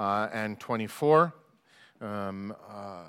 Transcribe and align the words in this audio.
uh, 0.00 0.30
and 0.32 0.58
24. 0.58 1.34
Um, 2.00 2.56
uh, 2.70 3.02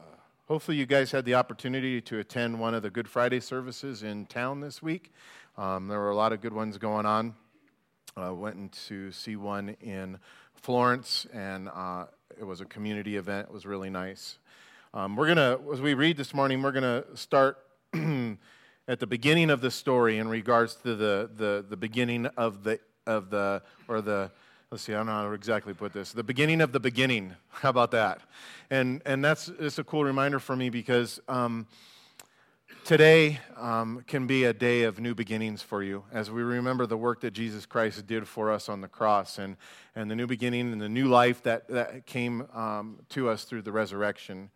hopefully, 0.50 0.76
you 0.76 0.86
guys 0.86 1.10
had 1.10 1.24
the 1.24 1.36
opportunity 1.36 2.02
to 2.02 2.20
attend 2.20 2.60
one 2.60 2.74
of 2.74 2.84
the 2.84 2.90
Good 2.90 3.08
Friday 3.08 3.40
services 3.40 4.04
in 4.04 4.26
town 4.26 4.60
this 4.60 4.82
week. 4.82 5.14
Um, 5.58 5.88
there 5.88 6.00
were 6.00 6.10
a 6.10 6.16
lot 6.16 6.34
of 6.34 6.42
good 6.42 6.52
ones 6.52 6.78
going 6.78 7.06
on. 7.06 7.34
Uh, 8.22 8.34
went 8.36 8.74
to 8.90 9.10
see 9.14 9.38
one 9.38 9.70
in 9.80 10.20
Florence, 10.54 11.26
and 11.32 11.70
uh, 11.70 12.08
it 12.38 12.44
was 12.44 12.60
a 12.60 12.66
community 12.66 13.16
event. 13.16 13.48
It 13.48 13.54
was 13.54 13.66
really 13.66 13.90
nice. 13.90 14.38
Um, 14.94 15.16
we're 15.16 15.34
going 15.34 15.38
to, 15.38 15.62
as 15.72 15.80
we 15.80 15.94
read 15.94 16.18
this 16.18 16.34
morning, 16.34 16.62
we're 16.62 16.74
going 16.74 16.84
to 16.84 17.06
start 17.16 17.58
at 17.94 19.00
the 19.00 19.08
beginning 19.08 19.50
of 19.50 19.62
the 19.62 19.72
story 19.72 20.18
in 20.18 20.28
regards 20.28 20.76
to 20.84 20.96
the, 20.98 21.30
the, 21.38 21.66
the 21.70 21.78
beginning 21.78 22.26
of 22.36 22.66
the, 22.66 22.82
of 23.08 23.30
the, 23.30 23.62
or 23.88 24.02
the, 24.02 24.30
let's 24.72 24.84
see, 24.84 24.94
I 24.94 24.98
don't 24.98 25.08
know 25.08 25.12
how 25.12 25.28
to 25.28 25.34
exactly 25.34 25.74
put 25.74 25.92
this, 25.92 26.14
the 26.14 26.24
beginning 26.24 26.62
of 26.62 26.72
the 26.72 26.80
beginning. 26.80 27.36
How 27.50 27.70
about 27.70 27.92
that? 27.92 28.22
And, 28.70 29.02
and 29.06 29.24
that's 29.24 29.50
it's 29.60 29.78
a 29.78 29.84
cool 29.84 30.06
reminder 30.06 30.40
for 30.40 30.56
me 30.56 30.70
because 30.70 31.20
um, 31.28 31.68
today 32.86 33.42
um, 33.58 34.06
can 34.08 34.28
be 34.28 34.46
a 34.46 34.54
day 34.54 34.84
of 34.84 34.98
new 34.98 35.14
beginnings 35.14 35.62
for 35.62 35.84
you 35.84 36.06
as 36.14 36.32
we 36.32 36.42
remember 36.42 36.86
the 36.86 36.96
work 36.96 37.20
that 37.20 37.32
Jesus 37.32 37.66
Christ 37.66 38.08
did 38.08 38.26
for 38.26 38.50
us 38.50 38.70
on 38.70 38.80
the 38.80 38.88
cross 38.88 39.40
and, 39.40 39.58
and 39.94 40.10
the 40.10 40.16
new 40.16 40.26
beginning 40.26 40.72
and 40.72 40.82
the 40.82 40.88
new 40.88 41.10
life 41.10 41.44
that, 41.44 41.68
that 41.68 42.06
came 42.06 42.48
um, 42.54 43.00
to 43.10 43.28
us 43.28 43.44
through 43.44 43.64
the 43.64 43.74
resurrection. 43.74 44.52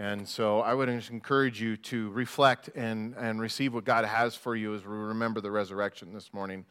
And 0.00 0.26
so 0.26 0.60
I 0.60 0.72
would 0.72 0.88
encourage 0.88 1.60
you 1.60 1.76
to 1.76 2.08
reflect 2.12 2.70
and, 2.74 3.14
and 3.18 3.38
receive 3.38 3.74
what 3.74 3.84
God 3.84 4.06
has 4.06 4.34
for 4.34 4.56
you 4.56 4.74
as 4.74 4.82
we 4.82 4.96
remember 4.96 5.42
the 5.42 5.50
resurrection 5.50 6.14
this 6.14 6.32
morning. 6.32 6.64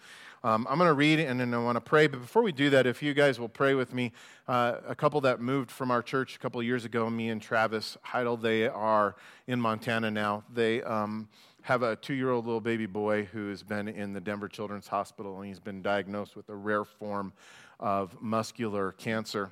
Um, 0.44 0.66
I'm 0.68 0.80
going 0.80 0.88
to 0.88 0.96
read 0.96 1.20
and 1.20 1.40
then 1.40 1.54
I 1.54 1.60
want 1.60 1.76
to 1.76 1.82
pray. 1.82 2.08
But 2.08 2.22
before 2.22 2.42
we 2.42 2.52
do 2.52 2.72
that, 2.72 2.88
if 2.88 3.04
you 3.04 3.14
guys 3.14 3.40
will 3.40 3.48
pray 3.48 3.76
with 3.76 3.94
me, 3.94 4.14
uh, 4.48 4.78
a 4.88 4.96
couple 4.96 5.22
that 5.22 5.42
moved 5.42 5.70
from 5.70 5.92
our 5.92 6.02
church 6.02 6.38
a 6.38 6.40
couple 6.40 6.64
years 6.64 6.86
ago, 6.86 7.08
Mia 7.08 7.32
and 7.32 7.40
Travis 7.40 8.00
Heidel, 8.02 8.36
they 8.36 8.68
are 8.68 9.16
in 9.46 9.62
Montana 9.62 10.10
now. 10.10 10.44
They 10.52 10.82
um, 10.82 11.30
have 11.62 11.84
a 11.84 11.98
two 11.98 12.16
year 12.16 12.32
old 12.32 12.48
little 12.48 12.60
baby 12.60 12.88
boy 12.88 13.26
who 13.26 13.50
has 13.50 13.62
been 13.62 13.88
in 13.88 14.12
the 14.12 14.22
Denver 14.22 14.48
Children's 14.48 14.88
Hospital 14.88 15.38
and 15.38 15.48
he's 15.48 15.60
been 15.60 15.84
diagnosed 15.84 16.36
with 16.36 16.50
a 16.50 16.56
rare 16.56 16.84
form 16.84 17.32
of 17.80 18.20
muscular 18.20 18.94
cancer. 18.94 19.52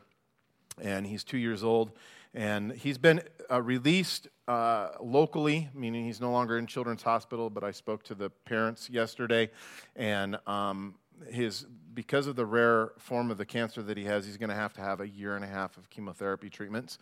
And 0.81 1.05
he's 1.05 1.23
two 1.23 1.38
years 1.38 1.64
old 1.64 1.92
and 2.38 2.71
he's 2.71 2.99
been 2.99 3.19
uh, 3.52 3.59
released 3.59 4.27
uh, 4.47 4.89
locally, 5.02 5.69
meaning 5.73 6.05
he's 6.05 6.21
no 6.21 6.31
longer 6.31 6.59
in 6.59 6.67
Children's 6.67 7.02
Hospital, 7.02 7.49
but 7.49 7.63
I 7.63 7.71
spoke 7.71 8.03
to 8.03 8.16
the 8.16 8.30
parents 8.30 8.91
yesterday, 8.91 9.49
and 9.95 10.38
um, 10.45 10.93
his, 11.31 11.65
because 11.95 12.27
of 12.27 12.35
the 12.35 12.45
rare 12.45 12.91
form 12.99 13.31
of 13.31 13.39
the 13.39 13.45
cancer 13.45 13.81
that 13.81 13.97
he 13.97 14.05
has, 14.05 14.23
he's 14.23 14.38
going 14.38 14.52
to 14.52 14.55
have 14.55 14.71
to 14.73 14.81
have 14.81 15.02
a 15.02 15.09
year 15.09 15.35
and 15.35 15.43
a 15.43 15.47
half 15.47 15.77
of 15.77 15.89
chemotherapy 15.89 16.47
treatments. 16.47 16.99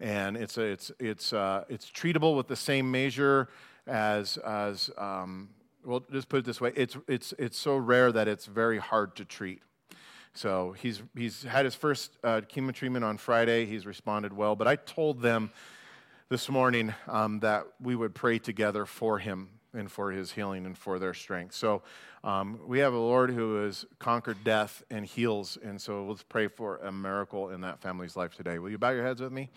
And 0.00 0.36
it's, 0.36 0.58
a, 0.58 0.62
it's, 0.62 0.90
it's, 0.98 1.32
uh, 1.32 1.62
it's 1.68 1.88
treatable 1.88 2.36
with 2.36 2.48
the 2.48 2.56
same 2.56 2.90
measure 2.90 3.50
as, 3.86 4.36
as 4.38 4.90
um, 4.98 5.50
well, 5.84 6.02
just 6.10 6.28
put 6.28 6.38
it 6.38 6.44
this 6.44 6.60
way 6.60 6.72
it's, 6.74 6.96
it's, 7.06 7.32
it's 7.38 7.56
so 7.56 7.76
rare 7.76 8.10
that 8.10 8.26
it's 8.26 8.46
very 8.46 8.78
hard 8.78 9.14
to 9.14 9.24
treat. 9.24 9.62
So 10.34 10.72
he's, 10.72 11.02
he's 11.14 11.42
had 11.42 11.64
his 11.64 11.74
first 11.74 12.16
uh, 12.24 12.40
chemo 12.40 12.72
treatment 12.72 13.04
on 13.04 13.18
Friday. 13.18 13.66
He's 13.66 13.86
responded 13.86 14.32
well. 14.32 14.56
But 14.56 14.66
I 14.66 14.76
told 14.76 15.20
them 15.20 15.50
this 16.28 16.48
morning 16.48 16.94
um, 17.08 17.40
that 17.40 17.66
we 17.80 17.94
would 17.94 18.14
pray 18.14 18.38
together 18.38 18.86
for 18.86 19.18
him 19.18 19.50
and 19.74 19.90
for 19.90 20.10
his 20.10 20.32
healing 20.32 20.66
and 20.66 20.76
for 20.76 20.98
their 20.98 21.14
strength. 21.14 21.54
So 21.54 21.82
um, 22.24 22.60
we 22.66 22.78
have 22.78 22.92
a 22.92 22.98
Lord 22.98 23.30
who 23.30 23.64
has 23.64 23.84
conquered 23.98 24.42
death 24.44 24.82
and 24.90 25.04
heals. 25.04 25.58
And 25.62 25.80
so 25.80 26.06
let's 26.06 26.22
pray 26.22 26.48
for 26.48 26.78
a 26.78 26.92
miracle 26.92 27.50
in 27.50 27.60
that 27.62 27.80
family's 27.80 28.16
life 28.16 28.34
today. 28.34 28.58
Will 28.58 28.70
you 28.70 28.78
bow 28.78 28.90
your 28.90 29.04
heads 29.04 29.20
with 29.20 29.32
me? 29.32 29.50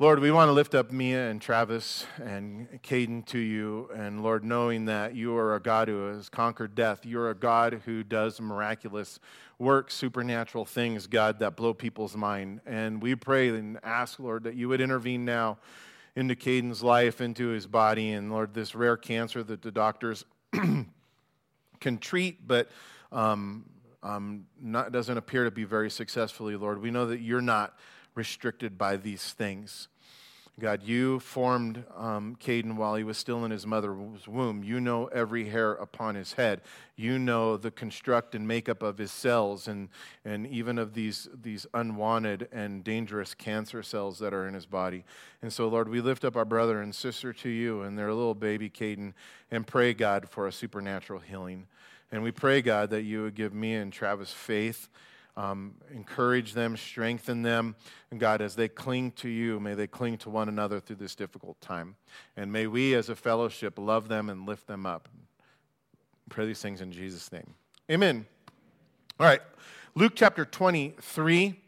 Lord, 0.00 0.18
we 0.18 0.32
want 0.32 0.48
to 0.48 0.52
lift 0.52 0.74
up 0.74 0.90
Mia 0.90 1.30
and 1.30 1.40
Travis 1.40 2.04
and 2.20 2.82
Caden 2.82 3.24
to 3.26 3.38
you. 3.38 3.88
And 3.94 4.24
Lord, 4.24 4.44
knowing 4.44 4.86
that 4.86 5.14
you 5.14 5.36
are 5.36 5.54
a 5.54 5.60
God 5.60 5.86
who 5.86 6.08
has 6.08 6.28
conquered 6.28 6.74
death, 6.74 7.06
you're 7.06 7.30
a 7.30 7.34
God 7.34 7.82
who 7.84 8.02
does 8.02 8.40
miraculous 8.40 9.20
work, 9.56 9.92
supernatural 9.92 10.64
things, 10.64 11.06
God, 11.06 11.38
that 11.38 11.54
blow 11.54 11.72
people's 11.72 12.16
mind. 12.16 12.60
And 12.66 13.00
we 13.00 13.14
pray 13.14 13.50
and 13.50 13.78
ask, 13.84 14.18
Lord, 14.18 14.42
that 14.42 14.56
you 14.56 14.68
would 14.68 14.80
intervene 14.80 15.24
now 15.24 15.58
into 16.16 16.34
Caden's 16.34 16.82
life, 16.82 17.20
into 17.20 17.50
his 17.50 17.68
body. 17.68 18.10
And 18.14 18.32
Lord, 18.32 18.52
this 18.52 18.74
rare 18.74 18.96
cancer 18.96 19.44
that 19.44 19.62
the 19.62 19.70
doctors 19.70 20.24
can 20.52 20.88
treat, 22.00 22.48
but 22.48 22.68
um, 23.12 23.64
um, 24.02 24.46
not, 24.60 24.90
doesn't 24.90 25.16
appear 25.16 25.44
to 25.44 25.52
be 25.52 25.62
very 25.62 25.88
successfully, 25.88 26.56
Lord. 26.56 26.82
We 26.82 26.90
know 26.90 27.06
that 27.06 27.20
you're 27.20 27.40
not 27.40 27.78
restricted 28.14 28.78
by 28.78 28.96
these 28.96 29.32
things. 29.32 29.88
God, 30.60 30.84
you 30.84 31.18
formed 31.18 31.82
um, 31.96 32.36
Caden 32.40 32.76
while 32.76 32.94
he 32.94 33.02
was 33.02 33.18
still 33.18 33.44
in 33.44 33.50
his 33.50 33.66
mother's 33.66 34.28
womb. 34.28 34.62
You 34.62 34.78
know 34.78 35.06
every 35.06 35.48
hair 35.48 35.72
upon 35.72 36.14
his 36.14 36.34
head. 36.34 36.60
You 36.94 37.18
know 37.18 37.56
the 37.56 37.72
construct 37.72 38.36
and 38.36 38.46
makeup 38.46 38.80
of 38.80 38.96
his 38.96 39.10
cells 39.10 39.66
and, 39.66 39.88
and 40.24 40.46
even 40.46 40.78
of 40.78 40.94
these, 40.94 41.28
these 41.42 41.66
unwanted 41.74 42.46
and 42.52 42.84
dangerous 42.84 43.34
cancer 43.34 43.82
cells 43.82 44.20
that 44.20 44.32
are 44.32 44.46
in 44.46 44.54
his 44.54 44.64
body. 44.64 45.04
And 45.42 45.52
so, 45.52 45.66
Lord, 45.66 45.88
we 45.88 46.00
lift 46.00 46.24
up 46.24 46.36
our 46.36 46.44
brother 46.44 46.80
and 46.80 46.94
sister 46.94 47.32
to 47.32 47.48
you 47.48 47.82
and 47.82 47.98
their 47.98 48.14
little 48.14 48.36
baby, 48.36 48.70
Caden, 48.70 49.14
and 49.50 49.66
pray, 49.66 49.92
God, 49.92 50.28
for 50.28 50.46
a 50.46 50.52
supernatural 50.52 51.18
healing. 51.18 51.66
And 52.12 52.22
we 52.22 52.30
pray, 52.30 52.62
God, 52.62 52.90
that 52.90 53.02
you 53.02 53.22
would 53.22 53.34
give 53.34 53.52
Mia 53.52 53.82
and 53.82 53.92
Travis 53.92 54.30
faith 54.30 54.88
um, 55.36 55.74
encourage 55.92 56.52
them, 56.52 56.76
strengthen 56.76 57.42
them. 57.42 57.74
And 58.10 58.20
God, 58.20 58.40
as 58.40 58.54
they 58.54 58.68
cling 58.68 59.12
to 59.12 59.28
you, 59.28 59.58
may 59.60 59.74
they 59.74 59.86
cling 59.86 60.18
to 60.18 60.30
one 60.30 60.48
another 60.48 60.80
through 60.80 60.96
this 60.96 61.14
difficult 61.14 61.60
time. 61.60 61.96
And 62.36 62.52
may 62.52 62.66
we 62.66 62.94
as 62.94 63.08
a 63.08 63.16
fellowship 63.16 63.78
love 63.78 64.08
them 64.08 64.30
and 64.30 64.46
lift 64.46 64.66
them 64.66 64.86
up. 64.86 65.08
Pray 66.28 66.46
these 66.46 66.62
things 66.62 66.80
in 66.80 66.92
Jesus' 66.92 67.30
name. 67.32 67.54
Amen. 67.90 68.26
All 69.18 69.26
right, 69.26 69.42
Luke 69.94 70.12
chapter 70.14 70.44
23. 70.44 71.60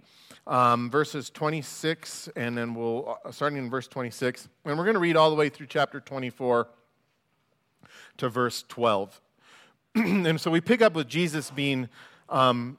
Um, 0.48 0.92
verses 0.92 1.28
26, 1.28 2.28
and 2.36 2.56
then 2.56 2.72
we'll, 2.72 3.18
uh, 3.24 3.32
starting 3.32 3.58
in 3.58 3.68
verse 3.68 3.88
26, 3.88 4.48
and 4.64 4.78
we're 4.78 4.84
going 4.84 4.94
to 4.94 5.00
read 5.00 5.16
all 5.16 5.28
the 5.28 5.34
way 5.34 5.48
through 5.48 5.66
chapter 5.66 5.98
24 5.98 6.68
to 8.18 8.28
verse 8.28 8.64
12. 8.68 9.20
and 9.96 10.40
so 10.40 10.52
we 10.52 10.60
pick 10.60 10.82
up 10.82 10.94
with 10.94 11.08
Jesus 11.08 11.50
being 11.50 11.88
um, 12.28 12.78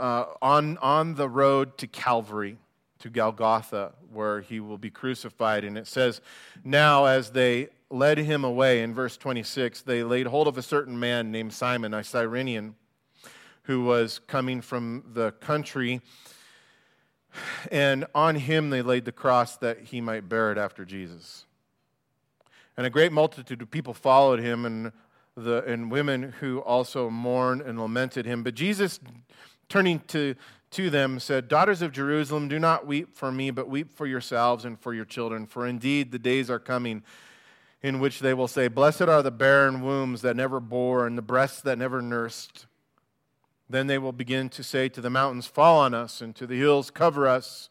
uh, 0.00 0.24
on, 0.40 0.78
on 0.78 1.14
the 1.14 1.28
road 1.28 1.78
to 1.78 1.86
Calvary, 1.86 2.56
to 3.00 3.10
Golgotha, 3.10 3.92
where 4.12 4.40
he 4.40 4.58
will 4.58 4.78
be 4.78 4.90
crucified. 4.90 5.62
And 5.62 5.76
it 5.78 5.86
says, 5.86 6.20
Now 6.64 7.04
as 7.04 7.30
they 7.30 7.68
led 7.90 8.18
him 8.18 8.42
away, 8.42 8.82
in 8.82 8.94
verse 8.94 9.16
26, 9.16 9.82
they 9.82 10.02
laid 10.02 10.26
hold 10.26 10.48
of 10.48 10.56
a 10.56 10.62
certain 10.62 10.98
man 10.98 11.30
named 11.30 11.52
Simon, 11.52 11.92
a 11.92 12.02
Cyrenian, 12.02 12.76
who 13.64 13.84
was 13.84 14.18
coming 14.18 14.60
from 14.60 15.04
the 15.12 15.32
country. 15.32 16.00
And 17.70 18.06
on 18.14 18.36
him 18.36 18.70
they 18.70 18.82
laid 18.82 19.04
the 19.04 19.12
cross 19.12 19.56
that 19.58 19.80
he 19.80 20.00
might 20.00 20.28
bear 20.28 20.50
it 20.50 20.58
after 20.58 20.84
Jesus. 20.84 21.44
And 22.76 22.86
a 22.86 22.90
great 22.90 23.12
multitude 23.12 23.60
of 23.60 23.70
people 23.70 23.92
followed 23.92 24.40
him, 24.40 24.64
and, 24.64 24.92
the, 25.36 25.62
and 25.64 25.90
women 25.90 26.34
who 26.40 26.60
also 26.60 27.10
mourned 27.10 27.60
and 27.60 27.78
lamented 27.78 28.24
him. 28.24 28.42
But 28.42 28.54
Jesus 28.54 28.98
turning 29.70 30.00
to, 30.08 30.34
to 30.72 30.90
them, 30.90 31.18
said, 31.18 31.48
Daughters 31.48 31.80
of 31.80 31.92
Jerusalem, 31.92 32.48
do 32.48 32.58
not 32.58 32.86
weep 32.86 33.16
for 33.16 33.32
me, 33.32 33.50
but 33.50 33.70
weep 33.70 33.90
for 33.90 34.06
yourselves 34.06 34.66
and 34.66 34.78
for 34.78 34.92
your 34.92 35.06
children. 35.06 35.46
For 35.46 35.66
indeed 35.66 36.12
the 36.12 36.18
days 36.18 36.50
are 36.50 36.58
coming 36.58 37.02
in 37.82 38.00
which 38.00 38.20
they 38.20 38.34
will 38.34 38.48
say, 38.48 38.68
Blessed 38.68 39.02
are 39.02 39.22
the 39.22 39.30
barren 39.30 39.80
wombs 39.80 40.20
that 40.20 40.36
never 40.36 40.60
bore, 40.60 41.06
and 41.06 41.16
the 41.16 41.22
breasts 41.22 41.62
that 41.62 41.78
never 41.78 42.02
nursed. 42.02 42.66
Then 43.70 43.86
they 43.86 43.98
will 43.98 44.12
begin 44.12 44.48
to 44.50 44.62
say 44.62 44.88
to 44.90 45.00
the 45.00 45.08
mountains, 45.08 45.46
Fall 45.46 45.78
on 45.80 45.94
us, 45.94 46.20
and 46.20 46.34
to 46.36 46.46
the 46.46 46.58
hills, 46.58 46.90
Cover 46.90 47.26
us. 47.26 47.70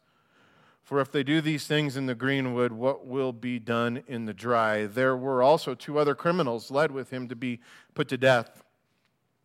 For 0.81 0.99
if 0.99 1.11
they 1.11 1.21
do 1.21 1.39
these 1.39 1.67
things 1.67 1.95
in 1.95 2.07
the 2.07 2.15
greenwood, 2.15 2.71
what 2.71 3.05
will 3.05 3.31
be 3.31 3.59
done 3.59 4.01
in 4.07 4.25
the 4.25 4.33
dry? 4.33 4.87
There 4.87 5.15
were 5.15 5.43
also 5.43 5.75
two 5.75 5.99
other 5.99 6.15
criminals 6.15 6.71
led 6.71 6.89
with 6.89 7.11
him 7.11 7.27
to 7.27 7.35
be 7.35 7.59
put 7.93 8.07
to 8.07 8.17
death. 8.17 8.63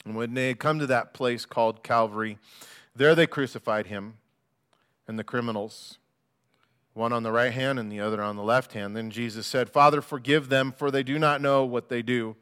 And 0.04 0.14
when 0.14 0.34
they 0.34 0.48
had 0.48 0.58
come 0.58 0.78
to 0.78 0.86
that 0.86 1.14
place 1.14 1.46
called 1.46 1.82
Calvary, 1.82 2.38
there 2.94 3.14
they 3.14 3.26
crucified 3.26 3.86
him 3.86 4.14
and 5.08 5.18
the 5.18 5.24
criminals, 5.24 5.98
one 6.92 7.12
on 7.12 7.22
the 7.22 7.32
right 7.32 7.52
hand 7.52 7.78
and 7.78 7.90
the 7.90 8.00
other 8.00 8.22
on 8.22 8.36
the 8.36 8.42
left 8.42 8.72
hand. 8.72 8.96
Then 8.96 9.10
Jesus 9.10 9.46
said, 9.46 9.70
Father, 9.70 10.00
forgive 10.00 10.48
them, 10.48 10.72
for 10.72 10.90
they 10.90 11.02
do 11.02 11.18
not 11.18 11.40
know 11.40 11.64
what 11.64 11.88
they 11.88 12.02
do. 12.02 12.36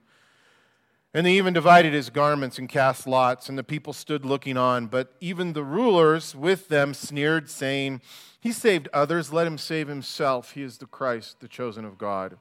And 1.14 1.26
they 1.26 1.34
even 1.34 1.52
divided 1.52 1.92
his 1.92 2.10
garments 2.10 2.58
and 2.58 2.68
cast 2.68 3.06
lots, 3.06 3.48
and 3.48 3.58
the 3.58 3.64
people 3.64 3.92
stood 3.92 4.24
looking 4.24 4.56
on. 4.56 4.86
But 4.86 5.14
even 5.20 5.52
the 5.52 5.64
rulers 5.64 6.34
with 6.34 6.68
them 6.68 6.94
sneered, 6.94 7.50
saying, 7.50 8.00
He 8.40 8.50
saved 8.50 8.88
others, 8.94 9.32
let 9.32 9.46
him 9.46 9.58
save 9.58 9.88
himself. 9.88 10.52
He 10.52 10.62
is 10.62 10.78
the 10.78 10.86
Christ, 10.86 11.40
the 11.40 11.48
chosen 11.48 11.84
of 11.84 11.98
God. 11.98 12.38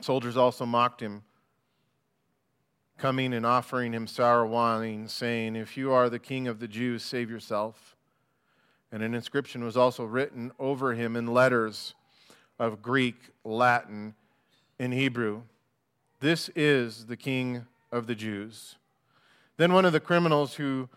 Soldiers 0.00 0.36
also 0.36 0.66
mocked 0.66 1.00
him 1.00 1.22
coming 2.98 3.34
and 3.34 3.44
offering 3.44 3.92
him 3.92 4.06
sour 4.06 4.46
wine, 4.46 5.08
saying, 5.08 5.56
If 5.56 5.76
you 5.76 5.92
are 5.92 6.08
the 6.08 6.18
king 6.18 6.48
of 6.48 6.60
the 6.60 6.68
Jews, 6.68 7.02
save 7.02 7.30
yourself. 7.30 7.96
And 8.90 9.02
an 9.02 9.14
inscription 9.14 9.64
was 9.64 9.76
also 9.76 10.04
written 10.04 10.52
over 10.58 10.94
him 10.94 11.16
in 11.16 11.26
letters 11.26 11.94
of 12.58 12.80
Greek, 12.80 13.16
Latin, 13.44 14.14
and 14.78 14.92
Hebrew 14.92 15.42
This 16.20 16.48
is 16.54 17.06
the 17.06 17.16
king 17.16 17.66
of 17.92 18.06
the 18.06 18.14
Jews. 18.14 18.76
Then 19.56 19.72
one 19.72 19.84
of 19.84 19.92
the 19.92 20.00
criminals 20.00 20.54
who 20.54 20.88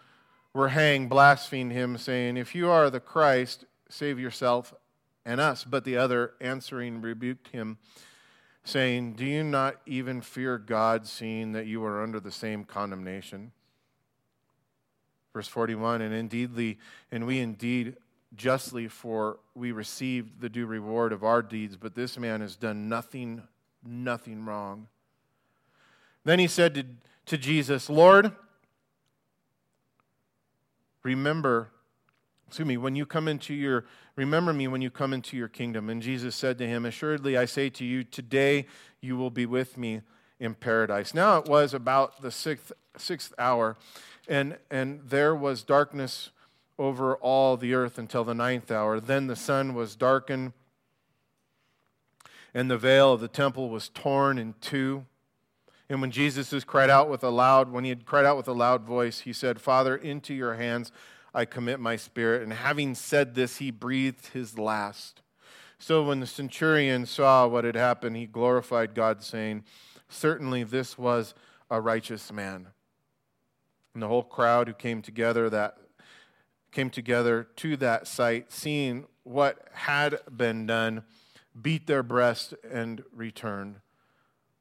were 0.54 0.70
hanged 0.70 1.10
blasphemed 1.10 1.72
him, 1.72 1.98
saying, 1.98 2.38
If 2.38 2.56
you 2.56 2.70
are 2.70 2.90
the 2.90 3.00
Christ, 3.00 3.66
save 3.90 4.20
yourself 4.20 4.74
and 5.26 5.40
us. 5.40 5.64
But 5.64 5.84
the 5.84 5.98
other 5.98 6.34
answering 6.40 7.02
rebuked 7.02 7.50
him 7.50 7.78
saying, 8.70 9.14
Do 9.14 9.26
you 9.26 9.44
not 9.44 9.78
even 9.86 10.22
fear 10.22 10.58
God, 10.58 11.08
seeing 11.08 11.52
that 11.54 11.66
you 11.66 11.84
are 11.84 12.02
under 12.02 12.20
the 12.20 12.32
same 12.32 12.64
condemnation? 12.64 13.52
Verse 15.34 15.48
41 15.48 16.02
And 16.02 16.14
indeedly, 16.14 16.78
and 17.12 17.26
we 17.26 17.40
indeed 17.40 17.98
justly, 18.36 18.88
for 18.88 19.40
we 19.56 19.72
received 19.72 20.42
the 20.42 20.50
due 20.50 20.66
reward 20.66 21.12
of 21.12 21.24
our 21.24 21.42
deeds, 21.42 21.76
but 21.76 21.96
this 21.96 22.18
man 22.18 22.42
has 22.42 22.56
done 22.56 22.88
nothing, 22.88 23.42
nothing 23.86 24.46
wrong. 24.46 24.88
Then 26.24 26.40
he 26.40 26.48
said 26.48 26.76
to, 26.76 26.86
to 27.26 27.38
Jesus, 27.38 27.90
Lord, 27.90 28.32
remember 31.04 31.70
excuse 32.50 32.68
me, 32.68 32.78
when 32.78 32.96
you 32.96 33.06
come 33.06 33.28
into 33.28 33.54
your, 33.54 33.86
remember 34.16 34.54
me 34.54 34.68
when 34.68 34.82
you 34.82 34.90
come 34.90 35.14
into 35.14 35.38
your 35.38 35.48
kingdom. 35.48 35.88
And 35.88 36.02
Jesus 36.02 36.36
said 36.36 36.58
to 36.58 36.68
him, 36.68 36.84
Assuredly, 36.84 37.38
I 37.38 37.46
say 37.46 37.70
to 37.70 37.86
you, 37.86 38.04
today 38.04 38.66
you 39.02 39.16
will 39.18 39.30
be 39.30 39.46
with 39.46 39.78
me 39.78 40.02
in 40.40 40.56
paradise. 40.56 41.14
Now 41.14 41.38
it 41.38 41.46
was 41.46 41.76
about 41.76 42.24
the 42.24 42.32
sixth, 42.32 42.72
sixth 42.98 43.36
hour, 43.38 43.78
and, 44.28 44.58
and 44.72 45.02
there 45.06 45.36
was 45.36 45.62
darkness 45.62 46.32
over 46.80 47.18
all 47.18 47.56
the 47.56 47.76
earth 47.76 48.00
until 48.00 48.24
the 48.24 48.34
ninth 48.34 48.72
hour. 48.72 49.00
Then 49.00 49.28
the 49.28 49.36
sun 49.36 49.76
was 49.76 49.96
darkened, 49.96 50.54
and 52.52 52.72
the 52.72 52.80
veil 52.80 53.14
of 53.14 53.22
the 53.22 53.28
temple 53.28 53.70
was 53.70 53.90
torn 53.90 54.40
in 54.40 54.56
two. 54.60 55.06
And 55.88 56.02
when 56.02 56.10
Jesus 56.10 56.52
cried 56.64 56.90
out 56.90 57.10
with 57.10 57.24
a 57.24 57.30
loud, 57.30 57.72
when 57.72 57.84
he 57.84 57.92
had 57.92 58.08
cried 58.08 58.26
out 58.26 58.38
with 58.38 58.48
a 58.48 58.54
loud 58.54 58.82
voice, 58.82 59.20
he 59.20 59.34
said, 59.34 59.62
Father, 59.62 59.96
into 59.96 60.34
your 60.34 60.56
hands 60.56 60.92
I 61.34 61.46
commit 61.46 61.80
my 61.80 61.96
spirit. 61.96 62.44
And 62.44 62.54
having 62.54 62.96
said 62.96 63.36
this, 63.36 63.58
he 63.58 63.72
breathed 63.72 64.28
his 64.28 64.58
last. 64.58 65.22
So 65.78 66.04
when 66.04 66.20
the 66.20 66.28
centurion 66.28 67.06
saw 67.06 67.48
what 67.48 67.64
had 67.64 67.76
happened, 67.76 68.18
he 68.18 68.26
glorified 68.26 68.96
God, 68.96 69.24
saying, 69.24 69.64
Certainly 70.10 70.64
this 70.66 70.98
was 70.98 71.34
a 71.70 71.80
righteous 71.80 72.32
man. 72.32 72.68
And 73.94 74.04
the 74.04 74.08
whole 74.08 74.24
crowd 74.24 74.68
who 74.68 74.74
came 74.74 75.02
together 75.02 75.50
that 75.50 75.78
came 76.72 76.90
together 76.90 77.48
to 77.58 77.78
that 77.78 78.08
sight, 78.08 78.52
seeing 78.52 79.06
what 79.24 79.68
had 79.74 80.20
been 80.36 80.66
done, 80.66 81.04
beat 81.60 81.88
their 81.88 82.04
breast 82.04 82.54
and 82.70 83.04
returned. 83.14 83.78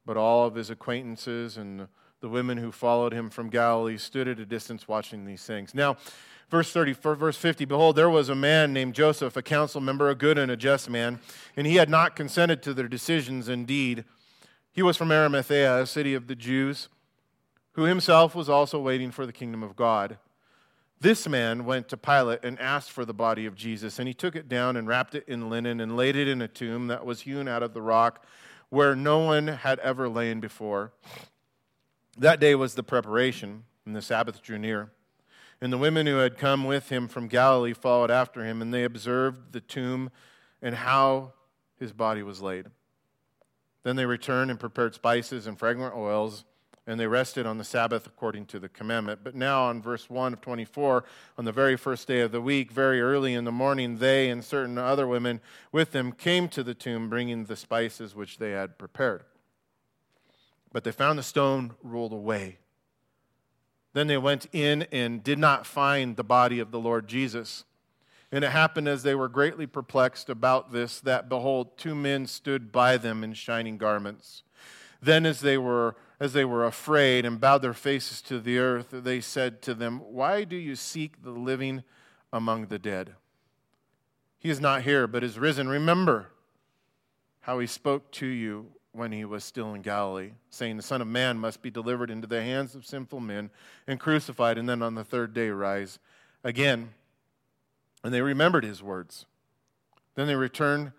But 0.07 0.17
all 0.17 0.47
of 0.47 0.55
his 0.55 0.71
acquaintances 0.71 1.57
and 1.57 1.89
the 2.21 2.29
women 2.29 2.59
who 2.59 2.73
followed 2.73 3.13
him 3.13 3.31
from 3.31 3.51
Galilee 3.51 3.99
stood 3.99 4.27
at 4.27 4.41
a 4.41 4.47
distance 4.47 4.89
watching 4.89 5.25
these 5.25 5.45
things. 5.45 5.75
Now, 5.75 5.97
Verse 6.51 6.73
30, 6.73 6.95
verse 6.95 7.37
50, 7.37 7.67
behold, 7.67 7.97
there 7.97 8.09
was 8.09 8.31
a 8.31 8.35
man 8.35 8.73
named 8.73 8.95
Joseph, 8.95 9.37
a 9.37 9.43
council 9.43 9.83
member, 9.83 10.09
a 10.09 10.15
good 10.15 10.39
and 10.39 10.51
a 10.51 10.57
just 10.57 10.89
man, 10.89 11.21
and 11.57 11.67
he 11.67 11.77
had 11.77 11.91
not 11.91 12.17
consented 12.17 12.63
to 12.63 12.73
their 12.73 12.89
decisions. 12.89 13.51
Indeed, 13.51 14.05
he 14.73 14.83
was 14.83 14.97
from 14.97 15.13
Arimathea, 15.13 15.83
a 15.83 15.87
city 15.87 16.15
of 16.15 16.27
the 16.27 16.35
Jews, 16.35 16.89
who 17.73 17.83
himself 17.83 18.35
was 18.35 18.49
also 18.49 18.81
waiting 18.81 19.11
for 19.11 19.27
the 19.27 19.33
kingdom 19.33 19.63
of 19.63 19.77
God. 19.77 20.17
This 21.01 21.29
man 21.29 21.67
went 21.67 21.89
to 21.89 21.97
Pilate 21.99 22.43
and 22.43 22.59
asked 22.59 22.91
for 22.91 23.05
the 23.05 23.13
body 23.13 23.45
of 23.45 23.55
Jesus, 23.55 23.99
and 23.99 24.09
he 24.09 24.15
took 24.15 24.35
it 24.35 24.49
down 24.49 24.77
and 24.77 24.89
wrapped 24.89 25.15
it 25.15 25.25
in 25.29 25.51
linen 25.51 25.81
and 25.81 25.97
laid 25.97 26.17
it 26.17 26.29
in 26.29 26.41
a 26.41 26.49
tomb 26.49 26.87
that 26.87 27.05
was 27.05 27.21
hewn 27.21 27.47
out 27.47 27.63
of 27.63 27.75
the 27.75 27.83
rock 27.83 28.25
where 28.71 28.97
no 28.97 29.19
one 29.19 29.49
had 29.49 29.79
ever 29.81 30.09
lain 30.09 30.41
before. 30.41 30.93
That 32.17 32.41
day 32.41 32.55
was 32.55 32.75
the 32.75 32.83
preparation, 32.83 33.65
and 33.87 33.95
the 33.95 34.03
Sabbath 34.03 34.43
drew 34.43 34.59
near. 34.59 34.91
And 35.61 35.73
the 35.73 35.79
women 35.79 36.07
who 36.07 36.19
had 36.19 36.39
come 36.39 36.65
with 36.65 36.89
him 36.89 37.09
from 37.09 37.27
Galilee 37.27 37.73
followed 37.73 38.11
after 38.11 38.45
him, 38.45 38.63
and 38.63 38.73
they 38.73 38.85
observed 38.85 39.53
the 39.53 39.61
tomb 39.61 40.11
and 40.63 40.75
how 40.75 41.33
his 41.79 41.93
body 41.93 42.23
was 42.23 42.41
laid. 42.41 42.67
Then 43.83 43.97
they 43.97 44.07
returned 44.07 44.51
and 44.51 44.61
prepared 44.61 44.95
spices 44.95 45.47
and 45.47 45.59
fragrant 45.59 45.95
oils, 45.95 46.45
and 46.87 46.99
they 46.99 47.07
rested 47.07 47.45
on 47.45 47.59
the 47.59 47.65
Sabbath 47.65 48.07
according 48.07 48.47
to 48.47 48.59
the 48.59 48.69
commandment. 48.69 49.21
But 49.23 49.35
now, 49.35 49.65
on 49.65 49.83
verse 49.83 50.09
1 50.09 50.33
of 50.33 50.41
24, 50.41 51.05
on 51.37 51.45
the 51.45 51.53
very 51.53 51.77
first 51.77 52.09
day 52.09 52.21
of 52.21 52.33
the 52.33 52.41
week, 52.41 52.71
very 52.71 53.01
early 53.01 53.35
in 53.35 53.45
the 53.45 53.53
morning, 53.53 53.99
they 53.99 54.31
and 54.31 54.45
certain 54.45 54.79
other 54.79 55.07
women 55.07 55.41
with 55.73 55.93
them 55.93 56.13
came 56.13 56.49
to 56.49 56.63
the 56.63 56.75
tomb, 56.75 57.11
bringing 57.11 57.45
the 57.45 57.57
spices 57.57 58.15
which 58.15 58.39
they 58.39 58.53
had 58.53 58.79
prepared. 58.79 59.25
But 60.73 60.85
they 60.85 60.93
found 60.93 61.19
the 61.19 61.23
stone 61.23 61.75
rolled 61.83 62.13
away. 62.13 62.59
Then 63.99 64.07
they 64.07 64.17
went 64.17 64.47
in 64.53 64.87
and 64.93 65.25
did 65.25 65.41
not 65.41 65.67
find 65.67 66.15
the 66.15 66.23
body 66.23 66.61
of 66.61 66.71
the 66.71 66.79
Lord 66.79 67.09
Jesus. 67.09 67.65
And 68.31 68.45
it 68.45 68.53
happened 68.53 68.87
as 68.87 69.03
they 69.03 69.17
were 69.17 69.29
greatly 69.29 69.67
perplexed 69.67 70.31
about 70.31 70.71
this 70.71 71.01
that 71.01 71.29
behold 71.29 71.77
two 71.77 71.97
men 71.97 72.29
stood 72.29 72.71
by 72.71 72.97
them 72.97 73.25
in 73.25 73.33
shining 73.33 73.77
garments. 73.77 74.45
Then 75.03 75.27
as 75.27 75.41
they 75.41 75.59
were 75.59 75.97
as 76.21 76.33
they 76.33 76.45
were 76.45 76.65
afraid 76.65 77.25
and 77.25 77.41
bowed 77.41 77.63
their 77.63 77.75
faces 77.75 78.23
to 78.23 78.39
the 78.39 78.59
earth 78.59 78.87
they 78.93 79.21
said 79.21 79.61
to 79.63 79.75
them 79.75 79.99
why 79.99 80.45
do 80.45 80.55
you 80.55 80.77
seek 80.77 81.25
the 81.25 81.31
living 81.31 81.83
among 82.33 82.67
the 82.67 82.79
dead 82.79 83.17
He 84.39 84.49
is 84.49 84.61
not 84.61 84.83
here 84.83 85.09
but 85.09 85.25
is 85.25 85.41
risen 85.41 85.69
remember 85.69 86.31
how 87.41 87.59
he 87.59 87.67
spoke 87.67 88.13
to 88.13 88.27
you 88.27 88.75
when 88.99 89.13
he 89.13 89.25
was 89.25 89.45
still 89.45 89.73
in 89.75 89.81
Galilee, 89.81 90.33
saying, 90.51 90.77
The 90.77 90.83
Son 90.83 91.01
of 91.01 91.09
Man 91.09 91.39
must 91.39 91.63
be 91.63 91.71
delivered 91.71 92.11
into 92.11 92.27
the 92.27 92.43
hands 92.43 92.75
of 92.75 92.85
sinful 92.85 93.21
men 93.21 93.51
and 93.87 93.99
crucified, 93.99 94.59
and 94.59 94.69
then 94.69 94.83
on 94.83 94.97
the 94.97 95.05
third 95.05 95.33
day 95.33 95.49
rise 95.51 95.99
again. 96.45 96.91
And 98.05 98.13
they 98.13 98.21
remembered 98.21 98.65
his 98.65 98.83
words. 98.83 99.25
Then 100.15 100.27
they 100.27 100.35
returned 100.35 100.93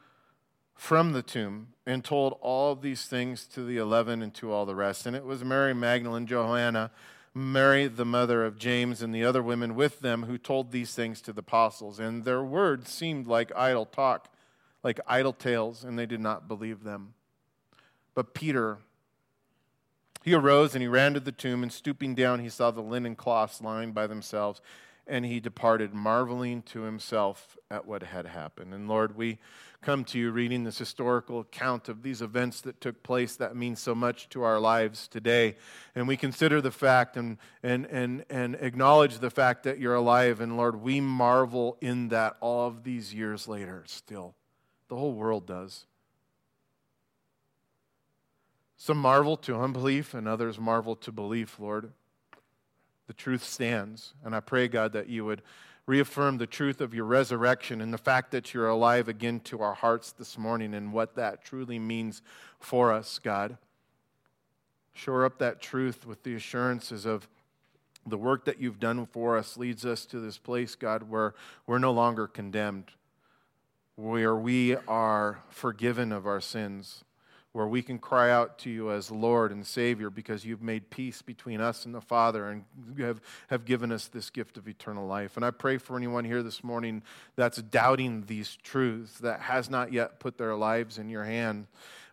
from 0.74 1.12
the 1.12 1.22
tomb 1.22 1.74
and 1.86 2.04
told 2.04 2.38
all 2.42 2.74
these 2.74 3.06
things 3.06 3.46
to 3.48 3.64
the 3.64 3.78
eleven 3.78 4.22
and 4.22 4.34
to 4.36 4.52
all 4.52 4.66
the 4.66 4.76
rest. 4.76 5.06
And 5.06 5.16
it 5.16 5.26
was 5.26 5.44
Mary 5.44 5.74
Magdalene, 5.74 6.26
Joanna, 6.26 6.92
Mary, 7.34 7.88
the 7.88 8.06
mother 8.06 8.46
of 8.46 8.58
James, 8.58 9.02
and 9.02 9.14
the 9.14 9.24
other 9.26 9.44
women 9.44 9.76
with 9.76 10.00
them 10.00 10.24
who 10.24 10.38
told 10.38 10.72
these 10.72 10.94
things 10.94 11.22
to 11.22 11.34
the 11.34 11.42
apostles. 11.42 12.00
And 12.00 12.24
their 12.24 12.44
words 12.44 12.90
seemed 12.90 13.28
like 13.28 13.52
idle 13.56 13.86
talk, 13.86 14.34
like 14.84 15.00
idle 15.06 15.34
tales, 15.34 15.84
and 15.84 16.00
they 16.00 16.06
did 16.06 16.22
not 16.22 16.48
believe 16.48 16.84
them. 16.84 17.14
But 18.20 18.34
Peter, 18.34 18.80
he 20.26 20.34
arose 20.34 20.76
and 20.76 20.82
he 20.82 20.90
ran 20.90 21.14
to 21.14 21.22
the 21.22 21.32
tomb, 21.32 21.64
and 21.64 21.72
stooping 21.72 22.16
down, 22.16 22.40
he 22.40 22.50
saw 22.50 22.70
the 22.70 22.82
linen 22.82 23.16
cloths 23.16 23.62
lying 23.62 23.94
by 23.94 24.08
themselves, 24.08 24.60
and 25.08 25.26
he 25.26 25.40
departed, 25.40 25.94
marveling 25.94 26.62
to 26.64 26.82
himself 26.82 27.58
at 27.72 27.86
what 27.86 28.04
had 28.04 28.26
happened. 28.26 28.74
And 28.74 28.90
Lord, 28.90 29.16
we 29.16 29.38
come 29.82 30.04
to 30.04 30.20
you 30.20 30.32
reading 30.32 30.66
this 30.66 30.78
historical 30.78 31.40
account 31.40 31.88
of 31.88 32.04
these 32.04 32.22
events 32.22 32.60
that 32.60 32.82
took 32.82 33.04
place 33.04 33.38
that 33.38 33.56
mean 33.56 33.78
so 33.78 33.96
much 33.96 34.28
to 34.32 34.44
our 34.44 34.60
lives 34.60 35.08
today. 35.08 35.56
And 35.96 36.06
we 36.06 36.18
consider 36.18 36.60
the 36.60 36.72
fact 36.72 37.16
and, 37.16 37.38
and, 37.64 37.86
and, 37.86 38.26
and 38.30 38.56
acknowledge 38.56 39.20
the 39.20 39.30
fact 39.30 39.64
that 39.64 39.80
you're 39.80 39.96
alive. 39.96 40.42
And 40.42 40.58
Lord, 40.58 40.82
we 40.82 41.00
marvel 41.00 41.78
in 41.80 42.10
that 42.10 42.36
all 42.42 42.68
of 42.68 42.84
these 42.84 43.14
years 43.14 43.48
later 43.48 43.86
still. 43.88 44.36
The 44.90 44.98
whole 44.98 45.14
world 45.14 45.48
does. 45.48 45.86
Some 48.82 48.98
marvel 48.98 49.36
to 49.36 49.60
unbelief, 49.60 50.14
and 50.14 50.26
others 50.26 50.58
marvel 50.58 50.96
to 50.96 51.12
belief, 51.12 51.60
Lord. 51.60 51.92
The 53.08 53.14
truth 53.14 53.44
stands. 53.44 54.14
And 54.24 54.34
I 54.34 54.40
pray, 54.40 54.70
God, 54.70 54.94
that 54.94 55.10
you 55.10 55.26
would 55.26 55.42
reaffirm 55.86 56.38
the 56.38 56.48
truth 56.48 56.80
of 56.80 56.94
your 56.94 57.04
resurrection 57.04 57.82
and 57.82 57.94
the 57.94 57.98
fact 57.98 58.32
that 58.32 58.54
you're 58.54 58.70
alive 58.70 59.10
again 59.10 59.42
to 59.42 59.62
our 59.62 59.74
hearts 59.74 60.14
this 60.14 60.38
morning 60.38 60.74
and 60.74 60.94
what 60.94 61.16
that 61.16 61.44
truly 61.44 61.78
means 61.78 62.22
for 62.58 62.94
us, 62.94 63.20
God. 63.20 63.58
Shore 64.94 65.26
up 65.26 65.40
that 65.40 65.62
truth 65.62 66.08
with 66.08 66.24
the 66.24 66.36
assurances 66.36 67.06
of 67.06 67.28
the 68.08 68.18
work 68.18 68.46
that 68.46 68.62
you've 68.62 68.80
done 68.80 69.06
for 69.08 69.38
us 69.38 69.58
leads 69.58 69.86
us 69.86 70.06
to 70.06 70.22
this 70.22 70.38
place, 70.38 70.76
God, 70.76 71.10
where 71.10 71.34
we're 71.68 71.80
no 71.80 71.92
longer 71.92 72.28
condemned, 72.28 72.92
where 73.98 74.38
we 74.38 74.78
are 74.88 75.40
forgiven 75.50 76.14
of 76.14 76.26
our 76.26 76.40
sins 76.40 77.04
where 77.60 77.68
we 77.68 77.82
can 77.82 78.00
cry 78.00 78.32
out 78.32 78.58
to 78.58 78.70
you 78.70 78.90
as 78.90 79.12
Lord 79.12 79.52
and 79.52 79.68
Savior 79.68 80.10
because 80.10 80.46
you've 80.46 80.62
made 80.62 80.90
peace 80.90 81.22
between 81.22 81.60
us 81.60 81.84
and 81.84 81.94
the 81.94 82.00
Father 82.00 82.48
and 82.48 82.64
have, 82.98 83.20
have 83.50 83.66
given 83.66 83.92
us 83.92 84.08
this 84.08 84.30
gift 84.30 84.56
of 84.56 84.70
eternal 84.70 85.06
life. 85.06 85.36
And 85.36 85.44
I 85.44 85.52
pray 85.52 85.78
for 85.78 85.98
anyone 85.98 86.24
here 86.24 86.42
this 86.42 86.64
morning 86.64 87.04
that's 87.36 87.62
doubting 87.62 88.24
these 88.28 88.56
truths, 88.64 89.20
that 89.20 89.42
has 89.42 89.70
not 89.70 89.92
yet 89.92 90.22
put 90.22 90.38
their 90.38 90.56
lives 90.56 90.98
in 90.98 91.10
your 91.10 91.26
hand. 91.26 91.68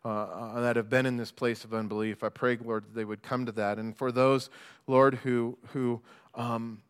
Uh, 0.04 0.08
uh, 0.08 0.60
that 0.62 0.74
have 0.74 0.90
been 0.90 1.06
in 1.06 1.16
this 1.16 1.30
place 1.30 1.64
of 1.64 1.72
unbelief. 1.72 2.24
I 2.24 2.28
pray, 2.28 2.56
Lord, 2.56 2.84
that 2.84 2.94
they 2.94 3.04
would 3.04 3.22
come 3.22 3.46
to 3.46 3.52
that. 3.52 3.78
And 3.78 3.96
for 3.96 4.10
those, 4.10 4.50
Lord, 4.86 5.14
who 5.14 5.58
who 5.72 6.00
um, 6.34 6.80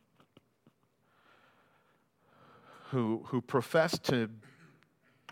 who 2.90 3.22
who 3.28 3.40
profess 3.40 3.98
to 4.00 4.28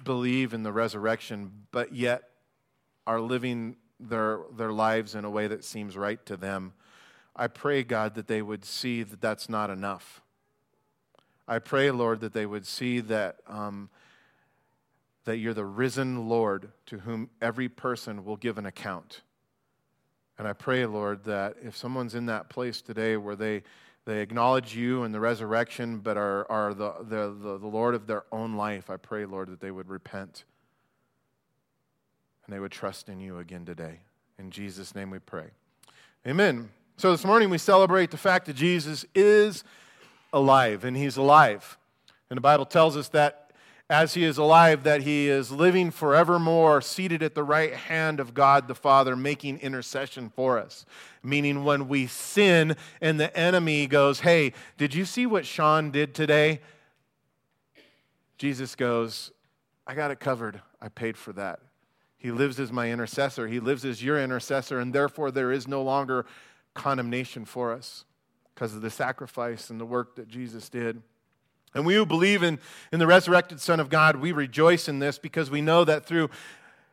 believe 0.03 0.55
in 0.55 0.63
the 0.63 0.73
resurrection, 0.73 1.67
but 1.73 1.95
yet 1.95 2.25
are 3.07 3.21
living 3.21 3.77
their, 4.01 4.41
their 4.57 4.73
lives 4.73 5.15
in 5.15 5.25
a 5.25 5.31
way 5.31 5.47
that 5.47 5.65
seems 5.65 5.97
right 5.97 6.25
to 6.27 6.37
them. 6.37 6.73
I 7.37 7.49
pray, 7.49 7.83
God, 7.83 8.15
that 8.15 8.29
they 8.29 8.43
would 8.43 8.65
see 8.65 9.03
that 9.03 9.21
that's 9.21 9.49
not 9.49 9.71
enough. 9.71 10.23
I 11.47 11.59
pray, 11.59 11.91
Lord, 11.91 12.21
that 12.21 12.33
they 12.33 12.47
would 12.47 12.67
see 12.67 13.01
that, 13.01 13.37
um, 13.47 13.91
that 15.25 15.39
you're 15.39 15.55
the 15.55 15.65
risen 15.65 16.29
Lord 16.29 16.73
to 16.87 16.99
whom 17.01 17.29
every 17.43 17.69
person 17.69 18.25
will 18.25 18.37
give 18.37 18.57
an 18.57 18.67
account. 18.67 19.23
And 20.39 20.49
I 20.49 20.53
pray, 20.53 20.87
Lord, 20.87 21.25
that 21.25 21.57
if 21.63 21.77
someone's 21.77 22.15
in 22.15 22.27
that 22.27 22.49
place 22.49 22.81
today 22.81 23.17
where 23.17 23.37
they, 23.37 23.63
they 24.05 24.21
acknowledge 24.21 24.75
you 24.75 25.03
and 25.03 25.15
the 25.15 25.21
resurrection, 25.21 25.99
but 25.99 26.17
are, 26.17 26.51
are 26.51 26.75
the, 26.75 26.93
the, 27.01 27.37
the, 27.41 27.59
the 27.59 27.67
Lord 27.67 27.95
of 27.95 28.07
their 28.07 28.25
own 28.33 28.55
life, 28.55 28.91
I 28.91 28.97
pray, 28.97 29.27
Lord, 29.27 29.49
that 29.51 29.61
they 29.61 29.71
would 29.71 29.89
repent 29.89 30.45
and 32.47 32.55
they 32.55 32.61
would 32.61 32.73
trust 32.73 33.09
in 33.09 33.21
you 33.21 33.39
again 33.39 33.65
today. 33.65 34.01
In 34.39 34.51
Jesus' 34.51 34.95
name 34.95 35.11
we 35.11 35.19
pray. 35.19 35.47
Amen. 36.27 36.71
So 36.97 37.11
this 37.11 37.25
morning 37.25 37.51
we 37.51 37.59
celebrate 37.59 38.11
the 38.11 38.17
fact 38.17 38.47
that 38.47 38.57
Jesus 38.57 39.05
is 39.15 39.65
alive, 40.33 40.85
and 40.85 40.97
he's 40.97 41.17
alive. 41.17 41.79
And 42.31 42.37
the 42.37 42.43
Bible 42.43 42.67
tells 42.67 42.97
us 42.97 43.09
that 43.09 43.45
as 43.91 44.15
he 44.15 44.25
is 44.25 44.39
alive, 44.39 44.83
that 44.85 45.03
he 45.03 45.29
is 45.29 45.53
living 45.53 45.91
forevermore, 45.91 46.81
seated 46.81 47.23
at 47.23 47.35
the 47.35 47.45
right 47.45 47.75
hand 47.75 48.19
of 48.19 48.33
God 48.33 48.67
the 48.67 48.75
Father, 48.75 49.15
making 49.15 49.59
intercession 49.59 50.31
for 50.35 50.59
us. 50.59 50.87
Meaning, 51.23 51.65
when 51.65 51.87
we 51.87 52.07
sin 52.07 52.77
and 53.01 53.21
the 53.21 53.37
enemy 53.37 53.87
goes, 53.87 54.21
Hey, 54.21 54.55
did 54.79 54.95
you 54.95 55.05
see 55.05 55.27
what 55.27 55.45
Sean 55.45 55.91
did 55.91 56.15
today? 56.15 56.61
Jesus 58.39 58.75
goes, 58.75 59.33
I 59.87 59.95
got 59.95 60.11
it 60.11 60.19
covered. 60.19 60.63
I 60.81 60.89
paid 60.89 61.17
for 61.17 61.33
that. 61.35 61.61
He 62.25 62.31
lives 62.31 62.59
as 62.59 62.73
my 62.73 62.91
intercessor. 62.91 63.49
He 63.49 63.61
lives 63.61 63.85
as 63.85 64.03
your 64.03 64.19
intercessor, 64.19 64.79
and 64.81 64.95
therefore 64.95 65.31
there 65.31 65.53
is 65.53 65.69
no 65.69 65.83
longer 65.83 66.25
condemnation 66.73 67.45
for 67.45 67.71
us 67.71 68.07
because 68.55 68.75
of 68.75 68.81
the 68.81 68.89
sacrifice 68.89 69.69
and 69.69 69.79
the 69.79 69.85
work 69.85 70.17
that 70.17 70.27
Jesus 70.27 70.71
did. 70.71 71.03
And 71.75 71.85
we 71.85 71.97
who 71.97 72.07
believe 72.07 72.43
in, 72.43 72.61
in 72.91 72.99
the 72.99 73.07
resurrected 73.07 73.61
Son 73.61 73.79
of 73.79 73.91
God, 73.91 74.17
we 74.17 74.33
rejoice 74.33 74.89
in 74.89 75.01
this 75.01 75.19
because 75.19 75.51
we 75.51 75.61
know 75.61 75.85
that 75.85 76.07
through 76.07 76.31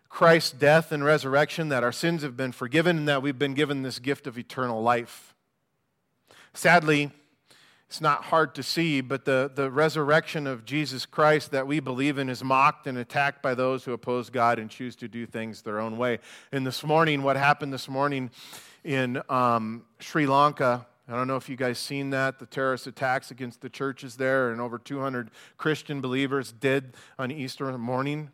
Christ's 0.09 0.51
death 0.51 0.91
and 0.91 1.01
resurrection 1.01 1.69
that 1.69 1.81
our 1.81 1.93
sins 1.93 2.23
have 2.23 2.35
been 2.35 2.51
forgiven 2.51 2.97
and 2.97 3.07
that 3.07 3.21
we've 3.21 3.39
been 3.39 3.53
given 3.53 3.83
this 3.83 3.99
gift 3.99 4.27
of 4.27 4.37
eternal 4.37 4.83
life. 4.83 5.33
Sadly, 6.53 7.09
it's 7.91 7.99
not 7.99 8.23
hard 8.23 8.55
to 8.55 8.63
see, 8.63 9.01
but 9.01 9.25
the, 9.25 9.51
the 9.53 9.69
resurrection 9.69 10.47
of 10.47 10.63
Jesus 10.63 11.05
Christ 11.05 11.51
that 11.51 11.67
we 11.67 11.81
believe 11.81 12.17
in 12.17 12.29
is 12.29 12.41
mocked 12.41 12.87
and 12.87 12.97
attacked 12.97 13.41
by 13.41 13.53
those 13.53 13.83
who 13.83 13.91
oppose 13.91 14.29
God 14.29 14.59
and 14.59 14.69
choose 14.69 14.95
to 14.95 15.09
do 15.09 15.25
things 15.25 15.61
their 15.61 15.81
own 15.81 15.97
way. 15.97 16.19
And 16.53 16.65
this 16.65 16.85
morning, 16.85 17.21
what 17.21 17.35
happened 17.35 17.73
this 17.73 17.89
morning 17.89 18.31
in 18.85 19.21
um, 19.27 19.83
Sri 19.99 20.25
Lanka, 20.25 20.87
I 21.05 21.15
don't 21.15 21.27
know 21.27 21.35
if 21.35 21.49
you 21.49 21.57
guys 21.57 21.79
seen 21.79 22.11
that, 22.11 22.39
the 22.39 22.45
terrorist 22.45 22.87
attacks 22.87 23.29
against 23.29 23.59
the 23.59 23.69
churches 23.69 24.15
there, 24.15 24.51
and 24.51 24.61
over 24.61 24.79
200 24.79 25.29
Christian 25.57 25.99
believers 25.99 26.53
dead 26.53 26.93
on 27.19 27.29
Easter 27.29 27.77
morning, 27.77 28.31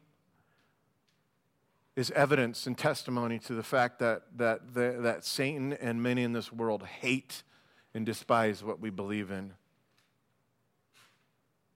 is 1.96 2.12
evidence 2.12 2.68
and 2.68 2.78
testimony 2.78 3.40
to 3.40 3.56
the 3.56 3.64
fact 3.64 3.98
that, 3.98 4.22
that, 4.36 4.76
the, 4.76 5.00
that 5.02 5.26
Satan 5.26 5.74
and 5.74 6.04
many 6.04 6.22
in 6.22 6.34
this 6.34 6.54
world 6.54 6.84
hate 6.84 7.42
and 7.98 8.06
despise 8.06 8.64
what 8.64 8.80
we 8.80 8.92
believe 8.92 9.32
in. 9.32 9.52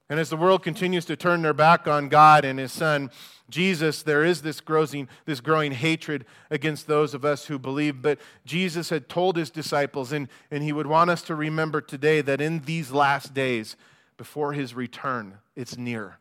And 0.08 0.20
as 0.20 0.30
the 0.30 0.38
world 0.38 0.62
continues 0.62 1.04
to 1.06 1.16
turn 1.16 1.42
their 1.42 1.52
back 1.54 1.88
on 1.88 2.10
God 2.10 2.46
and 2.46 2.60
His 2.60 2.72
Son, 2.72 3.10
Jesus, 3.50 4.04
there 4.04 4.24
is 4.24 4.44
this 4.44 4.62
growing, 4.62 5.10
this 5.26 5.42
growing 5.42 5.72
hatred 5.72 6.26
against 6.52 6.86
those 6.86 7.16
of 7.16 7.26
us 7.26 7.46
who 7.46 7.58
believe. 7.58 8.04
But 8.04 8.20
Jesus 8.46 8.90
had 8.90 9.10
told 9.10 9.36
His 9.36 9.50
disciples, 9.50 10.12
and, 10.12 10.28
and 10.52 10.64
He 10.64 10.72
would 10.72 10.86
want 10.86 11.10
us 11.10 11.24
to 11.24 11.34
remember 11.34 11.82
today 11.82 12.22
that 12.22 12.40
in 12.40 12.60
these 12.66 12.92
last 12.92 13.34
days, 13.34 13.76
before 14.16 14.54
His 14.54 14.76
return, 14.76 15.40
it's 15.56 15.76
near. 15.76 16.20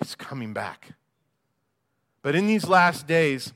It's 0.00 0.14
coming 0.14 0.52
back. 0.52 0.90
But 2.22 2.36
in 2.36 2.46
these 2.46 2.68
last 2.68 3.08
days, 3.08 3.52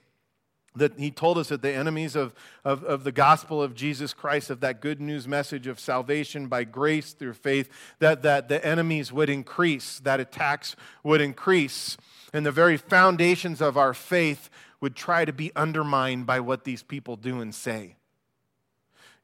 that 0.75 0.99
he 0.99 1.11
told 1.11 1.39
us 1.39 1.49
that 1.49 1.63
the 1.63 1.73
enemies 1.73 2.17
of, 2.17 2.35
of, 2.65 2.83
of, 2.85 3.05
the 3.05 3.13
gospel 3.13 3.63
of 3.63 3.75
Jesus 3.75 4.15
Christ, 4.15 4.51
of 4.51 4.61
that 4.61 4.81
good 4.81 5.01
news 5.01 5.29
message 5.29 5.67
of 5.67 5.79
salvation 5.79 6.47
by 6.47 6.65
grace 6.65 7.13
through 7.13 7.35
faith, 7.35 7.69
that, 7.99 8.23
that 8.23 8.49
the 8.49 8.65
enemies 8.65 9.13
would 9.13 9.29
increase, 9.29 9.99
that 10.01 10.21
attacks 10.21 10.75
would 11.03 11.21
increase, 11.21 11.97
and 12.33 12.47
the 12.47 12.53
very 12.53 12.77
foundations 12.77 13.61
of 13.61 13.77
our 13.77 13.93
faith 13.93 14.49
would 14.81 14.97
try 14.97 15.25
to 15.25 15.33
be 15.33 15.53
undermined 15.55 16.27
by 16.27 16.41
what 16.41 16.65
these 16.65 16.83
people 16.83 17.17
do 17.17 17.41
and 17.41 17.55
say. 17.55 17.97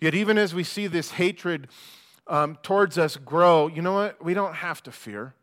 Yet, 0.01 0.15
even 0.15 0.39
as 0.39 0.55
we 0.55 0.63
see 0.63 0.87
this 0.87 1.13
hatred 1.13 1.69
um, 2.27 2.57
towards 2.63 2.99
us 2.99 3.17
grow, 3.17 3.67
you 3.67 3.83
know 3.83 3.95
what? 3.95 4.25
We 4.25 4.35
don't 4.35 4.55
have 4.55 4.83
to 4.85 4.93
fear. 4.93 5.35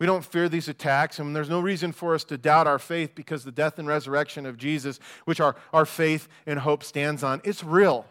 We 0.00 0.06
don't 0.06 0.24
fear 0.24 0.48
these 0.48 0.66
attacks, 0.66 1.18
and 1.18 1.36
there's 1.36 1.50
no 1.50 1.60
reason 1.60 1.92
for 1.92 2.14
us 2.14 2.24
to 2.24 2.38
doubt 2.38 2.66
our 2.66 2.78
faith 2.78 3.14
because 3.14 3.44
the 3.44 3.52
death 3.52 3.78
and 3.78 3.86
resurrection 3.86 4.46
of 4.46 4.56
Jesus, 4.56 4.98
which 5.26 5.40
our, 5.40 5.54
our 5.74 5.84
faith 5.84 6.26
and 6.46 6.58
hope 6.58 6.82
stands 6.82 7.22
on, 7.22 7.42
it's 7.44 7.62
real. 7.62 8.06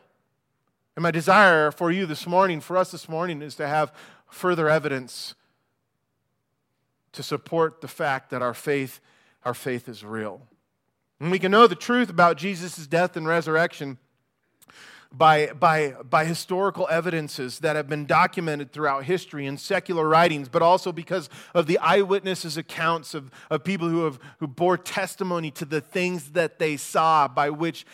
And 0.96 1.02
my 1.02 1.10
desire 1.10 1.72
for 1.72 1.92
you 1.92 2.06
this 2.06 2.28
morning, 2.28 2.62
for 2.62 2.78
us 2.78 2.92
this 2.92 3.10
morning, 3.10 3.42
is 3.42 3.56
to 3.56 3.68
have 3.68 3.92
further 4.28 4.70
evidence 4.70 5.34
to 7.12 7.24
support 7.24 7.82
the 7.82 7.88
fact 7.88 8.30
that 8.30 8.44
our 8.44 8.54
faith, 8.54 9.00
our 9.44 9.56
faith 9.56 9.90
is 9.90 10.04
real. 10.04 10.42
And 11.20 11.32
we 11.32 11.40
can 11.40 11.52
know 11.52 11.66
the 11.66 11.74
truth 11.74 12.12
about 12.12 12.38
Jesus' 12.38 12.86
death 12.86 13.18
and 13.18 13.28
resurrection 13.28 13.98
by, 15.12 15.48
by, 15.48 15.96
by 16.08 16.26
historical 16.26 16.88
evidences 16.90 17.60
that 17.60 17.76
have 17.76 17.90
been 17.90 18.06
documented 18.06 18.72
throughout 18.72 19.06
history 19.06 19.48
and 19.48 19.60
secular 19.60 20.08
writings, 20.08 20.48
but 20.48 20.62
also 20.62 20.92
because 20.92 21.30
of 21.56 21.66
the 21.66 21.80
eyewitnesses' 21.80 22.58
accounts 22.58 23.16
of, 23.16 23.32
of 23.50 23.64
people 23.64 23.90
who, 23.90 24.06
have, 24.06 24.20
who 24.40 24.48
bore 24.48 24.78
testimony 24.78 25.50
to 25.52 25.66
the 25.66 25.82
things 25.82 26.32
that 26.32 26.60
they 26.60 26.78
saw, 26.78 27.28
by 27.28 27.50
which 27.50 27.86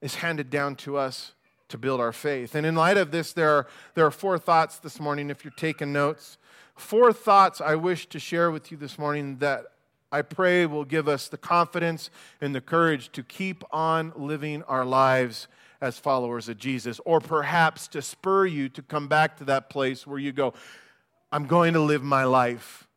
is 0.00 0.16
handed 0.16 0.50
down 0.50 0.74
to 0.74 0.96
us 0.96 1.32
to 1.68 1.78
build 1.78 2.00
our 2.00 2.12
faith. 2.12 2.54
And 2.54 2.66
in 2.66 2.74
light 2.74 2.96
of 2.96 3.12
this, 3.12 3.32
there 3.32 3.50
are, 3.50 3.66
there 3.94 4.06
are 4.06 4.10
four 4.10 4.38
thoughts 4.38 4.78
this 4.78 4.98
morning, 4.98 5.30
if 5.30 5.44
you're 5.44 5.52
taking 5.56 5.92
notes. 5.92 6.38
Four 6.74 7.12
thoughts 7.12 7.60
I 7.60 7.76
wish 7.76 8.06
to 8.08 8.18
share 8.18 8.50
with 8.50 8.72
you 8.72 8.78
this 8.78 8.98
morning 8.98 9.38
that 9.38 9.66
I 10.10 10.22
pray 10.22 10.64
will 10.64 10.84
give 10.84 11.06
us 11.06 11.28
the 11.28 11.36
confidence 11.36 12.10
and 12.40 12.54
the 12.54 12.60
courage 12.60 13.12
to 13.12 13.22
keep 13.22 13.62
on 13.70 14.12
living 14.16 14.62
our 14.64 14.84
lives 14.84 15.46
as 15.80 15.98
followers 15.98 16.48
of 16.48 16.58
Jesus, 16.58 17.00
or 17.04 17.20
perhaps 17.20 17.86
to 17.88 18.02
spur 18.02 18.46
you 18.46 18.68
to 18.70 18.82
come 18.82 19.08
back 19.08 19.36
to 19.38 19.44
that 19.44 19.70
place 19.70 20.06
where 20.06 20.18
you 20.18 20.32
go, 20.32 20.54
I'm 21.30 21.46
going 21.46 21.74
to 21.74 21.80
live 21.80 22.02
my 22.02 22.24
life 22.24 22.88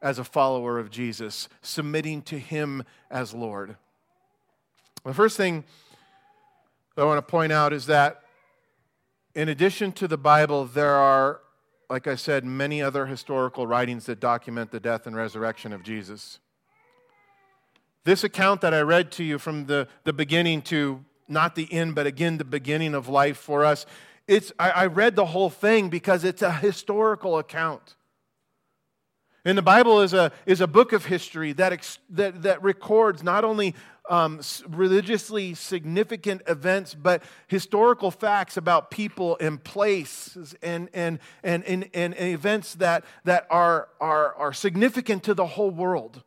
as 0.00 0.18
a 0.18 0.24
follower 0.24 0.78
of 0.78 0.90
Jesus, 0.90 1.48
submitting 1.62 2.22
to 2.22 2.38
Him 2.38 2.84
as 3.10 3.34
Lord. 3.34 3.76
The 5.04 5.14
first 5.14 5.36
thing 5.36 5.64
I 6.96 7.04
want 7.04 7.18
to 7.18 7.30
point 7.30 7.52
out 7.52 7.72
is 7.72 7.86
that 7.86 8.22
in 9.34 9.48
addition 9.48 9.92
to 9.92 10.06
the 10.06 10.16
Bible, 10.16 10.64
there 10.64 10.94
are, 10.94 11.40
like 11.90 12.06
I 12.06 12.14
said, 12.14 12.44
many 12.44 12.80
other 12.80 13.06
historical 13.06 13.66
writings 13.66 14.06
that 14.06 14.20
document 14.20 14.70
the 14.70 14.80
death 14.80 15.06
and 15.06 15.16
resurrection 15.16 15.72
of 15.72 15.82
Jesus. 15.82 16.38
This 18.04 18.22
account 18.22 18.60
that 18.60 18.72
I 18.72 18.80
read 18.80 19.10
to 19.12 19.24
you 19.24 19.38
from 19.38 19.66
the, 19.66 19.88
the 20.04 20.12
beginning 20.12 20.62
to 20.62 21.04
not 21.28 21.54
the 21.54 21.72
end, 21.72 21.94
but 21.94 22.06
again, 22.06 22.38
the 22.38 22.44
beginning 22.44 22.94
of 22.94 23.08
life 23.08 23.36
for 23.36 23.64
us. 23.64 23.86
It's, 24.26 24.52
I, 24.58 24.70
I 24.70 24.86
read 24.86 25.16
the 25.16 25.26
whole 25.26 25.50
thing 25.50 25.88
because 25.88 26.24
it's 26.24 26.42
a 26.42 26.52
historical 26.52 27.38
account. 27.38 27.96
And 29.44 29.58
the 29.58 29.62
Bible 29.62 30.00
is 30.00 30.14
a, 30.14 30.32
is 30.46 30.62
a 30.62 30.66
book 30.66 30.94
of 30.94 31.04
history 31.04 31.52
that, 31.54 31.72
ex, 31.72 31.98
that, 32.10 32.42
that 32.42 32.62
records 32.62 33.22
not 33.22 33.44
only 33.44 33.74
um, 34.08 34.40
religiously 34.68 35.54
significant 35.54 36.42
events, 36.46 36.94
but 36.94 37.22
historical 37.46 38.10
facts 38.10 38.56
about 38.56 38.90
people 38.90 39.36
and 39.40 39.62
places 39.62 40.54
and, 40.62 40.88
and, 40.94 41.18
and, 41.42 41.64
and, 41.64 41.88
and 41.94 42.14
events 42.18 42.74
that, 42.76 43.04
that 43.24 43.46
are, 43.50 43.88
are, 44.00 44.34
are 44.34 44.52
significant 44.52 45.22
to 45.24 45.34
the 45.34 45.46
whole 45.46 45.70
world. 45.70 46.22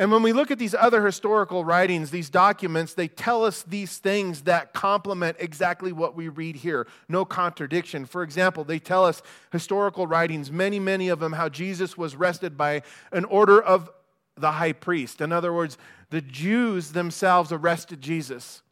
And 0.00 0.10
when 0.10 0.22
we 0.22 0.32
look 0.32 0.50
at 0.50 0.58
these 0.58 0.74
other 0.74 1.04
historical 1.04 1.62
writings, 1.62 2.10
these 2.10 2.30
documents, 2.30 2.94
they 2.94 3.06
tell 3.06 3.44
us 3.44 3.62
these 3.64 3.98
things 3.98 4.40
that 4.44 4.72
complement 4.72 5.36
exactly 5.38 5.92
what 5.92 6.16
we 6.16 6.28
read 6.28 6.56
here. 6.56 6.86
No 7.06 7.26
contradiction. 7.26 8.06
For 8.06 8.22
example, 8.22 8.64
they 8.64 8.78
tell 8.78 9.04
us 9.04 9.20
historical 9.52 10.06
writings, 10.06 10.50
many, 10.50 10.78
many 10.78 11.10
of 11.10 11.20
them, 11.20 11.34
how 11.34 11.50
Jesus 11.50 11.98
was 11.98 12.14
arrested 12.14 12.56
by 12.56 12.80
an 13.12 13.26
order 13.26 13.60
of 13.60 13.90
the 14.38 14.52
high 14.52 14.72
priest. 14.72 15.20
In 15.20 15.32
other 15.32 15.52
words, 15.52 15.76
the 16.08 16.22
Jews 16.22 16.92
themselves 16.92 17.52
arrested 17.52 18.00
Jesus. 18.00 18.62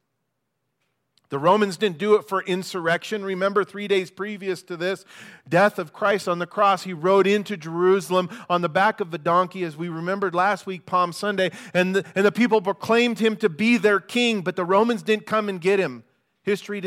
The 1.31 1.39
Romans 1.39 1.77
didn't 1.77 1.99
do 1.99 2.15
it 2.15 2.27
for 2.27 2.43
insurrection. 2.43 3.23
Remember, 3.23 3.63
three 3.63 3.87
days 3.87 4.11
previous 4.11 4.63
to 4.63 4.77
this 4.77 5.05
death 5.49 5.79
of 5.79 5.93
Christ 5.93 6.27
on 6.27 6.39
the 6.39 6.47
cross, 6.47 6.85
he 6.85 6.95
rode 6.95 7.27
into 7.27 7.57
Jerusalem 7.57 8.31
on 8.49 8.63
the 8.63 8.69
back 8.69 9.01
of 9.01 9.13
a 9.13 9.19
donkey, 9.19 9.63
as 9.65 9.77
we 9.77 9.89
remembered 9.89 10.35
last 10.35 10.67
week, 10.67 10.87
Palm 10.87 11.13
Sunday, 11.13 11.51
and 11.75 11.97
the, 11.97 12.05
and 12.15 12.25
the 12.25 12.33
people 12.33 12.63
proclaimed 12.63 13.19
him 13.19 13.37
to 13.37 13.49
be 13.49 13.77
their 13.77 14.01
king, 14.01 14.41
but 14.41 14.57
the 14.57 14.65
Romans 14.65 15.03
didn't 15.03 15.27
come 15.27 15.49
and 15.49 15.61
get 15.61 15.79
him. 15.79 16.05
History 16.43 16.83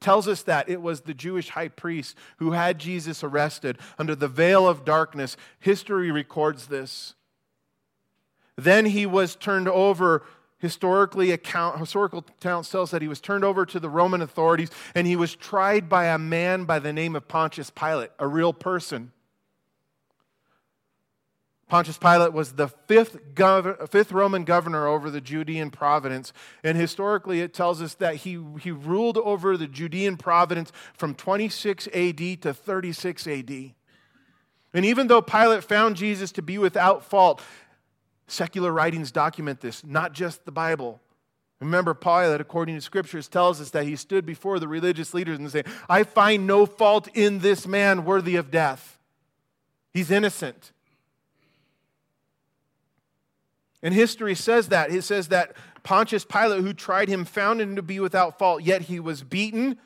tells 0.00 0.26
us 0.26 0.42
that 0.42 0.68
it 0.68 0.82
was 0.82 1.02
the 1.02 1.14
Jewish 1.14 1.50
high 1.50 1.68
priest 1.68 2.16
who 2.38 2.52
had 2.52 2.80
Jesus 2.80 3.22
arrested 3.22 3.78
under 4.00 4.16
the 4.16 4.26
veil 4.26 4.66
of 4.66 4.84
darkness. 4.84 5.36
History 5.60 6.10
records 6.10 6.66
this. 6.66 7.14
Then 8.56 8.86
he 8.86 9.06
was 9.06 9.36
turned 9.36 9.68
over 9.68 10.24
historically 10.58 11.30
account, 11.30 11.78
historical 11.78 12.24
accounts 12.40 12.70
tells 12.70 12.90
that 12.90 13.02
he 13.02 13.08
was 13.08 13.20
turned 13.20 13.44
over 13.44 13.66
to 13.66 13.78
the 13.78 13.90
Roman 13.90 14.22
authorities 14.22 14.70
and 14.94 15.06
he 15.06 15.16
was 15.16 15.34
tried 15.34 15.88
by 15.88 16.06
a 16.06 16.18
man 16.18 16.64
by 16.64 16.78
the 16.78 16.92
name 16.92 17.14
of 17.14 17.28
Pontius 17.28 17.70
Pilate, 17.70 18.10
a 18.18 18.26
real 18.26 18.52
person. 18.52 19.12
Pontius 21.68 21.98
Pilate 21.98 22.32
was 22.32 22.52
the 22.52 22.68
fifth, 22.68 23.34
gov- 23.34 23.90
fifth 23.90 24.12
Roman 24.12 24.44
governor 24.44 24.86
over 24.86 25.10
the 25.10 25.20
Judean 25.20 25.70
province. 25.70 26.32
And 26.62 26.78
historically, 26.78 27.40
it 27.40 27.52
tells 27.52 27.82
us 27.82 27.94
that 27.94 28.16
he, 28.16 28.40
he 28.60 28.70
ruled 28.70 29.18
over 29.18 29.56
the 29.56 29.66
Judean 29.66 30.16
province 30.16 30.70
from 30.94 31.14
26 31.14 31.88
AD 31.88 32.42
to 32.42 32.54
36 32.54 33.26
AD. 33.26 33.50
And 34.72 34.84
even 34.84 35.08
though 35.08 35.22
Pilate 35.22 35.64
found 35.64 35.96
Jesus 35.96 36.30
to 36.32 36.42
be 36.42 36.56
without 36.56 37.04
fault, 37.04 37.42
Secular 38.26 38.72
writings 38.72 39.12
document 39.12 39.60
this, 39.60 39.84
not 39.84 40.12
just 40.12 40.44
the 40.44 40.52
Bible. 40.52 41.00
Remember, 41.60 41.94
Pilate, 41.94 42.40
according 42.40 42.74
to 42.74 42.80
scriptures, 42.80 43.28
tells 43.28 43.60
us 43.60 43.70
that 43.70 43.84
he 43.84 43.96
stood 43.96 44.26
before 44.26 44.58
the 44.58 44.68
religious 44.68 45.14
leaders 45.14 45.38
and 45.38 45.50
said, 45.50 45.66
I 45.88 46.02
find 46.02 46.46
no 46.46 46.66
fault 46.66 47.08
in 47.14 47.38
this 47.38 47.66
man 47.66 48.04
worthy 48.04 48.36
of 48.36 48.50
death. 48.50 48.98
He's 49.92 50.10
innocent. 50.10 50.72
And 53.82 53.94
history 53.94 54.34
says 54.34 54.68
that. 54.68 54.90
It 54.90 55.02
says 55.02 55.28
that 55.28 55.56
Pontius 55.82 56.24
Pilate, 56.24 56.62
who 56.62 56.74
tried 56.74 57.08
him, 57.08 57.24
found 57.24 57.60
him 57.60 57.76
to 57.76 57.82
be 57.82 58.00
without 58.00 58.38
fault, 58.38 58.62
yet 58.62 58.82
he 58.82 59.00
was 59.00 59.22
beaten. 59.22 59.78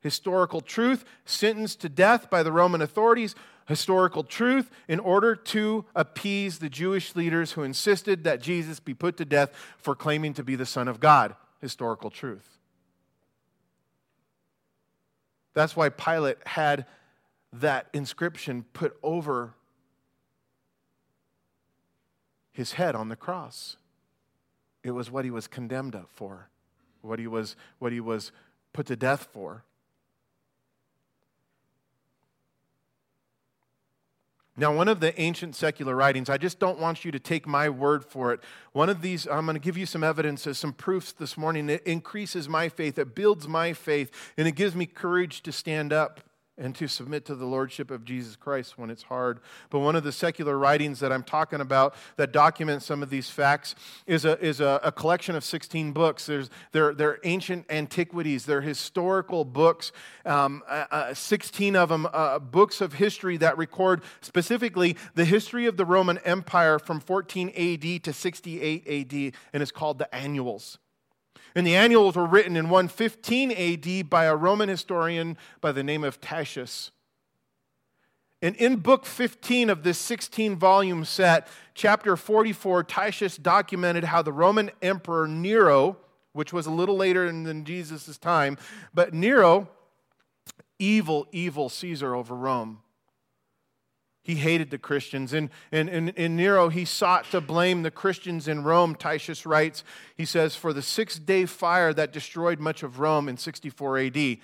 Historical 0.00 0.60
truth, 0.60 1.04
sentenced 1.24 1.80
to 1.80 1.88
death 1.88 2.28
by 2.28 2.42
the 2.42 2.52
Roman 2.52 2.82
authorities, 2.82 3.34
historical 3.66 4.24
truth 4.24 4.70
in 4.88 5.00
order 5.00 5.34
to 5.34 5.84
appease 5.94 6.58
the 6.58 6.68
Jewish 6.68 7.16
leaders 7.16 7.52
who 7.52 7.62
insisted 7.62 8.24
that 8.24 8.40
Jesus 8.40 8.80
be 8.80 8.94
put 8.94 9.16
to 9.16 9.24
death 9.24 9.50
for 9.78 9.94
claiming 9.94 10.34
to 10.34 10.44
be 10.44 10.56
the 10.56 10.66
Son 10.66 10.88
of 10.88 11.00
God. 11.00 11.34
Historical 11.60 12.10
truth. 12.10 12.58
That's 15.54 15.76
why 15.76 15.88
Pilate 15.88 16.38
had 16.46 16.86
that 17.52 17.88
inscription 17.92 18.64
put 18.72 18.96
over 19.02 19.54
his 22.52 22.72
head 22.72 22.94
on 22.94 23.08
the 23.08 23.16
cross. 23.16 23.76
It 24.82 24.90
was 24.90 25.10
what 25.10 25.24
he 25.24 25.30
was 25.30 25.46
condemned 25.46 25.96
for, 26.14 26.50
what 27.00 27.18
he 27.18 27.26
was, 27.26 27.56
what 27.78 27.92
he 27.92 28.00
was 28.00 28.32
put 28.72 28.86
to 28.86 28.96
death 28.96 29.28
for. 29.32 29.64
Now, 34.56 34.72
one 34.74 34.86
of 34.86 35.00
the 35.00 35.18
ancient 35.20 35.56
secular 35.56 35.96
writings, 35.96 36.30
I 36.30 36.38
just 36.38 36.60
don't 36.60 36.78
want 36.78 37.04
you 37.04 37.10
to 37.10 37.18
take 37.18 37.44
my 37.46 37.68
word 37.68 38.04
for 38.04 38.32
it. 38.32 38.40
One 38.72 38.88
of 38.88 39.02
these, 39.02 39.26
I'm 39.26 39.46
going 39.46 39.56
to 39.56 39.60
give 39.60 39.76
you 39.76 39.84
some 39.84 40.04
evidence, 40.04 40.46
uh, 40.46 40.54
some 40.54 40.72
proofs 40.72 41.10
this 41.10 41.36
morning. 41.36 41.68
It 41.68 41.82
increases 41.84 42.48
my 42.48 42.68
faith, 42.68 42.96
it 42.98 43.16
builds 43.16 43.48
my 43.48 43.72
faith, 43.72 44.12
and 44.36 44.46
it 44.46 44.52
gives 44.52 44.76
me 44.76 44.86
courage 44.86 45.42
to 45.42 45.52
stand 45.52 45.92
up 45.92 46.20
and 46.56 46.74
to 46.76 46.86
submit 46.86 47.24
to 47.24 47.34
the 47.34 47.44
lordship 47.44 47.90
of 47.90 48.04
Jesus 48.04 48.36
Christ 48.36 48.78
when 48.78 48.90
it's 48.90 49.02
hard. 49.02 49.40
But 49.70 49.80
one 49.80 49.96
of 49.96 50.04
the 50.04 50.12
secular 50.12 50.56
writings 50.56 51.00
that 51.00 51.12
I'm 51.12 51.24
talking 51.24 51.60
about 51.60 51.94
that 52.16 52.32
documents 52.32 52.86
some 52.86 53.02
of 53.02 53.10
these 53.10 53.28
facts 53.28 53.74
is 54.06 54.24
a, 54.24 54.38
is 54.44 54.60
a, 54.60 54.80
a 54.84 54.92
collection 54.92 55.34
of 55.34 55.44
16 55.44 55.92
books. 55.92 56.26
There's, 56.26 56.50
they're, 56.72 56.94
they're 56.94 57.18
ancient 57.24 57.66
antiquities, 57.70 58.46
they're 58.46 58.60
historical 58.60 59.44
books, 59.44 59.90
um, 60.24 60.62
uh, 60.68 60.84
uh, 60.90 61.14
16 61.14 61.74
of 61.74 61.88
them 61.88 62.06
uh, 62.12 62.38
books 62.38 62.80
of 62.80 62.94
history 62.94 63.36
that 63.38 63.58
record 63.58 64.02
specifically 64.20 64.96
the 65.14 65.24
history 65.24 65.66
of 65.66 65.76
the 65.76 65.84
Roman 65.84 66.18
Empire 66.18 66.78
from 66.78 67.00
14 67.00 67.48
AD 67.50 68.04
to 68.04 68.12
68 68.12 68.86
AD, 68.86 69.34
and 69.52 69.62
it's 69.62 69.72
called 69.72 69.98
the 69.98 70.14
Annuals. 70.14 70.78
And 71.54 71.66
the 71.66 71.76
annuals 71.76 72.16
were 72.16 72.26
written 72.26 72.56
in 72.56 72.68
115 72.68 73.52
AD 73.52 74.10
by 74.10 74.24
a 74.24 74.34
Roman 74.34 74.68
historian 74.68 75.36
by 75.60 75.72
the 75.72 75.84
name 75.84 76.02
of 76.02 76.20
Tacitus. 76.20 76.90
And 78.42 78.56
in 78.56 78.76
book 78.76 79.06
15 79.06 79.70
of 79.70 79.84
this 79.84 79.98
16 79.98 80.56
volume 80.56 81.06
set, 81.06 81.48
chapter 81.74 82.14
44, 82.14 82.84
Tacitus 82.84 83.38
documented 83.38 84.04
how 84.04 84.20
the 84.20 84.32
Roman 84.32 84.70
emperor 84.82 85.26
Nero, 85.26 85.96
which 86.32 86.52
was 86.52 86.66
a 86.66 86.70
little 86.70 86.96
later 86.96 87.26
than 87.26 87.64
Jesus' 87.64 88.18
time, 88.18 88.58
but 88.92 89.14
Nero, 89.14 89.68
evil, 90.78 91.26
evil 91.32 91.70
Caesar 91.70 92.14
over 92.14 92.34
Rome, 92.34 92.82
he 94.24 94.36
hated 94.36 94.70
the 94.70 94.78
Christians. 94.78 95.34
And 95.34 95.50
in, 95.70 95.88
in, 95.88 96.08
in, 96.08 96.34
Nero, 96.34 96.70
he 96.70 96.86
sought 96.86 97.30
to 97.30 97.42
blame 97.42 97.82
the 97.82 97.90
Christians 97.90 98.48
in 98.48 98.64
Rome. 98.64 98.94
Tacitus 98.94 99.44
writes, 99.44 99.84
he 100.16 100.24
says, 100.24 100.56
for 100.56 100.72
the 100.72 100.80
six 100.80 101.18
day 101.18 101.44
fire 101.44 101.92
that 101.92 102.10
destroyed 102.10 102.58
much 102.58 102.82
of 102.82 102.98
Rome 102.98 103.28
in 103.28 103.36
64 103.36 103.98
AD. 103.98 104.38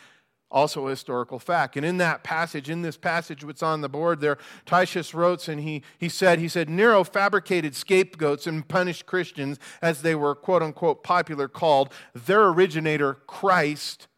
Also 0.51 0.87
a 0.87 0.91
historical 0.91 1.39
fact. 1.39 1.77
And 1.77 1.87
in 1.87 1.97
that 1.97 2.23
passage, 2.23 2.69
in 2.69 2.83
this 2.83 2.99
passage, 2.99 3.43
what's 3.43 3.63
on 3.63 3.81
the 3.81 3.89
board 3.89 4.21
there, 4.21 4.37
Tacitus 4.67 5.15
wrote, 5.15 5.49
and 5.49 5.61
he, 5.61 5.83
he 5.97 6.11
said, 6.11 6.41
he 6.41 6.49
said, 6.49 6.69
Nero 6.69 7.03
fabricated 7.03 7.75
scapegoats 7.75 8.47
and 8.47 8.69
punished 8.69 9.07
Christians 9.07 9.59
as 9.81 10.03
they 10.03 10.15
were 10.15 10.35
quote 10.35 10.63
unquote 10.63 11.03
popular 11.03 11.49
called. 11.49 11.91
Their 12.15 12.49
originator, 12.49 13.15
Christ, 13.27 14.09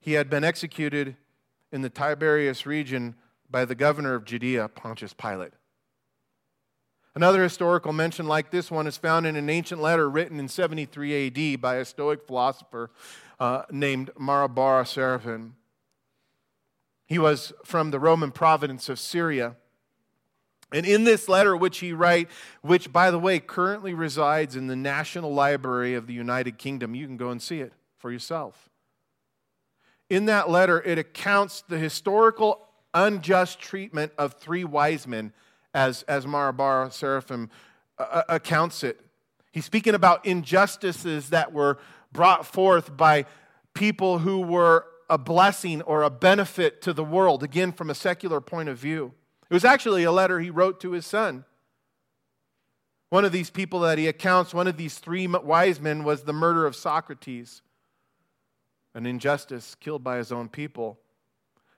he 0.00 0.14
had 0.14 0.28
been 0.28 0.42
executed 0.42 1.16
in 1.70 1.82
the 1.82 1.90
Tiberius 1.90 2.66
region 2.66 3.14
by 3.54 3.64
the 3.64 3.76
governor 3.76 4.14
of 4.14 4.24
Judea, 4.24 4.66
Pontius 4.66 5.14
Pilate. 5.14 5.52
Another 7.14 7.40
historical 7.40 7.92
mention 7.92 8.26
like 8.26 8.50
this 8.50 8.68
one 8.68 8.88
is 8.88 8.96
found 8.96 9.28
in 9.28 9.36
an 9.36 9.48
ancient 9.48 9.80
letter 9.80 10.10
written 10.10 10.40
in 10.40 10.48
73 10.48 11.28
AD 11.28 11.60
by 11.60 11.76
a 11.76 11.84
Stoic 11.84 12.26
philosopher 12.26 12.90
uh, 13.38 13.62
named 13.70 14.10
Mara 14.18 14.48
bar 14.48 14.82
Serapion. 14.82 15.52
He 17.06 17.16
was 17.16 17.52
from 17.64 17.92
the 17.92 18.00
Roman 18.00 18.32
province 18.32 18.88
of 18.88 18.98
Syria. 18.98 19.54
And 20.72 20.84
in 20.84 21.04
this 21.04 21.28
letter, 21.28 21.56
which 21.56 21.78
he 21.78 21.92
write, 21.92 22.28
which 22.60 22.92
by 22.92 23.12
the 23.12 23.20
way 23.20 23.38
currently 23.38 23.94
resides 23.94 24.56
in 24.56 24.66
the 24.66 24.74
National 24.74 25.32
Library 25.32 25.94
of 25.94 26.08
the 26.08 26.12
United 26.12 26.58
Kingdom, 26.58 26.96
you 26.96 27.06
can 27.06 27.16
go 27.16 27.30
and 27.30 27.40
see 27.40 27.60
it 27.60 27.72
for 27.98 28.10
yourself. 28.10 28.68
In 30.10 30.24
that 30.24 30.50
letter, 30.50 30.82
it 30.82 30.98
accounts 30.98 31.62
the 31.68 31.78
historical 31.78 32.58
unjust 32.94 33.58
treatment 33.58 34.12
of 34.16 34.34
three 34.34 34.64
wise 34.64 35.06
men, 35.06 35.32
as, 35.74 36.02
as 36.04 36.26
Mara 36.26 36.52
bar 36.52 36.86
Serapion 36.88 37.50
uh, 37.98 38.02
uh, 38.02 38.22
accounts 38.28 38.82
it. 38.82 39.00
He's 39.52 39.64
speaking 39.64 39.94
about 39.94 40.24
injustices 40.24 41.30
that 41.30 41.52
were 41.52 41.78
brought 42.12 42.46
forth 42.46 42.96
by 42.96 43.26
people 43.74 44.18
who 44.20 44.40
were 44.40 44.86
a 45.10 45.18
blessing 45.18 45.82
or 45.82 46.02
a 46.02 46.10
benefit 46.10 46.80
to 46.82 46.92
the 46.92 47.04
world, 47.04 47.42
again, 47.42 47.72
from 47.72 47.90
a 47.90 47.94
secular 47.94 48.40
point 48.40 48.68
of 48.68 48.78
view. 48.78 49.12
It 49.50 49.54
was 49.54 49.64
actually 49.64 50.04
a 50.04 50.12
letter 50.12 50.40
he 50.40 50.50
wrote 50.50 50.80
to 50.80 50.92
his 50.92 51.06
son. 51.06 51.44
One 53.10 53.24
of 53.24 53.32
these 53.32 53.50
people 53.50 53.80
that 53.80 53.98
he 53.98 54.08
accounts, 54.08 54.54
one 54.54 54.66
of 54.66 54.76
these 54.76 54.98
three 54.98 55.26
wise 55.26 55.80
men, 55.80 56.02
was 56.02 56.22
the 56.22 56.32
murder 56.32 56.66
of 56.66 56.74
Socrates, 56.74 57.62
an 58.94 59.06
injustice 59.06 59.76
killed 59.76 60.02
by 60.02 60.16
his 60.16 60.32
own 60.32 60.48
people. 60.48 60.98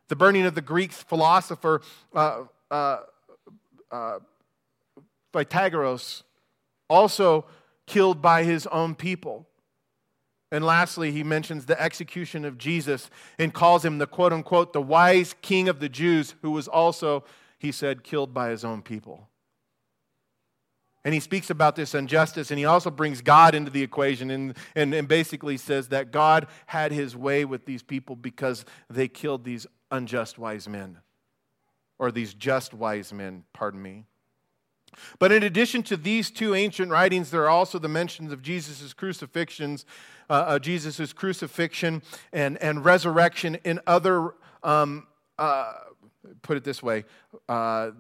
The 0.08 0.16
burning 0.16 0.46
of 0.46 0.54
the 0.54 0.60
Greek 0.60 0.92
philosopher 0.92 1.82
uh, 2.14 2.44
uh, 2.70 2.98
uh, 3.90 4.18
Pythagoras, 5.32 6.22
also 6.88 7.44
killed 7.86 8.22
by 8.22 8.44
his 8.44 8.66
own 8.68 8.94
people. 8.94 9.46
And 10.52 10.64
lastly, 10.64 11.10
he 11.10 11.24
mentions 11.24 11.66
the 11.66 11.80
execution 11.80 12.44
of 12.44 12.56
Jesus 12.56 13.10
and 13.38 13.52
calls 13.52 13.84
him 13.84 13.98
the 13.98 14.06
quote 14.06 14.32
unquote 14.32 14.72
the 14.72 14.80
wise 14.80 15.34
king 15.42 15.68
of 15.68 15.80
the 15.80 15.88
Jews, 15.88 16.34
who 16.42 16.52
was 16.52 16.68
also, 16.68 17.24
he 17.58 17.72
said, 17.72 18.04
killed 18.04 18.32
by 18.32 18.50
his 18.50 18.64
own 18.64 18.82
people. 18.82 19.28
And 21.04 21.14
he 21.14 21.20
speaks 21.20 21.50
about 21.50 21.76
this 21.76 21.94
injustice, 21.94 22.50
and 22.50 22.58
he 22.58 22.64
also 22.64 22.90
brings 22.90 23.22
God 23.22 23.54
into 23.54 23.70
the 23.70 23.82
equation 23.82 24.28
and, 24.28 24.56
and, 24.74 24.92
and 24.92 25.06
basically 25.06 25.56
says 25.56 25.88
that 25.88 26.10
God 26.10 26.48
had 26.66 26.90
his 26.90 27.16
way 27.16 27.44
with 27.44 27.64
these 27.64 27.82
people 27.82 28.16
because 28.16 28.64
they 28.90 29.06
killed 29.06 29.44
these 29.44 29.68
unjust 29.90 30.38
wise 30.38 30.68
men, 30.68 30.98
or 31.98 32.10
these 32.10 32.34
just 32.34 32.74
wise 32.74 33.12
men, 33.12 33.44
pardon 33.52 33.82
me. 33.82 34.04
But 35.18 35.32
in 35.32 35.42
addition 35.42 35.82
to 35.84 35.96
these 35.96 36.30
two 36.30 36.54
ancient 36.54 36.90
writings, 36.90 37.30
there 37.30 37.42
are 37.42 37.48
also 37.48 37.78
the 37.78 37.88
mentions 37.88 38.32
of 38.32 38.42
Jesus' 38.42 38.94
crucifixions, 38.94 39.84
uh, 40.30 40.32
uh, 40.32 40.58
Jesus' 40.58 41.12
crucifixion 41.12 42.02
and, 42.32 42.56
and 42.62 42.84
resurrection 42.84 43.56
in 43.64 43.80
other, 43.86 44.34
um, 44.62 45.06
uh, 45.38 45.74
put 46.42 46.56
it 46.56 46.64
this 46.64 46.82
way, 46.82 47.04
uh, 47.48 47.90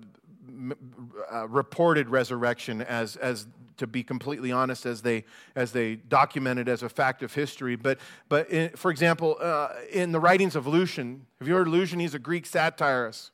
uh, 1.32 1.48
reported 1.48 2.08
resurrection 2.08 2.82
as, 2.82 3.16
as 3.16 3.46
to 3.76 3.86
be 3.86 4.02
completely 4.02 4.52
honest, 4.52 4.86
as 4.86 5.02
they, 5.02 5.24
as 5.54 5.72
they 5.72 5.96
documented 5.96 6.68
as 6.68 6.82
a 6.82 6.88
fact 6.88 7.22
of 7.22 7.34
history. 7.34 7.76
But, 7.76 7.98
but 8.28 8.48
in, 8.50 8.70
for 8.70 8.90
example, 8.90 9.36
uh, 9.40 9.70
in 9.90 10.12
the 10.12 10.20
writings 10.20 10.56
of 10.56 10.66
Lucian, 10.66 11.26
have 11.38 11.48
you 11.48 11.54
heard 11.54 11.68
Lucian? 11.68 12.00
He's 12.00 12.14
a 12.14 12.18
Greek 12.18 12.46
satirist. 12.46 13.30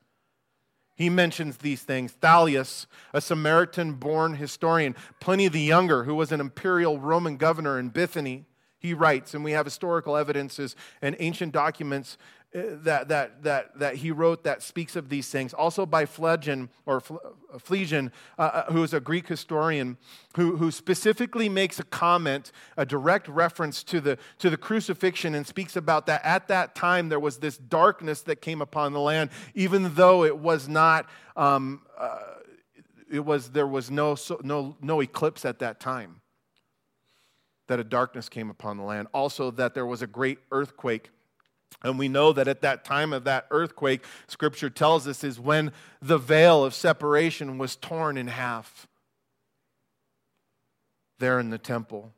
He 0.94 1.08
mentions 1.08 1.56
these 1.56 1.82
things. 1.82 2.12
Thallus, 2.20 2.86
a 3.12 3.20
Samaritan 3.20 3.94
born 3.94 4.34
historian, 4.34 4.94
Pliny 5.20 5.48
the 5.48 5.60
Younger, 5.60 6.04
who 6.04 6.14
was 6.14 6.32
an 6.32 6.40
imperial 6.40 6.98
Roman 6.98 7.36
governor 7.36 7.78
in 7.78 7.88
Bithynia, 7.88 8.42
he 8.78 8.94
writes, 8.94 9.32
and 9.32 9.44
we 9.44 9.52
have 9.52 9.64
historical 9.64 10.16
evidences 10.16 10.74
and 11.00 11.14
ancient 11.20 11.52
documents 11.52 12.18
that, 12.54 13.08
that, 13.08 13.42
that, 13.42 13.78
that 13.78 13.96
he 13.96 14.10
wrote 14.10 14.44
that 14.44 14.62
speaks 14.62 14.94
of 14.94 15.08
these 15.08 15.28
things. 15.28 15.54
Also 15.54 15.86
by 15.86 16.04
Phlegon, 16.04 16.68
or 16.84 17.00
Phlegon, 17.00 18.12
uh, 18.38 18.42
uh, 18.42 18.72
who 18.72 18.82
is 18.82 18.92
a 18.92 19.00
Greek 19.00 19.26
historian, 19.26 19.96
who, 20.36 20.56
who 20.56 20.70
specifically 20.70 21.48
makes 21.48 21.80
a 21.80 21.84
comment, 21.84 22.52
a 22.76 22.84
direct 22.84 23.26
reference 23.28 23.82
to 23.84 24.00
the, 24.00 24.18
to 24.38 24.50
the 24.50 24.58
crucifixion, 24.58 25.34
and 25.34 25.46
speaks 25.46 25.76
about 25.76 26.06
that 26.06 26.20
at 26.24 26.48
that 26.48 26.74
time 26.74 27.08
there 27.08 27.20
was 27.20 27.38
this 27.38 27.56
darkness 27.56 28.20
that 28.22 28.42
came 28.42 28.60
upon 28.60 28.92
the 28.92 29.00
land, 29.00 29.30
even 29.54 29.94
though 29.94 30.24
it 30.24 30.36
was 30.36 30.68
not, 30.68 31.08
um, 31.36 31.82
uh, 31.98 32.18
it 33.10 33.24
was, 33.24 33.50
there 33.50 33.66
was 33.66 33.90
no, 33.90 34.14
no, 34.42 34.76
no 34.82 35.00
eclipse 35.00 35.46
at 35.46 35.58
that 35.60 35.80
time. 35.80 36.20
That 37.68 37.80
a 37.80 37.84
darkness 37.84 38.28
came 38.28 38.50
upon 38.50 38.76
the 38.76 38.82
land. 38.82 39.08
Also, 39.14 39.50
that 39.52 39.72
there 39.72 39.86
was 39.86 40.02
a 40.02 40.06
great 40.06 40.38
earthquake 40.50 41.10
and 41.82 41.98
we 41.98 42.08
know 42.08 42.32
that 42.32 42.48
at 42.48 42.60
that 42.62 42.84
time 42.84 43.12
of 43.12 43.24
that 43.24 43.46
earthquake, 43.50 44.04
scripture 44.26 44.70
tells 44.70 45.06
us, 45.08 45.24
is 45.24 45.40
when 45.40 45.72
the 46.00 46.18
veil 46.18 46.64
of 46.64 46.74
separation 46.74 47.58
was 47.58 47.76
torn 47.76 48.16
in 48.16 48.28
half 48.28 48.86
there 51.18 51.38
in 51.38 51.50
the 51.50 51.58
temple. 51.58 52.12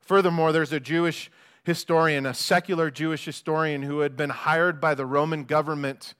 Furthermore, 0.00 0.52
there's 0.52 0.72
a 0.72 0.80
Jewish 0.80 1.30
historian, 1.64 2.26
a 2.26 2.34
secular 2.34 2.90
Jewish 2.90 3.24
historian, 3.24 3.82
who 3.82 4.00
had 4.00 4.16
been 4.16 4.30
hired 4.30 4.80
by 4.80 4.94
the 4.94 5.06
Roman 5.06 5.44
government 5.44 6.14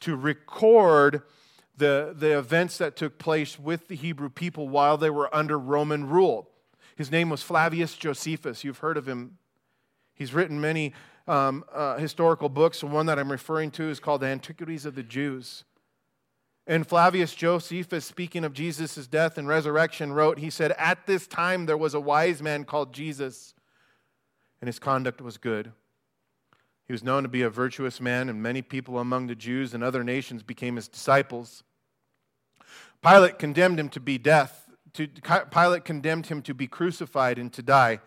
to 0.00 0.16
record 0.16 1.22
the, 1.76 2.14
the 2.16 2.38
events 2.38 2.78
that 2.78 2.96
took 2.96 3.18
place 3.18 3.58
with 3.58 3.88
the 3.88 3.94
Hebrew 3.94 4.28
people 4.28 4.68
while 4.68 4.96
they 4.96 5.10
were 5.10 5.34
under 5.34 5.58
Roman 5.58 6.08
rule. 6.08 6.48
His 6.96 7.10
name 7.10 7.30
was 7.30 7.42
Flavius 7.42 7.96
Josephus. 7.96 8.64
You've 8.64 8.78
heard 8.78 8.96
of 8.96 9.06
him. 9.06 9.38
He's 10.14 10.34
written 10.34 10.60
many 10.60 10.92
um, 11.28 11.64
uh, 11.72 11.98
historical 11.98 12.48
books. 12.48 12.82
One 12.82 13.06
that 13.06 13.18
I'm 13.18 13.30
referring 13.30 13.70
to 13.72 13.84
is 13.84 14.00
called 14.00 14.22
The 14.22 14.26
Antiquities 14.26 14.86
of 14.86 14.94
the 14.94 15.02
Jews. 15.02 15.64
And 16.66 16.86
Flavius 16.86 17.34
Josephus, 17.34 18.04
speaking 18.04 18.44
of 18.44 18.52
Jesus' 18.52 19.06
death 19.06 19.38
and 19.38 19.48
resurrection, 19.48 20.12
wrote, 20.12 20.38
he 20.38 20.50
said, 20.50 20.72
At 20.72 21.06
this 21.06 21.26
time 21.26 21.66
there 21.66 21.78
was 21.78 21.94
a 21.94 22.00
wise 22.00 22.42
man 22.42 22.64
called 22.64 22.92
Jesus, 22.92 23.54
and 24.60 24.68
his 24.68 24.78
conduct 24.78 25.20
was 25.20 25.38
good. 25.38 25.72
He 26.86 26.92
was 26.92 27.04
known 27.04 27.22
to 27.22 27.28
be 27.28 27.42
a 27.42 27.50
virtuous 27.50 28.00
man, 28.00 28.28
and 28.28 28.42
many 28.42 28.60
people 28.62 28.98
among 28.98 29.26
the 29.26 29.34
Jews 29.34 29.72
and 29.72 29.84
other 29.84 30.04
nations 30.04 30.42
became 30.42 30.76
his 30.76 30.88
disciples. 30.88 31.62
Pilate 33.02 33.38
condemned 33.38 33.78
him 33.78 33.88
to 33.90 34.00
be 34.00 34.18
death. 34.18 34.68
To, 34.94 35.06
Pilate 35.06 35.84
condemned 35.84 36.26
him 36.26 36.42
to 36.42 36.54
be 36.54 36.66
crucified 36.66 37.38
and 37.38 37.52
to 37.52 37.62
die. 37.62 38.00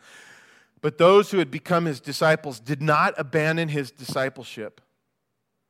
But 0.81 0.97
those 0.97 1.31
who 1.31 1.37
had 1.37 1.51
become 1.51 1.85
his 1.85 1.99
disciples 1.99 2.59
did 2.59 2.81
not 2.81 3.13
abandon 3.17 3.69
his 3.69 3.91
discipleship, 3.91 4.81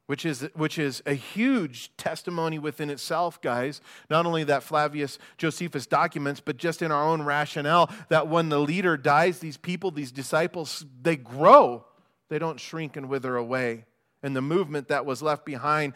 which 0.08 0.26
is, 0.26 0.48
which 0.54 0.80
is 0.80 1.04
a 1.06 1.14
huge 1.14 1.96
testimony 1.98 2.58
within 2.58 2.90
itself, 2.90 3.42
guys. 3.42 3.82
Not 4.10 4.26
only 4.26 4.46
that 4.46 4.64
Flavius 4.64 5.20
Josephus 5.38 5.86
documents, 5.86 6.40
but 6.40 6.56
just 6.58 6.82
in 6.82 6.92
our 6.92 7.04
own 7.04 7.24
rationale 7.24 7.92
that 8.10 8.30
when 8.30 8.50
the 8.50 8.60
leader 8.60 8.96
dies, 8.96 9.40
these 9.40 9.58
people, 9.58 9.92
these 9.92 10.14
disciples, 10.14 10.86
they 11.02 11.18
grow, 11.18 11.86
they 12.30 12.40
don't 12.40 12.60
shrink 12.60 12.96
and 12.96 13.10
wither 13.10 13.36
away. 13.36 13.86
And 14.24 14.36
the 14.36 14.42
movement 14.42 14.88
that 14.88 15.06
was 15.06 15.22
left 15.22 15.46
behind 15.46 15.94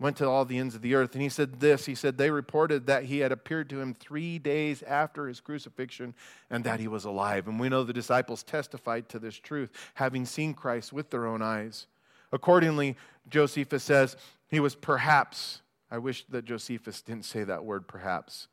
went 0.00 0.16
to 0.16 0.26
all 0.26 0.46
the 0.46 0.58
ends 0.58 0.74
of 0.74 0.80
the 0.80 0.94
earth. 0.94 1.12
And 1.12 1.22
he 1.22 1.28
said 1.28 1.60
this 1.60 1.86
He 1.86 1.94
said, 1.94 2.16
They 2.16 2.30
reported 2.30 2.86
that 2.86 3.04
he 3.04 3.18
had 3.18 3.30
appeared 3.30 3.68
to 3.70 3.80
him 3.80 3.94
three 3.94 4.38
days 4.38 4.82
after 4.82 5.28
his 5.28 5.40
crucifixion 5.40 6.14
and 6.48 6.64
that 6.64 6.80
he 6.80 6.88
was 6.88 7.04
alive. 7.04 7.46
And 7.46 7.60
we 7.60 7.68
know 7.68 7.84
the 7.84 7.92
disciples 7.92 8.42
testified 8.42 9.08
to 9.10 9.18
this 9.18 9.36
truth, 9.36 9.70
having 9.94 10.24
seen 10.24 10.54
Christ 10.54 10.92
with 10.92 11.10
their 11.10 11.26
own 11.26 11.42
eyes. 11.42 11.86
Accordingly, 12.32 12.96
Josephus 13.28 13.84
says, 13.84 14.16
He 14.48 14.58
was 14.58 14.74
perhaps, 14.74 15.60
I 15.90 15.98
wish 15.98 16.24
that 16.30 16.46
Josephus 16.46 17.02
didn't 17.02 17.26
say 17.26 17.44
that 17.44 17.64
word 17.64 17.86
perhaps, 17.86 18.48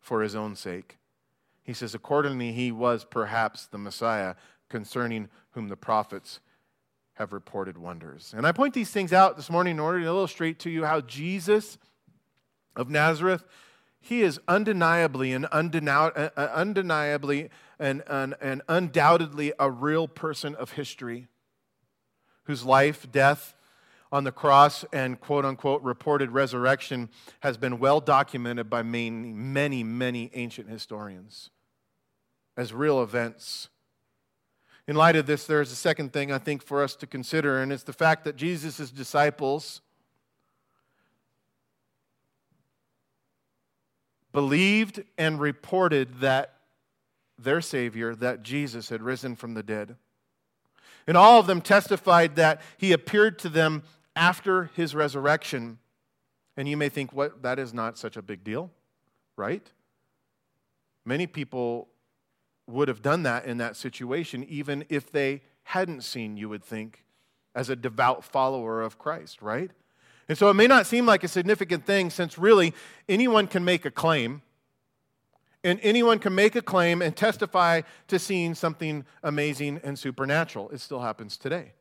for 0.00 0.22
his 0.22 0.36
own 0.36 0.54
sake. 0.54 0.98
He 1.64 1.74
says, 1.74 1.94
Accordingly, 1.94 2.52
he 2.52 2.70
was 2.70 3.04
perhaps 3.04 3.66
the 3.66 3.78
Messiah 3.78 4.36
concerning 4.68 5.28
whom 5.50 5.68
the 5.68 5.76
prophets 5.76 6.40
have 7.22 7.32
reported 7.32 7.78
wonders. 7.78 8.34
And 8.36 8.46
I 8.46 8.52
point 8.52 8.74
these 8.74 8.90
things 8.90 9.12
out 9.12 9.36
this 9.36 9.48
morning 9.48 9.72
in 9.72 9.80
order 9.80 10.00
to 10.00 10.06
illustrate 10.06 10.58
to 10.60 10.70
you 10.70 10.84
how 10.84 11.00
Jesus 11.00 11.78
of 12.74 12.90
Nazareth, 12.90 13.44
he 14.00 14.22
is 14.22 14.40
undeniably 14.48 15.32
and 15.32 15.46
uh, 15.46 15.50
uh, 15.56 16.30
undeniably 16.36 17.48
and, 17.78 18.02
and, 18.08 18.34
and 18.40 18.62
undoubtedly 18.68 19.52
a 19.58 19.70
real 19.70 20.08
person 20.08 20.56
of 20.56 20.72
history 20.72 21.28
whose 22.44 22.64
life, 22.64 23.10
death, 23.12 23.54
on 24.10 24.24
the 24.24 24.32
cross 24.32 24.84
and 24.92 25.20
quote 25.20 25.44
unquote 25.44 25.80
reported 25.82 26.32
resurrection 26.32 27.08
has 27.40 27.56
been 27.56 27.78
well 27.78 28.00
documented 28.00 28.68
by 28.68 28.82
many, 28.82 29.32
many, 29.32 29.84
many 29.84 30.30
ancient 30.34 30.68
historians 30.68 31.50
as 32.56 32.72
real 32.72 33.00
events 33.00 33.68
in 34.88 34.96
light 34.96 35.16
of 35.16 35.26
this, 35.26 35.46
there's 35.46 35.70
a 35.70 35.76
second 35.76 36.12
thing 36.12 36.32
I 36.32 36.38
think 36.38 36.62
for 36.62 36.82
us 36.82 36.96
to 36.96 37.06
consider, 37.06 37.62
and 37.62 37.72
it's 37.72 37.84
the 37.84 37.92
fact 37.92 38.24
that 38.24 38.36
Jesus' 38.36 38.90
disciples 38.90 39.80
believed 44.32 45.04
and 45.16 45.38
reported 45.38 46.20
that 46.20 46.54
their 47.38 47.60
Savior, 47.60 48.14
that 48.16 48.42
Jesus, 48.42 48.88
had 48.88 49.02
risen 49.02 49.36
from 49.36 49.54
the 49.54 49.62
dead. 49.62 49.96
And 51.06 51.16
all 51.16 51.38
of 51.38 51.46
them 51.46 51.60
testified 51.60 52.36
that 52.36 52.60
he 52.78 52.92
appeared 52.92 53.38
to 53.40 53.48
them 53.48 53.82
after 54.16 54.70
his 54.74 54.94
resurrection. 54.94 55.78
And 56.56 56.68
you 56.68 56.76
may 56.76 56.88
think, 56.88 57.12
what, 57.12 57.42
that 57.42 57.58
is 57.58 57.74
not 57.74 57.98
such 57.98 58.16
a 58.16 58.22
big 58.22 58.44
deal, 58.44 58.70
right? 59.36 59.66
Many 61.04 61.26
people 61.26 61.88
would 62.66 62.88
have 62.88 63.02
done 63.02 63.22
that 63.24 63.44
in 63.44 63.58
that 63.58 63.76
situation, 63.76 64.44
even 64.48 64.84
if 64.88 65.10
they 65.10 65.42
hadn't 65.64 66.02
seen, 66.02 66.36
you 66.36 66.48
would 66.48 66.64
think, 66.64 67.04
as 67.54 67.68
a 67.68 67.76
devout 67.76 68.24
follower 68.24 68.82
of 68.82 68.98
Christ, 68.98 69.42
right? 69.42 69.70
And 70.28 70.38
so 70.38 70.48
it 70.48 70.54
may 70.54 70.66
not 70.66 70.86
seem 70.86 71.04
like 71.04 71.24
a 71.24 71.28
significant 71.28 71.84
thing 71.84 72.08
since 72.08 72.38
really 72.38 72.72
anyone 73.08 73.46
can 73.46 73.64
make 73.64 73.84
a 73.84 73.90
claim. 73.90 74.42
And 75.64 75.78
anyone 75.82 76.18
can 76.18 76.34
make 76.34 76.56
a 76.56 76.62
claim 76.62 77.02
and 77.02 77.14
testify 77.14 77.82
to 78.08 78.18
seeing 78.18 78.54
something 78.54 79.04
amazing 79.22 79.80
and 79.84 79.96
supernatural. 79.96 80.70
It 80.70 80.80
still 80.80 81.00
happens 81.00 81.36
today. 81.36 81.74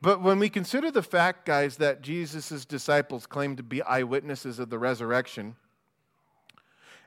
But 0.00 0.22
when 0.22 0.38
we 0.38 0.48
consider 0.48 0.90
the 0.90 1.02
fact, 1.02 1.44
guys, 1.44 1.76
that 1.76 2.00
Jesus' 2.00 2.64
disciples 2.64 3.26
claimed 3.26 3.58
to 3.58 3.62
be 3.62 3.82
eyewitnesses 3.82 4.58
of 4.58 4.70
the 4.70 4.78
resurrection, 4.78 5.56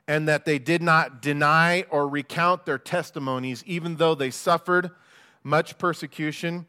and 0.06 0.28
that 0.28 0.44
they 0.44 0.58
did 0.58 0.82
not 0.82 1.22
deny 1.22 1.82
or 1.90 2.08
recount 2.08 2.66
their 2.66 2.78
testimonies, 2.78 3.62
even 3.66 3.96
though 3.96 4.14
they 4.14 4.30
suffered 4.30 4.90
much 5.42 5.78
persecution 5.78 6.66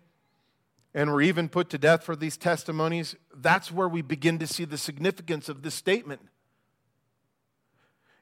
and 0.93 1.11
were 1.11 1.21
even 1.21 1.49
put 1.49 1.69
to 1.69 1.77
death 1.77 2.03
for 2.03 2.15
these 2.15 2.37
testimonies, 2.37 3.15
that's 3.35 3.71
where 3.71 3.89
we 3.89 4.01
begin 4.01 4.39
to 4.39 4.47
see 4.47 4.63
the 4.63 4.77
significance 4.77 5.49
of 5.49 5.61
this 5.61 5.75
statement. 5.75 6.21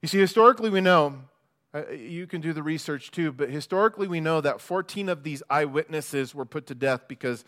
You 0.02 0.08
see, 0.08 0.20
historically, 0.20 0.72
we 0.72 0.82
know, 0.82 1.22
uh, 1.74 1.90
you 1.92 2.26
can 2.26 2.42
do 2.42 2.52
the 2.52 2.64
research 2.64 3.12
too, 3.12 3.32
but 3.32 3.50
historically, 3.50 4.08
we 4.08 4.20
know 4.20 4.42
that 4.42 4.60
14 4.60 5.08
of 5.10 5.24
these 5.24 5.44
eyewitnesses 5.50 6.34
were 6.34 6.46
put 6.46 6.66
to 6.68 6.76
death 6.76 7.08
because 7.08 7.46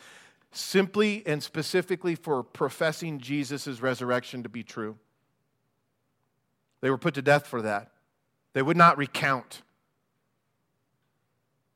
simply 0.51 1.23
and 1.25 1.41
specifically 1.43 2.15
for 2.15 2.43
professing 2.43 3.19
Jesus' 3.19 3.81
resurrection 3.81 4.43
to 4.43 4.49
be 4.49 4.63
true. 4.63 4.97
They 6.81 6.89
were 6.89 6.97
put 6.97 7.13
to 7.15 7.21
death 7.21 7.47
for 7.47 7.61
that. 7.61 7.91
They 8.53 8.61
would 8.61 8.77
not 8.77 8.97
recount. 8.97 9.61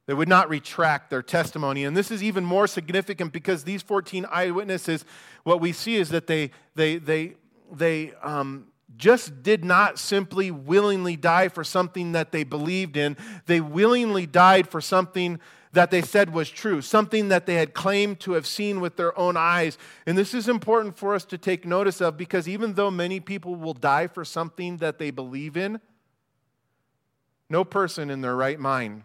They 0.05 0.13
would 0.13 0.29
not 0.29 0.49
retract 0.49 1.11
their 1.11 1.21
testimony. 1.21 1.83
And 1.83 1.95
this 1.95 2.09
is 2.09 2.23
even 2.23 2.43
more 2.43 2.65
significant 2.65 3.31
because 3.31 3.63
these 3.63 3.83
14 3.83 4.25
eyewitnesses, 4.31 5.05
what 5.43 5.61
we 5.61 5.71
see 5.71 5.97
is 5.97 6.09
that 6.09 6.25
they, 6.25 6.51
they, 6.73 6.97
they, 6.97 7.35
they 7.71 8.13
um, 8.23 8.69
just 8.97 9.43
did 9.43 9.63
not 9.63 9.99
simply 9.99 10.49
willingly 10.49 11.15
die 11.15 11.47
for 11.47 11.63
something 11.63 12.13
that 12.13 12.31
they 12.31 12.43
believed 12.43 12.97
in. 12.97 13.17
They 13.45 13.61
willingly 13.61 14.25
died 14.25 14.67
for 14.67 14.81
something 14.81 15.39
that 15.71 15.91
they 15.91 16.01
said 16.01 16.33
was 16.33 16.49
true, 16.49 16.81
something 16.81 17.29
that 17.29 17.45
they 17.45 17.55
had 17.55 17.73
claimed 17.73 18.19
to 18.21 18.33
have 18.33 18.47
seen 18.47 18.81
with 18.81 18.95
their 18.95 19.17
own 19.17 19.37
eyes. 19.37 19.77
And 20.05 20.17
this 20.17 20.33
is 20.33 20.47
important 20.47 20.97
for 20.97 21.13
us 21.13 21.25
to 21.25 21.37
take 21.37 21.65
notice 21.65 22.01
of 22.01 22.17
because 22.17 22.47
even 22.47 22.73
though 22.73 22.89
many 22.89 23.19
people 23.19 23.55
will 23.55 23.73
die 23.73 24.07
for 24.07 24.25
something 24.25 24.77
that 24.77 24.97
they 24.97 25.11
believe 25.11 25.55
in, 25.55 25.79
no 27.49 27.63
person 27.63 28.09
in 28.09 28.21
their 28.21 28.35
right 28.35 28.59
mind 28.59 29.03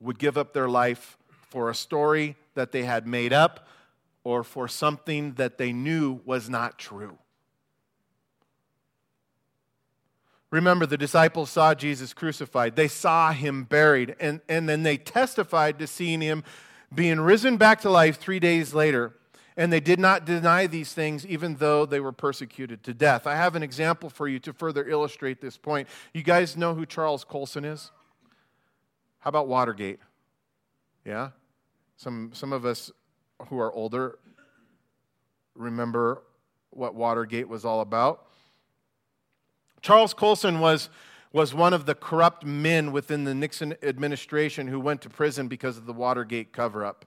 would 0.00 0.18
give 0.18 0.38
up 0.38 0.52
their 0.52 0.68
life 0.68 1.18
for 1.50 1.70
a 1.70 1.74
story 1.74 2.36
that 2.54 2.72
they 2.72 2.84
had 2.84 3.06
made 3.06 3.32
up 3.32 3.66
or 4.22 4.42
for 4.42 4.66
something 4.66 5.34
that 5.34 5.58
they 5.58 5.72
knew 5.72 6.20
was 6.24 6.48
not 6.48 6.78
true. 6.78 7.18
Remember, 10.54 10.86
the 10.86 10.96
disciples 10.96 11.50
saw 11.50 11.74
Jesus 11.74 12.14
crucified. 12.14 12.76
They 12.76 12.86
saw 12.86 13.32
him 13.32 13.64
buried, 13.64 14.14
and, 14.20 14.40
and 14.48 14.68
then 14.68 14.84
they 14.84 14.96
testified 14.96 15.80
to 15.80 15.88
seeing 15.88 16.20
him 16.20 16.44
being 16.94 17.20
risen 17.20 17.56
back 17.56 17.80
to 17.80 17.90
life 17.90 18.20
three 18.20 18.38
days 18.38 18.72
later. 18.72 19.16
And 19.56 19.72
they 19.72 19.80
did 19.80 19.98
not 19.98 20.24
deny 20.24 20.68
these 20.68 20.92
things, 20.92 21.26
even 21.26 21.56
though 21.56 21.86
they 21.86 21.98
were 21.98 22.12
persecuted 22.12 22.84
to 22.84 22.94
death. 22.94 23.26
I 23.26 23.34
have 23.34 23.56
an 23.56 23.64
example 23.64 24.08
for 24.08 24.28
you 24.28 24.38
to 24.38 24.52
further 24.52 24.88
illustrate 24.88 25.40
this 25.40 25.56
point. 25.56 25.88
You 26.12 26.22
guys 26.22 26.56
know 26.56 26.72
who 26.72 26.86
Charles 26.86 27.24
Colson 27.24 27.64
is? 27.64 27.90
How 29.18 29.30
about 29.30 29.48
Watergate? 29.48 29.98
Yeah? 31.04 31.30
Some, 31.96 32.30
some 32.32 32.52
of 32.52 32.64
us 32.64 32.92
who 33.48 33.58
are 33.58 33.72
older 33.72 34.20
remember 35.56 36.22
what 36.70 36.94
Watergate 36.94 37.48
was 37.48 37.64
all 37.64 37.80
about. 37.80 38.28
Charles 39.84 40.14
Colson 40.14 40.60
was, 40.60 40.88
was 41.30 41.52
one 41.52 41.74
of 41.74 41.84
the 41.84 41.94
corrupt 41.94 42.42
men 42.42 42.90
within 42.90 43.24
the 43.24 43.34
Nixon 43.34 43.74
administration 43.82 44.66
who 44.66 44.80
went 44.80 45.02
to 45.02 45.10
prison 45.10 45.46
because 45.46 45.76
of 45.76 45.84
the 45.84 45.92
Watergate 45.92 46.54
cover 46.54 46.86
up 46.86 47.04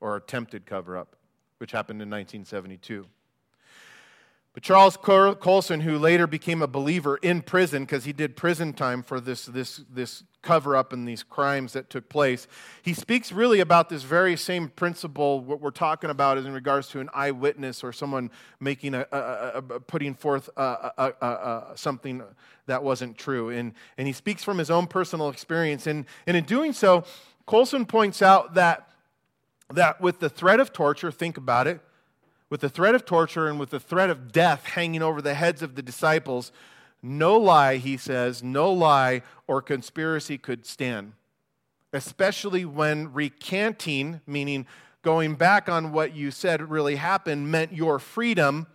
or 0.00 0.16
attempted 0.16 0.66
cover 0.66 0.96
up, 0.96 1.14
which 1.58 1.70
happened 1.70 2.02
in 2.02 2.10
1972. 2.10 3.06
But 4.58 4.64
Charles 4.64 4.96
Colson, 4.96 5.82
who 5.82 5.98
later 5.98 6.26
became 6.26 6.62
a 6.62 6.66
believer 6.66 7.16
in 7.18 7.42
prison 7.42 7.84
because 7.84 8.06
he 8.06 8.12
did 8.12 8.34
prison 8.34 8.72
time 8.72 9.04
for 9.04 9.20
this, 9.20 9.46
this, 9.46 9.82
this 9.88 10.24
cover 10.42 10.74
up 10.74 10.92
and 10.92 11.06
these 11.06 11.22
crimes 11.22 11.74
that 11.74 11.90
took 11.90 12.08
place, 12.08 12.48
he 12.82 12.92
speaks 12.92 13.30
really 13.30 13.60
about 13.60 13.88
this 13.88 14.02
very 14.02 14.36
same 14.36 14.68
principle. 14.68 15.38
What 15.42 15.60
we're 15.60 15.70
talking 15.70 16.10
about 16.10 16.38
is 16.38 16.44
in 16.44 16.52
regards 16.52 16.88
to 16.88 16.98
an 16.98 17.08
eyewitness 17.14 17.84
or 17.84 17.92
someone 17.92 18.32
making 18.58 18.94
a, 18.94 19.06
a, 19.12 19.58
a 19.58 19.78
putting 19.78 20.14
forth 20.14 20.50
something 21.76 22.24
that 22.66 22.82
wasn't 22.82 23.16
true. 23.16 23.50
And, 23.50 23.74
and 23.96 24.08
he 24.08 24.12
speaks 24.12 24.42
from 24.42 24.58
his 24.58 24.72
own 24.72 24.88
personal 24.88 25.28
experience. 25.28 25.86
And, 25.86 26.04
and 26.26 26.36
in 26.36 26.42
doing 26.42 26.72
so, 26.72 27.04
Colson 27.46 27.86
points 27.86 28.22
out 28.22 28.54
that, 28.54 28.90
that 29.72 30.00
with 30.00 30.18
the 30.18 30.28
threat 30.28 30.58
of 30.58 30.72
torture, 30.72 31.12
think 31.12 31.36
about 31.36 31.68
it, 31.68 31.80
with 32.50 32.60
the 32.60 32.68
threat 32.68 32.94
of 32.94 33.04
torture 33.04 33.48
and 33.48 33.58
with 33.58 33.70
the 33.70 33.80
threat 33.80 34.10
of 34.10 34.32
death 34.32 34.64
hanging 34.66 35.02
over 35.02 35.20
the 35.20 35.34
heads 35.34 35.62
of 35.62 35.74
the 35.74 35.82
disciples, 35.82 36.52
no 37.02 37.36
lie, 37.36 37.76
he 37.76 37.96
says, 37.96 38.42
no 38.42 38.72
lie 38.72 39.22
or 39.46 39.62
conspiracy 39.62 40.38
could 40.38 40.66
stand. 40.66 41.12
Especially 41.92 42.64
when 42.64 43.12
recanting, 43.12 44.20
meaning 44.26 44.66
going 45.02 45.34
back 45.34 45.68
on 45.68 45.92
what 45.92 46.14
you 46.14 46.30
said 46.30 46.70
really 46.70 46.96
happened, 46.96 47.50
meant 47.50 47.72
your 47.72 47.98
freedom 47.98 48.66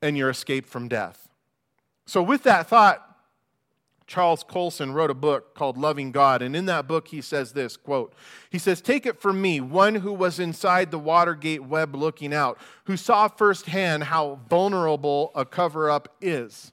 and 0.00 0.16
your 0.16 0.30
escape 0.30 0.66
from 0.66 0.88
death. 0.88 1.28
So, 2.06 2.22
with 2.22 2.42
that 2.42 2.66
thought, 2.68 3.11
Charles 4.12 4.44
Colson 4.44 4.92
wrote 4.92 5.10
a 5.10 5.14
book 5.14 5.54
called 5.54 5.78
Loving 5.78 6.12
God, 6.12 6.42
and 6.42 6.54
in 6.54 6.66
that 6.66 6.86
book 6.86 7.08
he 7.08 7.22
says 7.22 7.52
this 7.52 7.78
quote, 7.78 8.14
he 8.50 8.58
says, 8.58 8.82
Take 8.82 9.06
it 9.06 9.22
from 9.22 9.40
me, 9.40 9.58
one 9.58 9.94
who 9.94 10.12
was 10.12 10.38
inside 10.38 10.90
the 10.90 10.98
Watergate 10.98 11.64
web 11.64 11.96
looking 11.96 12.34
out, 12.34 12.58
who 12.84 12.98
saw 12.98 13.26
firsthand 13.26 14.04
how 14.04 14.40
vulnerable 14.50 15.32
a 15.34 15.46
cover 15.46 15.88
up 15.88 16.14
is. 16.20 16.72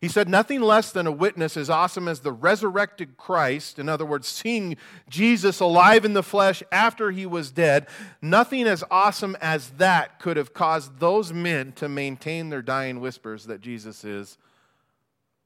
He 0.00 0.06
said, 0.06 0.28
Nothing 0.28 0.60
less 0.60 0.92
than 0.92 1.08
a 1.08 1.12
witness 1.12 1.56
as 1.56 1.68
awesome 1.68 2.06
as 2.06 2.20
the 2.20 2.30
resurrected 2.30 3.16
Christ, 3.16 3.80
in 3.80 3.88
other 3.88 4.06
words, 4.06 4.28
seeing 4.28 4.76
Jesus 5.08 5.58
alive 5.58 6.04
in 6.04 6.12
the 6.12 6.22
flesh 6.22 6.62
after 6.70 7.10
he 7.10 7.26
was 7.26 7.50
dead, 7.50 7.88
nothing 8.22 8.68
as 8.68 8.84
awesome 8.92 9.36
as 9.40 9.70
that 9.70 10.20
could 10.20 10.36
have 10.36 10.54
caused 10.54 11.00
those 11.00 11.32
men 11.32 11.72
to 11.72 11.88
maintain 11.88 12.48
their 12.48 12.62
dying 12.62 13.00
whispers 13.00 13.46
that 13.46 13.60
Jesus 13.60 14.04
is 14.04 14.38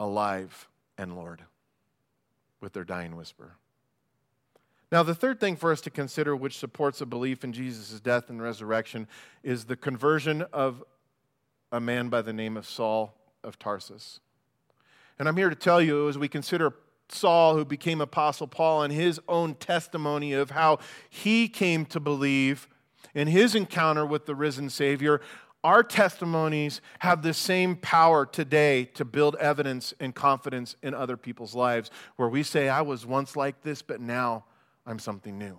alive 0.02 0.68
and 0.98 1.14
Lord 1.14 1.42
with 2.60 2.72
their 2.72 2.84
dying 2.84 3.14
whisper. 3.14 3.52
Now, 4.90 5.02
the 5.02 5.14
third 5.14 5.40
thing 5.40 5.56
for 5.56 5.70
us 5.70 5.80
to 5.82 5.90
consider, 5.90 6.34
which 6.36 6.58
supports 6.58 7.00
a 7.00 7.06
belief 7.06 7.44
in 7.44 7.52
Jesus' 7.52 8.00
death 8.00 8.28
and 8.28 8.42
resurrection, 8.42 9.06
is 9.42 9.64
the 9.64 9.76
conversion 9.76 10.42
of 10.52 10.82
a 11.70 11.80
man 11.80 12.08
by 12.08 12.20
the 12.20 12.32
name 12.32 12.56
of 12.56 12.66
Saul 12.66 13.14
of 13.44 13.58
Tarsus. 13.58 14.20
And 15.18 15.28
I'm 15.28 15.36
here 15.36 15.48
to 15.48 15.56
tell 15.56 15.80
you, 15.80 16.08
as 16.08 16.18
we 16.18 16.28
consider 16.28 16.74
Saul, 17.08 17.54
who 17.54 17.64
became 17.64 18.00
Apostle 18.00 18.48
Paul, 18.48 18.82
and 18.82 18.92
his 18.92 19.20
own 19.28 19.54
testimony 19.54 20.32
of 20.32 20.50
how 20.50 20.78
he 21.08 21.48
came 21.48 21.86
to 21.86 22.00
believe 22.00 22.68
in 23.14 23.28
his 23.28 23.54
encounter 23.54 24.04
with 24.04 24.26
the 24.26 24.34
risen 24.34 24.68
Savior, 24.68 25.20
our 25.64 25.82
testimonies 25.82 26.80
have 26.98 27.22
the 27.22 27.34
same 27.34 27.76
power 27.76 28.26
today 28.26 28.84
to 28.94 29.04
build 29.04 29.36
evidence 29.36 29.94
and 30.00 30.14
confidence 30.14 30.76
in 30.82 30.92
other 30.92 31.16
people's 31.16 31.54
lives, 31.54 31.90
where 32.16 32.28
we 32.28 32.42
say, 32.42 32.68
I 32.68 32.82
was 32.82 33.06
once 33.06 33.36
like 33.36 33.62
this, 33.62 33.80
but 33.80 34.00
now 34.00 34.44
I'm 34.86 34.98
something 34.98 35.38
new. 35.38 35.58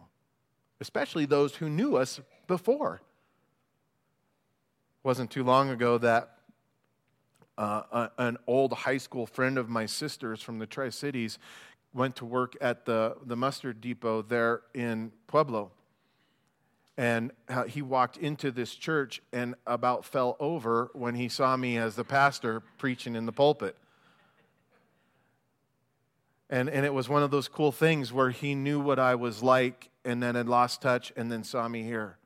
Especially 0.82 1.26
those 1.26 1.56
who 1.56 1.70
knew 1.70 1.96
us 1.96 2.20
before. 2.48 2.96
It 2.96 5.08
wasn't 5.08 5.32
too 5.32 5.44
long 5.44 5.70
ago 5.70 5.98
that 6.00 6.38
uh, 7.58 8.10
an 8.18 8.38
old 8.48 8.74
high 8.74 8.98
school 8.98 9.26
friend 9.26 9.58
of 9.58 9.70
my 9.70 9.86
sister's 9.86 10.42
from 10.42 10.60
the 10.60 10.66
Tri 10.66 10.90
Cities 10.90 11.40
went 11.94 12.16
to 12.18 12.26
work 12.26 12.58
at 12.60 12.86
the, 12.86 13.16
the 13.26 13.36
mustard 13.36 13.80
depot 13.80 14.24
there 14.24 14.64
in 14.74 15.12
Pueblo 15.28 15.72
and 16.98 17.32
he 17.68 17.82
walked 17.82 18.18
into 18.18 18.52
this 18.52 18.76
church 18.76 19.22
and 19.32 19.56
about 19.66 20.06
fell 20.06 20.36
over 20.40 20.92
when 20.94 21.16
he 21.16 21.28
saw 21.28 21.58
me 21.58 21.78
as 21.78 21.96
the 21.96 22.04
pastor 22.04 22.62
preaching 22.78 23.16
in 23.16 23.26
the 23.26 23.32
pulpit. 23.32 23.76
And, 26.50 26.70
and 26.70 26.86
it 26.86 26.94
was 26.94 27.10
one 27.10 27.24
of 27.24 27.32
those 27.32 27.48
cool 27.48 27.72
things 27.72 28.14
where 28.14 28.30
he 28.30 28.54
knew 28.54 28.80
what 28.80 29.00
I 29.00 29.16
was 29.16 29.42
like 29.42 29.90
and 30.06 30.22
then 30.22 30.36
had 30.36 30.48
lost 30.48 30.84
touch 30.84 31.12
and 31.16 31.32
then 31.32 31.44
saw 31.44 31.68
me 31.68 31.82
here. 31.82 32.18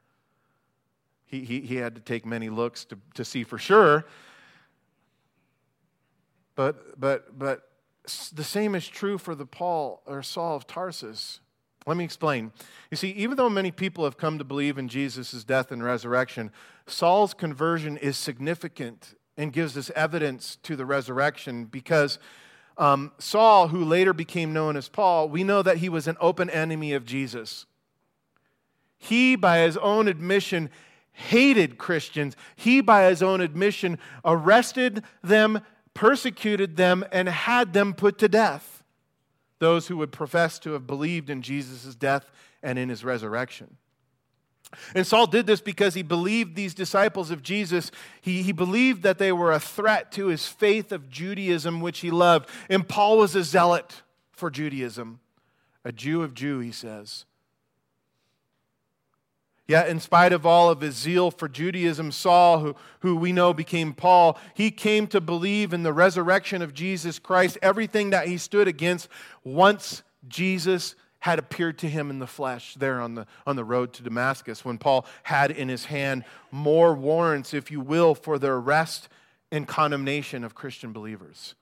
He, 1.26 1.46
he, 1.46 1.62
he 1.62 1.76
had 1.76 1.96
to 1.96 2.02
take 2.02 2.26
many 2.26 2.50
looks 2.50 2.84
to, 2.86 2.98
to 3.14 3.24
see 3.24 3.46
for 3.46 3.58
sure. 3.58 4.06
But, 6.56 7.00
but, 7.00 7.38
but 7.40 7.70
the 8.34 8.44
same 8.44 8.76
is 8.76 8.88
true 8.88 9.18
for 9.18 9.36
the 9.36 9.46
Paul 9.46 10.02
or 10.06 10.24
Saul 10.24 10.58
of 10.58 10.68
Tarsus. 10.68 11.40
Let 11.88 11.96
me 11.96 12.04
explain. 12.04 12.52
You 12.92 12.98
see, 12.98 13.12
even 13.12 13.38
though 13.38 13.50
many 13.50 13.72
people 13.72 14.04
have 14.04 14.18
come 14.18 14.38
to 14.40 14.44
believe 14.44 14.78
in 14.78 14.90
Jesus' 14.90 15.46
death 15.46 15.72
and 15.72 15.82
resurrection, 15.82 16.52
Saul's 16.86 17.34
conversion 17.34 17.96
is 17.96 18.18
significant 18.18 19.16
and 19.38 19.54
gives 19.54 19.78
us 19.78 19.90
evidence 19.96 20.58
to 20.64 20.76
the 20.76 20.86
resurrection 20.86 21.64
because 21.64 22.20
um, 22.78 23.14
Saul, 23.20 23.70
who 23.70 23.86
later 23.86 24.12
became 24.12 24.52
known 24.52 24.76
as 24.76 24.90
Paul, 24.90 25.30
we 25.30 25.46
know 25.46 25.62
that 25.64 25.78
he 25.78 25.88
was 25.88 26.08
an 26.08 26.18
open 26.20 26.50
enemy 26.50 26.92
of 26.92 27.06
Jesus. 27.06 27.66
He, 28.98 29.38
by 29.38 29.60
his 29.60 29.78
own 29.78 30.10
admission, 30.10 30.70
hated 31.14 31.78
Christians. 31.78 32.36
He, 32.58 32.82
by 32.82 33.06
his 33.06 33.24
own 33.24 33.40
admission, 33.40 33.98
arrested 34.26 35.04
them, 35.24 35.62
persecuted 35.94 36.76
them, 36.76 37.06
and 37.14 37.30
had 37.30 37.72
them 37.72 37.94
put 37.94 38.18
to 38.18 38.28
death 38.28 38.77
those 39.60 39.88
who 39.88 39.98
would 39.98 40.12
profess 40.12 40.60
to 40.60 40.74
have 40.74 40.88
believed 40.88 41.30
in 41.30 41.42
Jesus' 41.42 41.96
death 41.96 42.30
and 42.62 42.78
in 42.78 42.90
his 42.90 43.04
resurrection. 43.04 43.78
And 44.94 45.08
Saul 45.08 45.28
did 45.28 45.48
this 45.48 45.62
because 45.62 45.94
he 45.94 46.04
believed 46.04 46.56
these 46.56 46.74
disciples 46.74 47.32
of 47.32 47.42
Jesus, 47.42 47.90
he, 48.20 48.42
he 48.44 48.52
believed 48.52 49.04
that 49.04 49.18
they 49.18 49.32
were 49.32 49.54
a 49.54 49.60
threat 49.60 50.12
to 50.14 50.28
his 50.28 50.48
faith 50.48 50.92
of 50.92 51.10
Judaism, 51.10 51.80
which 51.80 52.00
he 52.00 52.12
loved. 52.12 52.50
And 52.70 52.88
Paul 52.88 53.18
was 53.18 53.36
a 53.36 53.44
zealot 53.44 54.02
for 54.32 54.50
Judaism, 54.50 55.22
a 55.86 55.92
Jew 55.92 56.22
of 56.22 56.34
Jew, 56.34 56.60
he 56.60 56.72
says. 56.72 57.26
Yet, 59.68 59.90
in 59.90 60.00
spite 60.00 60.32
of 60.32 60.46
all 60.46 60.70
of 60.70 60.80
his 60.80 60.96
zeal 60.96 61.30
for 61.30 61.50
Judaism, 61.50 62.14
Saul, 62.14 62.60
who, 62.60 62.76
who 63.02 63.18
we 63.18 63.34
know 63.34 63.54
became 63.54 63.94
Paul, 63.94 64.40
he 64.54 64.72
came 64.72 65.08
to 65.08 65.20
believe 65.20 65.74
in 65.74 65.84
the 65.84 65.92
resurrection 65.92 66.62
of 66.62 66.74
Jesus 66.74 67.20
Christ, 67.20 67.58
everything 67.62 68.12
that 68.12 68.28
he 68.28 68.38
stood 68.38 68.70
against 68.70 69.10
once 69.44 70.04
Jesus 70.30 70.96
had 71.20 71.38
appeared 71.38 71.78
to 71.80 71.90
him 71.90 72.10
in 72.10 72.20
the 72.20 72.28
flesh 72.28 72.76
there 72.76 73.02
on 73.02 73.16
the, 73.16 73.28
on 73.46 73.58
the 73.58 73.66
road 73.66 73.92
to 73.94 74.04
Damascus, 74.04 74.64
when 74.64 74.78
Paul 74.78 75.06
had 75.24 75.52
in 75.52 75.68
his 75.68 75.86
hand 75.86 76.24
more 76.50 76.94
warrants, 76.94 77.54
if 77.54 77.70
you 77.70 77.82
will, 77.82 78.16
for 78.16 78.40
the 78.40 78.48
arrest 78.48 79.10
and 79.52 79.68
condemnation 79.68 80.46
of 80.46 80.56
Christian 80.56 80.94
believers. 80.94 81.56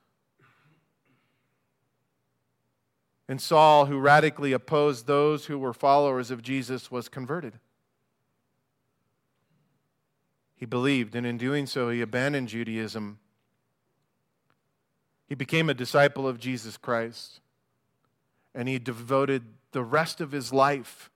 And 3.28 3.40
Saul, 3.40 3.86
who 3.86 3.98
radically 3.98 4.52
opposed 4.52 5.08
those 5.08 5.46
who 5.46 5.58
were 5.58 5.72
followers 5.72 6.30
of 6.30 6.42
Jesus, 6.42 6.88
was 6.92 7.08
converted. 7.08 7.54
He 10.56 10.64
believed, 10.66 11.14
and 11.14 11.26
in 11.26 11.36
doing 11.36 11.66
so, 11.66 11.90
he 11.90 12.00
abandoned 12.00 12.48
Judaism. 12.48 13.18
He 15.28 15.34
became 15.34 15.68
a 15.68 15.74
disciple 15.74 16.26
of 16.26 16.40
Jesus 16.40 16.76
Christ, 16.76 17.40
and 18.54 18.68
he 18.68 18.78
devoted 18.78 19.42
the 19.72 19.82
rest 19.82 20.20
of 20.20 20.32
his 20.32 20.52
life 20.52 21.10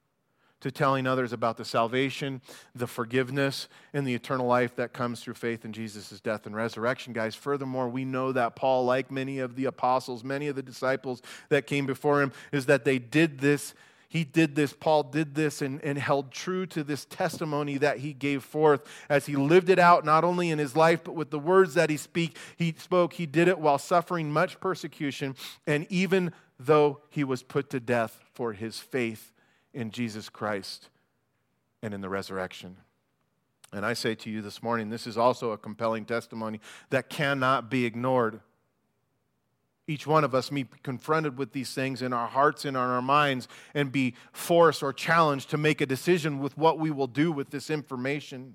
to 0.61 0.71
telling 0.71 1.07
others 1.07 1.33
about 1.33 1.57
the 1.57 1.65
salvation, 1.65 2.43
the 2.75 2.87
forgiveness, 2.87 3.67
and 3.95 4.07
the 4.07 4.15
eternal 4.15 4.47
life 4.47 4.77
that 4.77 4.93
comes 4.93 5.23
through 5.23 5.33
faith 5.33 5.65
in 5.65 5.73
Jesus' 5.73 6.21
death 6.21 6.45
and 6.45 6.55
resurrection, 6.55 7.15
guys. 7.15 7.35
Furthermore, 7.35 7.89
we 7.89 8.05
know 8.05 8.33
that 8.33 8.57
Paul, 8.57 8.85
like 8.85 9.11
many 9.11 9.39
of 9.39 9.57
the 9.57 9.65
apostles, 9.65 10.23
many 10.23 10.49
of 10.49 10.57
the 10.57 10.63
disciples 10.63 11.23
that 11.49 11.67
came 11.67 11.87
before 11.87 12.21
him, 12.21 12.33
is 12.53 12.67
that 12.67 12.85
they 12.85 12.99
did 12.99 13.39
this 13.39 13.73
he 14.11 14.25
did 14.25 14.57
this, 14.57 14.73
Paul 14.73 15.05
did 15.05 15.37
this, 15.37 15.63
and, 15.63 15.81
and 15.85 15.97
held 15.97 16.33
true 16.33 16.67
to 16.67 16.83
this 16.83 17.05
testimony 17.05 17.79
that 17.79 17.99
he 17.99 18.13
gave 18.13 18.43
forth 18.43 18.83
as 19.09 19.27
he 19.27 19.37
lived 19.37 19.71
it 19.71 19.79
out, 19.79 20.05
not 20.05 20.25
only 20.25 20.51
in 20.51 20.59
his 20.59 20.75
life, 20.75 21.05
but 21.05 21.15
with 21.15 21.31
the 21.31 21.39
words 21.39 21.75
that 21.75 21.91
he 21.91 21.97
speak, 21.97 22.37
he 22.57 22.75
spoke. 22.77 23.13
He 23.13 23.25
did 23.25 23.47
it 23.47 23.61
while 23.61 23.79
suffering 23.79 24.33
much 24.33 24.59
persecution, 24.59 25.37
and 25.65 25.87
even 25.91 26.33
though 26.59 27.03
he 27.09 27.23
was 27.23 27.45
put 27.45 27.71
to 27.71 27.79
death 27.79 28.21
for 28.35 28.53
his 28.53 28.81
faith 28.81 29.31
in 29.73 29.93
Jesus 29.93 30.29
Christ 30.29 30.89
and 31.81 31.95
in 31.95 32.01
the 32.01 32.09
resurrection. 32.09 32.79
And 33.73 33.87
I 33.87 33.93
say 33.93 34.17
to 34.17 34.31
you 34.31 34.43
this 34.43 34.61
morning, 34.61 34.91
this 34.91 35.07
is 35.07 35.17
also 35.17 35.53
a 35.53 35.57
compelling 35.57 36.05
testimony 36.05 36.61
that 36.91 37.11
cannot 37.11 37.71
be 37.71 37.85
ignored 37.85 38.41
each 39.91 40.07
one 40.07 40.23
of 40.23 40.37
us 40.37 40.51
be 40.51 40.67
confronted 40.85 41.37
with 41.37 41.53
these 41.53 41.75
things 41.75 42.01
in 42.01 42.13
our 42.13 42.29
hearts 42.29 42.65
and 42.65 42.77
in 42.77 42.83
our 42.83 43.03
minds 43.03 43.49
and 43.75 43.91
be 43.91 44.15
forced 44.33 44.85
or 44.85 44.93
challenged 44.93 45.51
to 45.51 45.59
make 45.59 45.81
a 45.81 45.87
decision 45.87 46.39
with 46.39 46.57
what 46.57 46.79
we 46.79 46.93
will 46.93 47.09
do 47.09 47.33
with 47.33 47.51
this 47.51 47.71
information. 47.71 48.55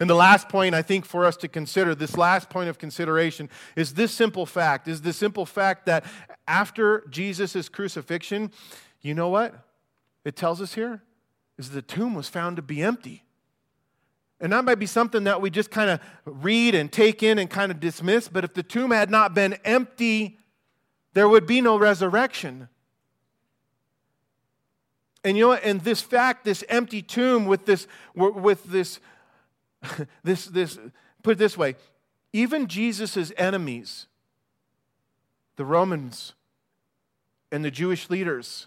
And 0.00 0.08
the 0.08 0.14
last 0.14 0.48
point 0.48 0.74
I 0.74 0.80
think 0.80 1.04
for 1.04 1.26
us 1.26 1.36
to 1.38 1.48
consider, 1.48 1.94
this 1.94 2.16
last 2.16 2.48
point 2.48 2.70
of 2.70 2.78
consideration, 2.78 3.50
is 3.76 3.92
this 3.92 4.12
simple 4.12 4.46
fact 4.46 4.88
is 4.88 5.02
the 5.02 5.12
simple 5.12 5.44
fact 5.44 5.84
that 5.84 6.04
after 6.48 7.04
Jesus' 7.10 7.68
crucifixion, 7.68 8.50
you 9.02 9.12
know 9.12 9.28
what? 9.28 9.54
It 10.24 10.34
tells 10.34 10.62
us 10.62 10.74
here 10.74 11.02
is 11.58 11.70
the 11.70 11.82
tomb 11.82 12.14
was 12.14 12.28
found 12.28 12.56
to 12.56 12.62
be 12.62 12.82
empty. 12.82 13.24
And 14.40 14.52
that 14.52 14.64
might 14.64 14.78
be 14.78 14.86
something 14.86 15.24
that 15.24 15.42
we 15.42 15.50
just 15.50 15.70
kind 15.70 15.90
of 15.90 16.00
read 16.24 16.74
and 16.74 16.90
take 16.90 17.22
in 17.22 17.38
and 17.38 17.50
kind 17.50 17.70
of 17.70 17.80
dismiss, 17.80 18.28
but 18.28 18.44
if 18.44 18.54
the 18.54 18.62
tomb 18.62 18.92
had 18.92 19.10
not 19.10 19.34
been 19.34 19.54
empty, 19.64 20.38
there 21.14 21.28
would 21.28 21.46
be 21.46 21.60
no 21.60 21.78
resurrection. 21.78 22.68
And 25.24 25.38
you 25.38 25.46
know? 25.46 25.52
And 25.54 25.80
this 25.80 26.02
fact, 26.02 26.44
this 26.44 26.62
empty 26.68 27.00
tomb 27.00 27.46
with 27.46 27.64
this, 27.64 27.86
with 28.14 28.64
this, 28.64 29.00
this, 30.22 30.46
this, 30.46 30.78
put 31.22 31.32
it 31.32 31.38
this 31.38 31.56
way, 31.56 31.76
even 32.32 32.66
Jesus' 32.66 33.32
enemies, 33.36 34.06
the 35.56 35.64
Romans 35.64 36.34
and 37.50 37.64
the 37.64 37.70
Jewish 37.70 38.10
leaders, 38.10 38.66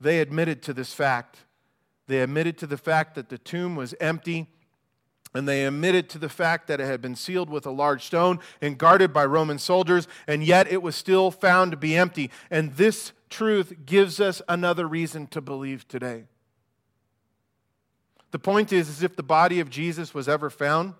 they 0.00 0.20
admitted 0.20 0.62
to 0.62 0.72
this 0.72 0.94
fact. 0.94 1.38
They 2.06 2.20
admitted 2.20 2.56
to 2.58 2.66
the 2.66 2.76
fact 2.76 3.16
that 3.16 3.28
the 3.28 3.38
tomb 3.38 3.74
was 3.74 3.94
empty 4.00 4.48
and 5.36 5.46
they 5.46 5.64
admitted 5.64 6.08
to 6.10 6.18
the 6.18 6.28
fact 6.28 6.66
that 6.66 6.80
it 6.80 6.86
had 6.86 7.00
been 7.00 7.14
sealed 7.14 7.50
with 7.50 7.66
a 7.66 7.70
large 7.70 8.04
stone 8.04 8.40
and 8.60 8.78
guarded 8.78 9.12
by 9.12 9.24
Roman 9.24 9.58
soldiers, 9.58 10.08
and 10.26 10.42
yet 10.42 10.66
it 10.66 10.82
was 10.82 10.96
still 10.96 11.30
found 11.30 11.70
to 11.70 11.76
be 11.76 11.96
empty. 11.96 12.30
And 12.50 12.74
this 12.74 13.12
truth 13.30 13.72
gives 13.84 14.20
us 14.20 14.42
another 14.48 14.86
reason 14.86 15.26
to 15.28 15.40
believe 15.40 15.86
today. 15.88 16.24
The 18.30 18.38
point 18.38 18.72
is, 18.72 18.88
is 18.88 19.02
if 19.02 19.16
the 19.16 19.22
body 19.22 19.60
of 19.60 19.70
Jesus 19.70 20.12
was 20.12 20.28
ever 20.28 20.50
found, 20.50 20.94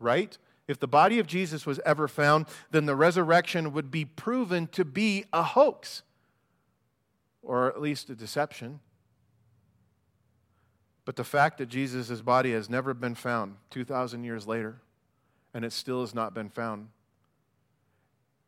right? 0.00 0.36
If 0.66 0.80
the 0.80 0.88
body 0.88 1.18
of 1.18 1.26
Jesus 1.26 1.66
was 1.66 1.78
ever 1.80 2.08
found, 2.08 2.46
then 2.70 2.86
the 2.86 2.96
resurrection 2.96 3.72
would 3.72 3.90
be 3.90 4.04
proven 4.04 4.66
to 4.68 4.84
be 4.84 5.24
a 5.32 5.42
hoax, 5.42 6.02
or 7.42 7.68
at 7.68 7.80
least 7.80 8.10
a 8.10 8.14
deception. 8.14 8.80
But 11.04 11.16
the 11.16 11.24
fact 11.24 11.58
that 11.58 11.66
Jesus' 11.66 12.20
body 12.22 12.52
has 12.52 12.70
never 12.70 12.94
been 12.94 13.14
found 13.14 13.56
2,000 13.70 14.24
years 14.24 14.46
later, 14.46 14.76
and 15.52 15.64
it 15.64 15.72
still 15.72 16.00
has 16.00 16.14
not 16.14 16.34
been 16.34 16.48
found, 16.48 16.88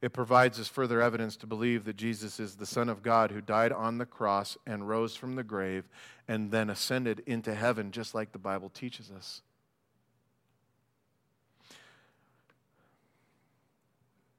it 0.03 0.13
provides 0.13 0.61
us 0.61 0.69
further 0.69 1.01
evidence 1.01 1.37
to 1.37 1.47
believe 1.47 1.85
that 1.85 1.97
Jesus 1.97 2.39
is 2.39 2.57
the 2.57 2.67
Son 2.67 2.89
of 2.89 3.03
God 3.03 3.31
who 3.31 3.41
died 3.41 3.73
on 3.73 3.99
the 3.99 4.07
cross 4.07 4.57
and 4.67 4.89
rose 4.89 5.17
from 5.17 5.37
the 5.37 5.43
grave 5.43 5.85
and 6.29 6.51
then 6.51 6.71
ascended 6.71 7.23
into 7.27 7.55
heaven, 7.55 7.91
just 7.91 8.15
like 8.15 8.33
the 8.33 8.39
Bible 8.39 8.69
teaches 8.69 9.11
us. 9.11 9.43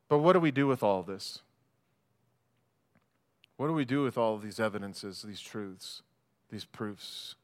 But 0.09 0.19
what 0.19 0.33
do 0.33 0.39
we 0.39 0.51
do 0.51 0.67
with 0.67 0.83
all 0.83 1.03
this? 1.03 1.39
What 3.57 3.67
do 3.67 3.73
we 3.73 3.85
do 3.85 4.03
with 4.03 4.17
all 4.17 4.37
these 4.37 4.59
evidences, 4.59 5.23
these 5.23 5.41
truths, 5.41 6.03
these 6.49 6.65
proofs? 6.65 7.35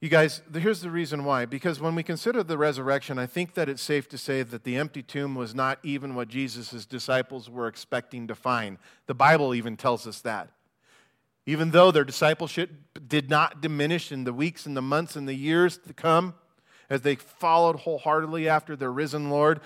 You 0.00 0.08
guys, 0.08 0.42
here's 0.54 0.80
the 0.80 0.92
reason 0.92 1.24
why. 1.24 1.44
Because 1.44 1.80
when 1.80 1.96
we 1.96 2.04
consider 2.04 2.44
the 2.44 2.56
resurrection, 2.56 3.18
I 3.18 3.26
think 3.26 3.54
that 3.54 3.68
it's 3.68 3.82
safe 3.82 4.08
to 4.10 4.18
say 4.18 4.42
that 4.44 4.62
the 4.62 4.76
empty 4.76 5.02
tomb 5.02 5.34
was 5.34 5.56
not 5.56 5.80
even 5.82 6.14
what 6.14 6.28
Jesus' 6.28 6.86
disciples 6.86 7.50
were 7.50 7.66
expecting 7.66 8.28
to 8.28 8.36
find. 8.36 8.78
The 9.06 9.14
Bible 9.14 9.54
even 9.54 9.76
tells 9.76 10.06
us 10.06 10.20
that. 10.20 10.50
Even 11.46 11.72
though 11.72 11.90
their 11.90 12.04
discipleship 12.04 12.70
did 13.08 13.28
not 13.28 13.60
diminish 13.60 14.12
in 14.12 14.22
the 14.22 14.32
weeks 14.32 14.66
and 14.66 14.76
the 14.76 14.82
months 14.82 15.16
and 15.16 15.26
the 15.26 15.34
years 15.34 15.78
to 15.78 15.92
come, 15.92 16.34
as 16.88 17.00
they 17.00 17.16
followed 17.16 17.80
wholeheartedly 17.80 18.48
after 18.48 18.76
their 18.76 18.92
risen 18.92 19.30
Lord, 19.30 19.60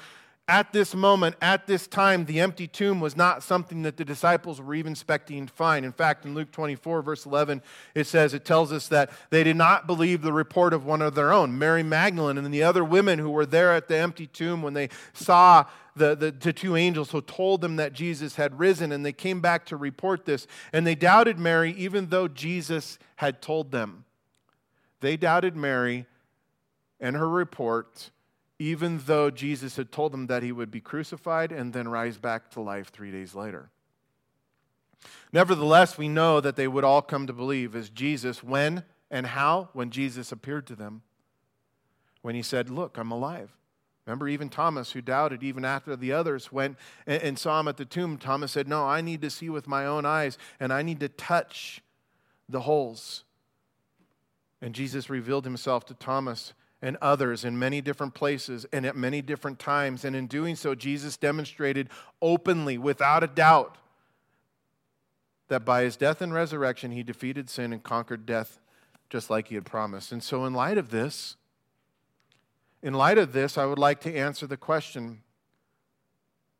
at 0.52 0.70
this 0.70 0.94
moment, 0.94 1.34
at 1.40 1.66
this 1.66 1.86
time, 1.86 2.26
the 2.26 2.38
empty 2.38 2.68
tomb 2.68 3.00
was 3.00 3.16
not 3.16 3.42
something 3.42 3.80
that 3.84 3.96
the 3.96 4.04
disciples 4.04 4.60
were 4.60 4.74
even 4.74 4.92
expecting 4.92 5.46
to 5.46 5.52
find. 5.54 5.82
In 5.82 5.92
fact, 5.92 6.26
in 6.26 6.34
Luke 6.34 6.52
24, 6.52 7.00
verse 7.00 7.24
11, 7.24 7.62
it 7.94 8.06
says, 8.06 8.34
it 8.34 8.44
tells 8.44 8.70
us 8.70 8.86
that 8.88 9.10
they 9.30 9.44
did 9.44 9.56
not 9.56 9.86
believe 9.86 10.20
the 10.20 10.30
report 10.30 10.74
of 10.74 10.84
one 10.84 11.00
of 11.00 11.14
their 11.14 11.32
own, 11.32 11.58
Mary 11.58 11.82
Magdalene 11.82 12.36
and 12.36 12.52
the 12.52 12.62
other 12.62 12.84
women 12.84 13.18
who 13.18 13.30
were 13.30 13.46
there 13.46 13.72
at 13.72 13.88
the 13.88 13.96
empty 13.96 14.26
tomb 14.26 14.60
when 14.60 14.74
they 14.74 14.90
saw 15.14 15.64
the, 15.96 16.14
the, 16.14 16.30
the 16.30 16.52
two 16.52 16.76
angels 16.76 17.12
who 17.12 17.22
told 17.22 17.62
them 17.62 17.76
that 17.76 17.94
Jesus 17.94 18.36
had 18.36 18.58
risen, 18.58 18.92
and 18.92 19.06
they 19.06 19.12
came 19.14 19.40
back 19.40 19.64
to 19.66 19.78
report 19.78 20.26
this. 20.26 20.46
And 20.70 20.86
they 20.86 20.94
doubted 20.94 21.38
Mary, 21.38 21.72
even 21.78 22.10
though 22.10 22.28
Jesus 22.28 22.98
had 23.16 23.40
told 23.40 23.72
them. 23.72 24.04
They 25.00 25.16
doubted 25.16 25.56
Mary 25.56 26.04
and 27.00 27.16
her 27.16 27.28
report 27.28 28.10
even 28.62 29.00
though 29.06 29.28
Jesus 29.28 29.74
had 29.74 29.90
told 29.90 30.12
them 30.12 30.28
that 30.28 30.44
he 30.44 30.52
would 30.52 30.70
be 30.70 30.80
crucified 30.80 31.50
and 31.50 31.72
then 31.72 31.88
rise 31.88 32.16
back 32.16 32.48
to 32.52 32.60
life 32.60 32.90
three 32.90 33.10
days 33.10 33.34
later. 33.34 33.70
Nevertheless, 35.32 35.98
we 35.98 36.08
know 36.08 36.40
that 36.40 36.54
they 36.54 36.68
would 36.68 36.84
all 36.84 37.02
come 37.02 37.26
to 37.26 37.32
believe 37.32 37.74
as 37.74 37.90
Jesus, 37.90 38.40
when 38.40 38.84
and 39.10 39.26
how? 39.26 39.70
When 39.72 39.90
Jesus 39.90 40.30
appeared 40.30 40.68
to 40.68 40.76
them. 40.76 41.02
When 42.20 42.36
he 42.36 42.42
said, 42.42 42.70
Look, 42.70 42.98
I'm 42.98 43.10
alive. 43.10 43.50
Remember, 44.06 44.28
even 44.28 44.48
Thomas, 44.48 44.92
who 44.92 45.00
doubted, 45.00 45.42
even 45.42 45.64
after 45.64 45.96
the 45.96 46.12
others 46.12 46.52
went 46.52 46.76
and, 47.04 47.36
saw 47.36 47.58
him 47.58 47.66
at 47.66 47.78
the 47.78 47.84
tomb, 47.84 48.16
Thomas 48.16 48.52
said, 48.52 48.68
No, 48.68 48.84
I 48.84 49.00
need 49.00 49.22
to 49.22 49.30
see 49.30 49.50
with 49.50 49.66
my 49.66 49.86
own 49.86 50.06
eyes, 50.06 50.38
and 50.60 50.72
I 50.72 50.82
need 50.82 51.00
to 51.00 51.08
touch 51.08 51.82
the 52.48 52.60
holes. 52.60 53.24
And 54.60 54.72
Jesus 54.72 55.10
revealed 55.10 55.44
himself 55.44 55.84
to 55.86 55.94
Thomas 55.94 56.52
and 56.82 56.98
others 57.00 57.44
in 57.44 57.56
many 57.56 57.80
different 57.80 58.12
places 58.12 58.66
and 58.72 58.84
at 58.84 58.96
many 58.96 59.22
different 59.22 59.60
times. 59.60 60.04
And 60.04 60.16
in 60.16 60.26
doing 60.26 60.56
so, 60.56 60.74
Jesus 60.74 61.16
demonstrated 61.16 61.88
openly, 62.20 62.76
without 62.76 63.22
a 63.22 63.28
doubt, 63.28 63.78
that 65.48 65.64
by 65.64 65.82
his 65.82 65.96
death 65.96 66.20
and 66.20 66.34
resurrection, 66.34 66.90
he 66.90 67.04
defeated 67.04 67.48
sin 67.48 67.72
and 67.72 67.82
conquered 67.82 68.26
death 68.26 68.58
just 69.08 69.30
like 69.30 69.48
he 69.48 69.54
had 69.54 69.64
promised. 69.64 70.10
And 70.10 70.22
so, 70.22 70.44
in 70.44 70.54
light 70.54 70.78
of 70.78 70.90
this, 70.90 71.36
in 72.82 72.94
light 72.94 73.18
of 73.18 73.32
this, 73.32 73.56
I 73.56 73.66
would 73.66 73.78
like 73.78 74.00
to 74.00 74.14
answer 74.14 74.46
the 74.46 74.56
question. 74.56 75.22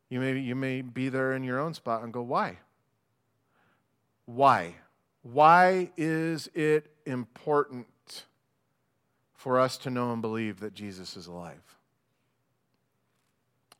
You 0.09 0.19
may, 0.19 0.37
you 0.37 0.55
may 0.55 0.81
be 0.81 1.09
there 1.09 1.33
in 1.33 1.43
your 1.43 1.59
own 1.59 1.73
spot 1.73 2.03
and 2.03 2.13
go, 2.13 2.21
why? 2.21 2.59
Why? 4.25 4.75
Why 5.23 5.89
is 5.97 6.47
it 6.53 6.91
important 7.05 7.87
for 9.43 9.59
us 9.59 9.77
to 9.77 9.89
know 9.89 10.13
and 10.13 10.21
believe 10.21 10.61
that 10.61 10.73
Jesus 10.73 11.17
is 11.17 11.27
alive? 11.27 11.77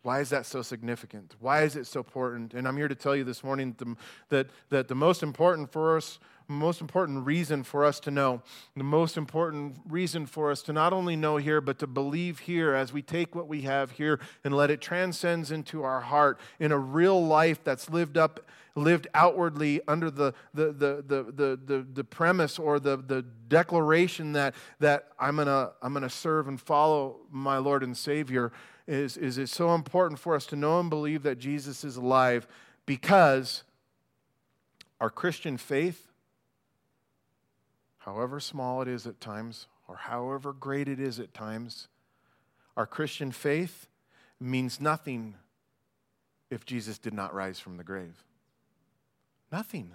Why 0.01 0.19
is 0.19 0.29
that 0.31 0.45
so 0.45 0.61
significant? 0.61 1.35
Why 1.39 1.61
is 1.63 1.77
it 1.77 1.87
so 1.87 2.01
important? 2.01 2.53
And 2.53 2.67
I'm 2.67 2.75
here 2.75 2.89
to 2.89 2.95
tell 2.95 3.15
you 3.15 3.23
this 3.23 3.45
morning 3.45 3.73
that, 4.27 4.49
that 4.71 4.89
the 4.89 4.95
most 4.95 5.23
important 5.23 5.71
for 5.71 5.95
us, 5.95 6.19
most 6.47 6.81
important 6.81 7.25
reason 7.25 7.63
for 7.63 7.85
us 7.85 7.99
to 8.01 8.11
know, 8.11 8.41
the 8.75 8.83
most 8.83 9.17
important 9.17 9.77
reason 9.87 10.25
for 10.25 10.51
us 10.51 10.61
to 10.63 10.73
not 10.73 10.93
only 10.93 11.15
know 11.15 11.37
here, 11.37 11.61
but 11.61 11.79
to 11.79 11.87
believe 11.87 12.39
here 12.39 12.73
as 12.73 12.91
we 12.91 13.01
take 13.01 13.35
what 13.35 13.47
we 13.47 13.61
have 13.61 13.91
here 13.91 14.19
and 14.43 14.55
let 14.55 14.69
it 14.69 14.81
transcends 14.81 15.51
into 15.51 15.83
our 15.83 16.01
heart 16.01 16.39
in 16.59 16.71
a 16.71 16.77
real 16.77 17.25
life 17.25 17.63
that's 17.63 17.89
lived 17.89 18.17
up 18.17 18.41
lived 18.75 19.07
outwardly 19.13 19.79
under 19.87 20.09
the, 20.09 20.33
the, 20.55 20.71
the, 20.71 21.03
the, 21.05 21.23
the, 21.31 21.59
the, 21.63 21.87
the 21.93 22.03
premise 22.03 22.57
or 22.57 22.79
the, 22.79 22.97
the 22.97 23.21
declaration 23.47 24.33
that, 24.33 24.55
that 24.79 25.09
I'm 25.19 25.35
going 25.35 25.45
to 25.45 25.71
I'm 25.81 25.93
gonna 25.93 26.09
serve 26.09 26.47
and 26.47 26.59
follow 26.59 27.17
my 27.29 27.57
Lord 27.57 27.83
and 27.83 27.95
Savior 27.95 28.51
is, 28.87 29.15
is 29.17 29.37
it 29.37 29.49
so 29.49 29.75
important 29.75 30.19
for 30.19 30.35
us 30.35 30.45
to 30.47 30.55
know 30.55 30.79
and 30.79 30.89
believe 30.89 31.23
that 31.23 31.37
Jesus 31.37 31.83
is 31.83 31.97
alive 31.97 32.47
because 32.85 33.63
our 34.99 35.09
Christian 35.09 35.57
faith, 35.57 36.12
however 38.05 38.39
small 38.39 38.81
it 38.81 38.87
is 38.87 39.07
at 39.07 39.21
times, 39.21 39.67
or 39.87 39.95
however 39.95 40.51
great 40.51 40.87
it 40.87 40.99
is 40.99 41.19
at 41.19 41.33
times, 41.33 41.87
our 42.75 42.85
Christian 42.85 43.31
faith 43.31 43.87
means 44.39 44.81
nothing 44.81 45.35
if 46.49 46.65
Jesus 46.65 46.97
did 46.97 47.13
not 47.13 47.33
rise 47.33 47.59
from 47.59 47.77
the 47.77 47.83
grave. 47.83 48.23
Nothing. 49.51 49.93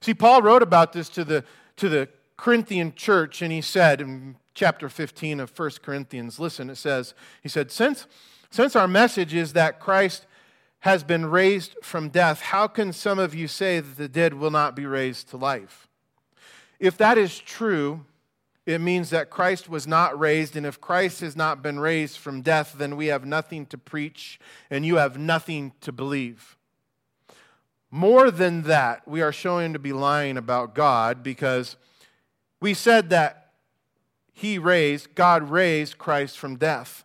See, 0.00 0.14
Paul 0.14 0.42
wrote 0.42 0.62
about 0.62 0.92
this 0.92 1.08
to 1.10 1.24
the, 1.24 1.44
to 1.76 1.88
the 1.88 2.08
Corinthian 2.36 2.94
church, 2.94 3.42
and 3.42 3.52
he 3.52 3.60
said 3.60 4.00
in 4.00 4.36
chapter 4.54 4.88
15 4.88 5.40
of 5.40 5.58
1 5.58 5.70
Corinthians, 5.82 6.38
listen, 6.38 6.70
it 6.70 6.76
says, 6.76 7.12
he 7.42 7.48
said, 7.48 7.70
since, 7.70 8.06
since 8.50 8.74
our 8.74 8.88
message 8.88 9.34
is 9.34 9.52
that 9.52 9.80
Christ 9.80 10.24
has 10.80 11.02
been 11.02 11.26
raised 11.26 11.74
from 11.82 12.08
death, 12.08 12.40
how 12.40 12.66
can 12.66 12.92
some 12.92 13.18
of 13.18 13.34
you 13.34 13.48
say 13.48 13.80
that 13.80 13.96
the 13.96 14.08
dead 14.08 14.34
will 14.34 14.50
not 14.50 14.74
be 14.74 14.86
raised 14.86 15.28
to 15.30 15.36
life? 15.36 15.87
If 16.78 16.96
that 16.98 17.18
is 17.18 17.38
true, 17.38 18.04
it 18.66 18.80
means 18.80 19.10
that 19.10 19.30
Christ 19.30 19.68
was 19.68 19.86
not 19.86 20.18
raised, 20.18 20.54
and 20.54 20.66
if 20.66 20.80
Christ 20.80 21.20
has 21.22 21.34
not 21.34 21.62
been 21.62 21.80
raised 21.80 22.18
from 22.18 22.42
death, 22.42 22.74
then 22.76 22.96
we 22.96 23.06
have 23.06 23.24
nothing 23.24 23.64
to 23.66 23.78
preach, 23.78 24.38
and 24.70 24.84
you 24.84 24.96
have 24.96 25.18
nothing 25.18 25.72
to 25.80 25.90
believe. 25.90 26.56
More 27.90 28.30
than 28.30 28.64
that, 28.64 29.08
we 29.08 29.22
are 29.22 29.32
showing 29.32 29.72
to 29.72 29.78
be 29.78 29.94
lying 29.94 30.36
about 30.36 30.74
God 30.74 31.22
because 31.22 31.76
we 32.60 32.74
said 32.74 33.08
that 33.10 33.52
He 34.32 34.58
raised, 34.58 35.14
God 35.14 35.48
raised 35.48 35.96
Christ 35.96 36.38
from 36.38 36.56
death. 36.56 37.04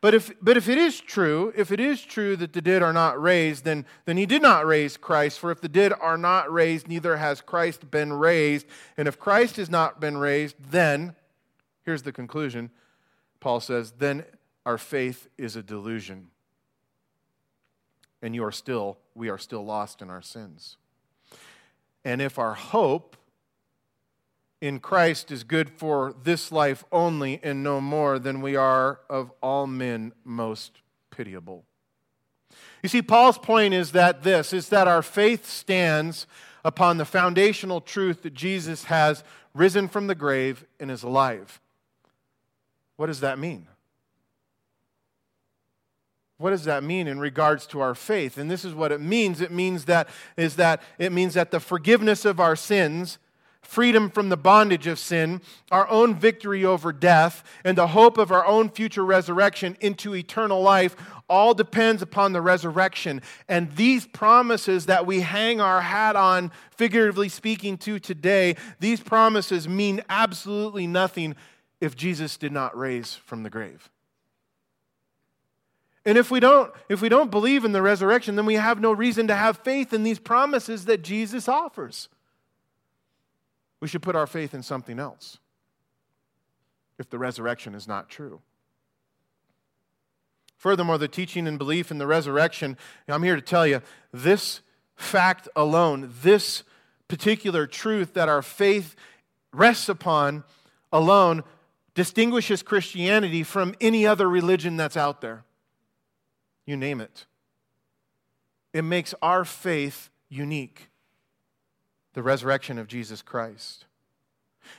But 0.00 0.14
if, 0.14 0.32
but 0.40 0.56
if 0.56 0.68
it 0.68 0.78
is 0.78 1.00
true, 1.00 1.52
if 1.56 1.72
it 1.72 1.80
is 1.80 2.02
true 2.04 2.36
that 2.36 2.52
the 2.52 2.62
dead 2.62 2.82
are 2.82 2.92
not 2.92 3.20
raised, 3.20 3.64
then, 3.64 3.84
then 4.04 4.16
he 4.16 4.26
did 4.26 4.42
not 4.42 4.64
raise 4.64 4.96
Christ. 4.96 5.40
For 5.40 5.50
if 5.50 5.60
the 5.60 5.68
dead 5.68 5.92
are 5.92 6.16
not 6.16 6.52
raised, 6.52 6.86
neither 6.86 7.16
has 7.16 7.40
Christ 7.40 7.90
been 7.90 8.12
raised. 8.12 8.66
And 8.96 9.08
if 9.08 9.18
Christ 9.18 9.56
has 9.56 9.68
not 9.68 10.00
been 10.00 10.16
raised, 10.16 10.56
then, 10.70 11.16
here's 11.84 12.02
the 12.02 12.12
conclusion 12.12 12.70
Paul 13.40 13.60
says, 13.60 13.92
then 13.98 14.24
our 14.64 14.78
faith 14.78 15.28
is 15.36 15.56
a 15.56 15.62
delusion. 15.62 16.28
And 18.22 18.34
you 18.34 18.44
are 18.44 18.52
still, 18.52 18.98
we 19.14 19.28
are 19.28 19.38
still 19.38 19.64
lost 19.64 20.02
in 20.02 20.10
our 20.10 20.22
sins. 20.22 20.76
And 22.04 22.22
if 22.22 22.38
our 22.38 22.54
hope 22.54 23.16
in 24.60 24.80
Christ 24.80 25.30
is 25.30 25.44
good 25.44 25.70
for 25.70 26.14
this 26.22 26.50
life 26.50 26.84
only 26.90 27.40
and 27.42 27.62
no 27.62 27.80
more, 27.80 28.18
than 28.18 28.40
we 28.40 28.56
are 28.56 29.00
of 29.08 29.30
all 29.40 29.66
men 29.66 30.12
most 30.24 30.80
pitiable. 31.10 31.64
You 32.82 32.88
see, 32.88 33.02
Paul's 33.02 33.38
point 33.38 33.74
is 33.74 33.92
that 33.92 34.22
this 34.22 34.52
is 34.52 34.68
that 34.68 34.88
our 34.88 35.02
faith 35.02 35.46
stands 35.46 36.26
upon 36.64 36.96
the 36.96 37.04
foundational 37.04 37.80
truth 37.80 38.22
that 38.22 38.34
Jesus 38.34 38.84
has 38.84 39.24
risen 39.54 39.88
from 39.88 40.06
the 40.06 40.14
grave 40.14 40.64
and 40.78 40.90
is 40.90 41.02
alive. 41.02 41.60
What 42.96 43.06
does 43.06 43.20
that 43.20 43.38
mean? 43.38 43.66
What 46.36 46.50
does 46.50 46.64
that 46.64 46.84
mean 46.84 47.08
in 47.08 47.18
regards 47.18 47.66
to 47.68 47.80
our 47.80 47.96
faith? 47.96 48.38
And 48.38 48.48
this 48.48 48.64
is 48.64 48.72
what 48.72 48.92
it 48.92 49.00
means. 49.00 49.40
It 49.40 49.50
means 49.50 49.86
that 49.86 50.08
is 50.36 50.56
that 50.56 50.82
it 50.98 51.10
means 51.10 51.34
that 51.34 51.50
the 51.50 51.58
forgiveness 51.58 52.24
of 52.24 52.38
our 52.38 52.54
sins 52.54 53.18
freedom 53.68 54.08
from 54.08 54.30
the 54.30 54.36
bondage 54.36 54.86
of 54.86 54.98
sin, 54.98 55.42
our 55.70 55.86
own 55.90 56.14
victory 56.14 56.64
over 56.64 56.90
death, 56.90 57.44
and 57.64 57.76
the 57.76 57.88
hope 57.88 58.16
of 58.16 58.32
our 58.32 58.46
own 58.46 58.70
future 58.70 59.04
resurrection 59.04 59.76
into 59.80 60.14
eternal 60.14 60.62
life 60.62 60.96
all 61.28 61.52
depends 61.52 62.00
upon 62.00 62.32
the 62.32 62.40
resurrection. 62.40 63.20
And 63.46 63.70
these 63.76 64.06
promises 64.06 64.86
that 64.86 65.04
we 65.04 65.20
hang 65.20 65.60
our 65.60 65.82
hat 65.82 66.16
on, 66.16 66.50
figuratively 66.70 67.28
speaking, 67.28 67.76
to 67.78 67.98
today, 67.98 68.56
these 68.80 69.00
promises 69.00 69.68
mean 69.68 70.00
absolutely 70.08 70.86
nothing 70.86 71.36
if 71.78 71.94
Jesus 71.94 72.38
did 72.38 72.52
not 72.52 72.76
raise 72.76 73.16
from 73.16 73.42
the 73.42 73.50
grave. 73.50 73.90
And 76.06 76.16
if 76.16 76.30
we 76.30 76.40
don't 76.40 76.72
if 76.88 77.02
we 77.02 77.10
don't 77.10 77.30
believe 77.30 77.66
in 77.66 77.72
the 77.72 77.82
resurrection, 77.82 78.34
then 78.34 78.46
we 78.46 78.54
have 78.54 78.80
no 78.80 78.92
reason 78.92 79.26
to 79.26 79.34
have 79.34 79.58
faith 79.58 79.92
in 79.92 80.04
these 80.04 80.18
promises 80.18 80.86
that 80.86 81.02
Jesus 81.02 81.48
offers. 81.48 82.08
We 83.80 83.88
should 83.88 84.02
put 84.02 84.16
our 84.16 84.26
faith 84.26 84.54
in 84.54 84.62
something 84.62 84.98
else 84.98 85.38
if 86.98 87.08
the 87.08 87.18
resurrection 87.18 87.74
is 87.74 87.86
not 87.86 88.08
true. 88.08 88.40
Furthermore, 90.56 90.98
the 90.98 91.06
teaching 91.06 91.46
and 91.46 91.56
belief 91.56 91.90
in 91.90 91.98
the 91.98 92.06
resurrection, 92.06 92.76
I'm 93.06 93.22
here 93.22 93.36
to 93.36 93.42
tell 93.42 93.66
you 93.66 93.80
this 94.12 94.60
fact 94.96 95.48
alone, 95.54 96.12
this 96.22 96.64
particular 97.06 97.66
truth 97.66 98.14
that 98.14 98.28
our 98.28 98.42
faith 98.42 98.96
rests 99.52 99.88
upon 99.88 100.42
alone, 100.92 101.44
distinguishes 101.94 102.64
Christianity 102.64 103.44
from 103.44 103.74
any 103.80 104.04
other 104.04 104.28
religion 104.28 104.76
that's 104.76 104.96
out 104.96 105.20
there. 105.20 105.44
You 106.66 106.76
name 106.76 107.00
it. 107.00 107.26
It 108.72 108.82
makes 108.82 109.14
our 109.22 109.44
faith 109.44 110.10
unique 110.28 110.88
the 112.14 112.22
resurrection 112.22 112.78
of 112.78 112.88
Jesus 112.88 113.22
Christ. 113.22 113.84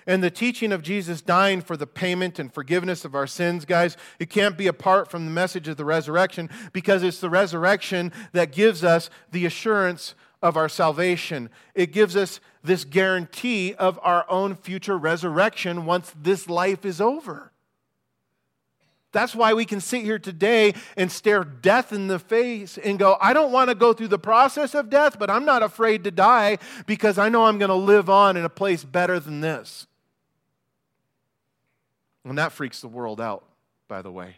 And 0.06 0.24
the 0.24 0.32
teaching 0.32 0.72
of 0.72 0.82
Jesus 0.82 1.22
dying 1.22 1.62
for 1.62 1.76
the 1.76 1.88
payment 1.88 2.40
and 2.40 2.54
forgiveness 2.54 3.06
of 3.06 3.16
our 3.16 3.28
sins, 3.28 3.66
guys, 3.66 3.98
it 4.20 4.30
can't 4.30 4.58
be 4.58 4.68
apart 4.68 5.10
from 5.10 5.26
the 5.26 5.32
message 5.32 5.68
of 5.68 5.78
the 5.78 5.86
resurrection 5.86 6.50
because 6.74 7.02
it's 7.04 7.20
the 7.20 7.30
resurrection 7.30 8.12
that 8.34 8.52
gives 8.52 8.84
us 8.84 9.10
the 9.32 9.46
assurance 9.46 10.16
of 10.42 10.56
our 10.58 10.70
salvation. 10.70 11.50
It 11.76 11.92
gives 11.92 12.16
us 12.16 12.40
this 12.64 12.86
guarantee 12.86 13.74
of 13.74 14.00
our 14.04 14.26
own 14.30 14.56
future 14.56 14.98
resurrection 14.98 15.86
once 15.86 16.14
this 16.20 16.50
life 16.50 16.86
is 16.86 17.02
over. 17.02 17.52
That's 19.12 19.34
why 19.34 19.54
we 19.54 19.66
can 19.66 19.82
sit 19.82 20.04
here 20.04 20.20
today 20.20 20.74
and 20.96 21.12
stare 21.12 21.44
death 21.44 21.92
in 21.92 22.08
the 22.08 22.20
face 22.20 22.78
and 22.78 23.00
go, 23.00 23.18
I 23.20 23.34
don't 23.34 23.52
want 23.52 23.70
to 23.70 23.76
go 23.76 23.94
through 23.94 24.10
the 24.10 24.20
process 24.20 24.76
of 24.76 24.90
death, 24.90 25.18
but 25.18 25.32
I'm 25.32 25.46
not 25.46 25.64
afraid 25.64 26.04
to 26.04 26.12
die 26.12 26.60
because 26.86 27.18
I 27.18 27.30
know 27.30 27.46
I'm 27.46 27.58
going 27.58 27.70
to 27.70 27.76
live 27.76 28.10
on 28.10 28.38
in 28.38 28.46
a 28.46 28.50
place 28.50 28.84
better 28.84 29.20
than 29.20 29.42
this. 29.42 29.88
And 32.24 32.38
that 32.38 32.52
freaks 32.52 32.82
the 32.82 32.88
world 32.88 33.20
out, 33.20 33.46
by 33.88 34.02
the 34.04 34.12
way. 34.12 34.38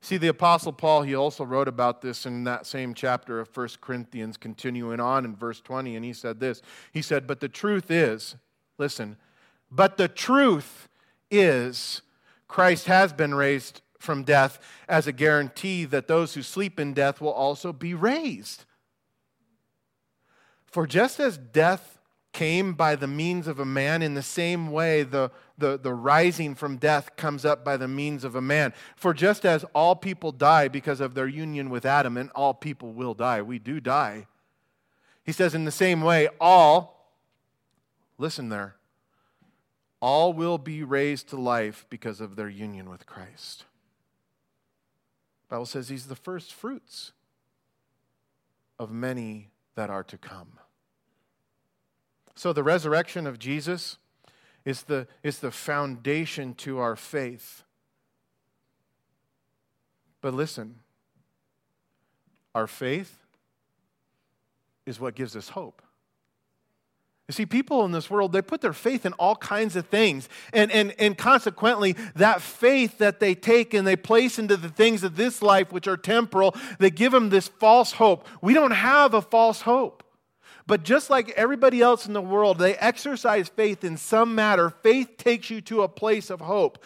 See, 0.00 0.16
the 0.18 0.28
Apostle 0.28 0.72
Paul, 0.72 1.02
he 1.02 1.14
also 1.14 1.44
wrote 1.44 1.68
about 1.68 2.02
this 2.02 2.26
in 2.26 2.44
that 2.44 2.66
same 2.66 2.92
chapter 2.92 3.40
of 3.40 3.56
1 3.56 3.68
Corinthians, 3.80 4.36
continuing 4.36 5.00
on 5.00 5.24
in 5.24 5.34
verse 5.34 5.62
20, 5.62 5.96
and 5.96 6.04
he 6.04 6.12
said 6.12 6.40
this. 6.40 6.60
He 6.92 7.00
said, 7.00 7.26
But 7.26 7.40
the 7.40 7.48
truth 7.48 7.90
is, 7.90 8.36
listen, 8.76 9.16
but 9.70 9.96
the 9.96 10.08
truth 10.08 10.88
is, 11.30 12.02
Christ 12.54 12.86
has 12.86 13.12
been 13.12 13.34
raised 13.34 13.80
from 13.98 14.22
death 14.22 14.60
as 14.88 15.08
a 15.08 15.12
guarantee 15.12 15.84
that 15.86 16.06
those 16.06 16.34
who 16.34 16.42
sleep 16.42 16.78
in 16.78 16.94
death 16.94 17.20
will 17.20 17.32
also 17.32 17.72
be 17.72 17.94
raised. 17.94 18.64
For 20.64 20.86
just 20.86 21.18
as 21.18 21.36
death 21.36 21.98
came 22.32 22.74
by 22.74 22.94
the 22.94 23.08
means 23.08 23.48
of 23.48 23.58
a 23.58 23.64
man, 23.64 24.02
in 24.02 24.14
the 24.14 24.22
same 24.22 24.70
way 24.70 25.02
the, 25.02 25.32
the, 25.58 25.76
the 25.76 25.92
rising 25.92 26.54
from 26.54 26.76
death 26.76 27.16
comes 27.16 27.44
up 27.44 27.64
by 27.64 27.76
the 27.76 27.88
means 27.88 28.22
of 28.22 28.36
a 28.36 28.40
man. 28.40 28.72
For 28.94 29.12
just 29.12 29.44
as 29.44 29.64
all 29.74 29.96
people 29.96 30.30
die 30.30 30.68
because 30.68 31.00
of 31.00 31.14
their 31.14 31.26
union 31.26 31.70
with 31.70 31.84
Adam, 31.84 32.16
and 32.16 32.30
all 32.36 32.54
people 32.54 32.92
will 32.92 33.14
die, 33.14 33.42
we 33.42 33.58
do 33.58 33.80
die. 33.80 34.28
He 35.24 35.32
says, 35.32 35.56
in 35.56 35.64
the 35.64 35.72
same 35.72 36.02
way, 36.02 36.28
all, 36.40 37.16
listen 38.16 38.48
there, 38.48 38.76
all 40.04 40.34
will 40.34 40.58
be 40.58 40.82
raised 40.82 41.30
to 41.30 41.36
life 41.36 41.86
because 41.88 42.20
of 42.20 42.36
their 42.36 42.50
union 42.50 42.90
with 42.90 43.06
Christ. 43.06 43.64
The 45.48 45.54
Bible 45.54 45.64
says 45.64 45.88
he's 45.88 46.08
the 46.08 46.14
first 46.14 46.52
fruits 46.52 47.12
of 48.78 48.92
many 48.92 49.48
that 49.76 49.88
are 49.88 50.04
to 50.04 50.18
come. 50.18 50.58
So 52.34 52.52
the 52.52 52.62
resurrection 52.62 53.26
of 53.26 53.38
Jesus 53.38 53.96
is 54.66 54.82
the, 54.82 55.08
is 55.22 55.38
the 55.38 55.50
foundation 55.50 56.52
to 56.56 56.80
our 56.80 56.96
faith. 56.96 57.62
But 60.20 60.34
listen, 60.34 60.80
our 62.54 62.66
faith 62.66 63.16
is 64.84 65.00
what 65.00 65.14
gives 65.14 65.34
us 65.34 65.48
hope. 65.48 65.80
You 67.28 67.32
see, 67.32 67.46
people 67.46 67.86
in 67.86 67.92
this 67.92 68.10
world, 68.10 68.32
they 68.32 68.42
put 68.42 68.60
their 68.60 68.74
faith 68.74 69.06
in 69.06 69.14
all 69.14 69.34
kinds 69.36 69.76
of 69.76 69.86
things. 69.86 70.28
And, 70.52 70.70
and, 70.70 70.94
and 70.98 71.16
consequently, 71.16 71.96
that 72.16 72.42
faith 72.42 72.98
that 72.98 73.18
they 73.18 73.34
take 73.34 73.72
and 73.72 73.86
they 73.86 73.96
place 73.96 74.38
into 74.38 74.58
the 74.58 74.68
things 74.68 75.02
of 75.04 75.16
this 75.16 75.40
life, 75.40 75.72
which 75.72 75.88
are 75.88 75.96
temporal, 75.96 76.54
they 76.78 76.90
give 76.90 77.12
them 77.12 77.30
this 77.30 77.48
false 77.48 77.92
hope. 77.92 78.28
We 78.42 78.52
don't 78.52 78.72
have 78.72 79.14
a 79.14 79.22
false 79.22 79.62
hope. 79.62 80.02
But 80.66 80.82
just 80.82 81.08
like 81.08 81.30
everybody 81.30 81.80
else 81.80 82.06
in 82.06 82.12
the 82.12 82.22
world, 82.22 82.58
they 82.58 82.74
exercise 82.76 83.48
faith 83.48 83.84
in 83.84 83.96
some 83.96 84.34
matter. 84.34 84.68
Faith 84.68 85.16
takes 85.16 85.48
you 85.48 85.62
to 85.62 85.82
a 85.82 85.88
place 85.88 86.28
of 86.28 86.40
hope. 86.40 86.82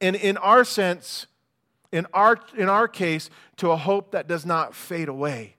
And 0.00 0.14
in 0.14 0.36
our 0.36 0.64
sense, 0.64 1.26
in 1.90 2.06
our, 2.12 2.38
in 2.56 2.68
our 2.68 2.86
case, 2.86 3.30
to 3.56 3.70
a 3.70 3.76
hope 3.76 4.12
that 4.12 4.28
does 4.28 4.46
not 4.46 4.74
fade 4.74 5.08
away. 5.08 5.56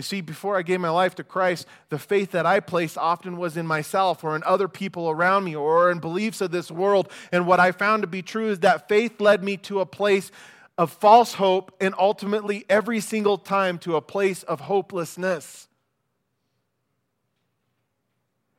You 0.00 0.02
see, 0.02 0.22
before 0.22 0.56
I 0.56 0.62
gave 0.62 0.80
my 0.80 0.88
life 0.88 1.14
to 1.16 1.24
Christ, 1.24 1.66
the 1.90 1.98
faith 1.98 2.30
that 2.30 2.46
I 2.46 2.60
placed 2.60 2.96
often 2.96 3.36
was 3.36 3.58
in 3.58 3.66
myself 3.66 4.24
or 4.24 4.34
in 4.34 4.42
other 4.44 4.66
people 4.66 5.10
around 5.10 5.44
me 5.44 5.54
or 5.54 5.90
in 5.90 5.98
beliefs 5.98 6.40
of 6.40 6.50
this 6.50 6.70
world. 6.70 7.12
And 7.30 7.46
what 7.46 7.60
I 7.60 7.70
found 7.70 8.02
to 8.02 8.06
be 8.06 8.22
true 8.22 8.48
is 8.48 8.60
that 8.60 8.88
faith 8.88 9.20
led 9.20 9.44
me 9.44 9.58
to 9.58 9.80
a 9.80 9.84
place 9.84 10.32
of 10.78 10.90
false 10.90 11.34
hope 11.34 11.76
and 11.82 11.94
ultimately 11.98 12.64
every 12.70 13.00
single 13.00 13.36
time 13.36 13.76
to 13.80 13.96
a 13.96 14.00
place 14.00 14.42
of 14.44 14.60
hopelessness. 14.60 15.68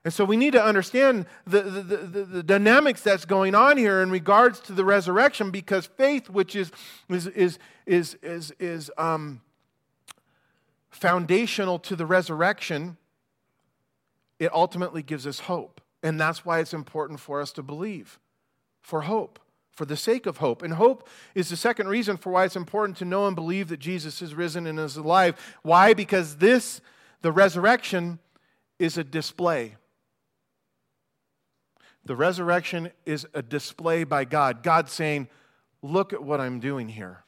And 0.06 0.14
so 0.14 0.24
we 0.24 0.38
need 0.38 0.54
to 0.54 0.64
understand 0.64 1.26
the, 1.48 1.64
the, 1.64 1.82
the, 1.82 2.24
the, 2.26 2.44
dynamics 2.44 3.02
that's 3.02 3.26
going 3.26 3.56
on 3.56 3.78
here 3.78 4.04
in 4.04 4.12
regards 4.12 4.60
to 4.60 4.74
the 4.74 4.86
resurrection 4.86 5.50
because 5.50 5.88
faith, 5.88 6.30
which 6.30 6.56
is, 6.56 6.72
is, 7.10 7.26
is, 7.26 7.58
is, 7.88 8.16
is, 8.22 8.54
is 8.60 8.92
um, 9.00 9.42
foundational 10.92 11.80
to 11.80 11.96
the 11.96 12.06
resurrection, 12.06 12.98
it 14.39 14.54
ultimately 14.54 15.02
gives 15.02 15.26
us 15.26 15.39
hope. 15.39 15.82
And 16.04 16.20
that's 16.20 16.46
why 16.46 16.60
it's 16.60 16.74
important 16.74 17.20
for 17.20 17.42
us 17.42 17.52
to 17.54 17.64
believe 17.64 18.20
for 18.82 19.02
hope, 19.02 19.39
for 19.72 19.86
the 19.86 19.98
sake 19.98 20.26
of 20.26 20.38
hope. 20.38 20.62
And 20.62 20.74
hope 20.74 21.08
is 21.36 21.50
the 21.50 21.58
second 21.58 21.88
reason 21.88 22.18
for 22.18 22.32
why 22.32 22.46
it's 22.46 22.56
important 22.56 22.98
to 22.98 23.06
know 23.06 23.28
and 23.28 23.36
believe 23.36 23.70
that 23.70 23.80
Jesus 23.80 24.22
is 24.22 24.34
risen 24.34 24.68
and 24.68 24.80
is 24.80 24.98
alive. 24.98 25.36
Why? 25.64 25.94
Because 25.94 26.38
this, 26.38 26.82
the 27.22 27.32
resurrection, 27.32 28.20
is 28.80 28.98
a 28.98 29.04
display 29.04 29.76
the 32.06 32.16
resurrection 32.16 32.92
is 33.06 33.28
a 33.34 33.42
display 33.42 34.04
by 34.04 34.26
God. 34.26 34.64
God 34.64 34.89
saying, 34.89 35.28
Look 35.84 36.14
at 36.14 36.24
what 36.24 36.39
I'm 36.39 36.60
doing 36.60 36.89
here. 36.89 37.24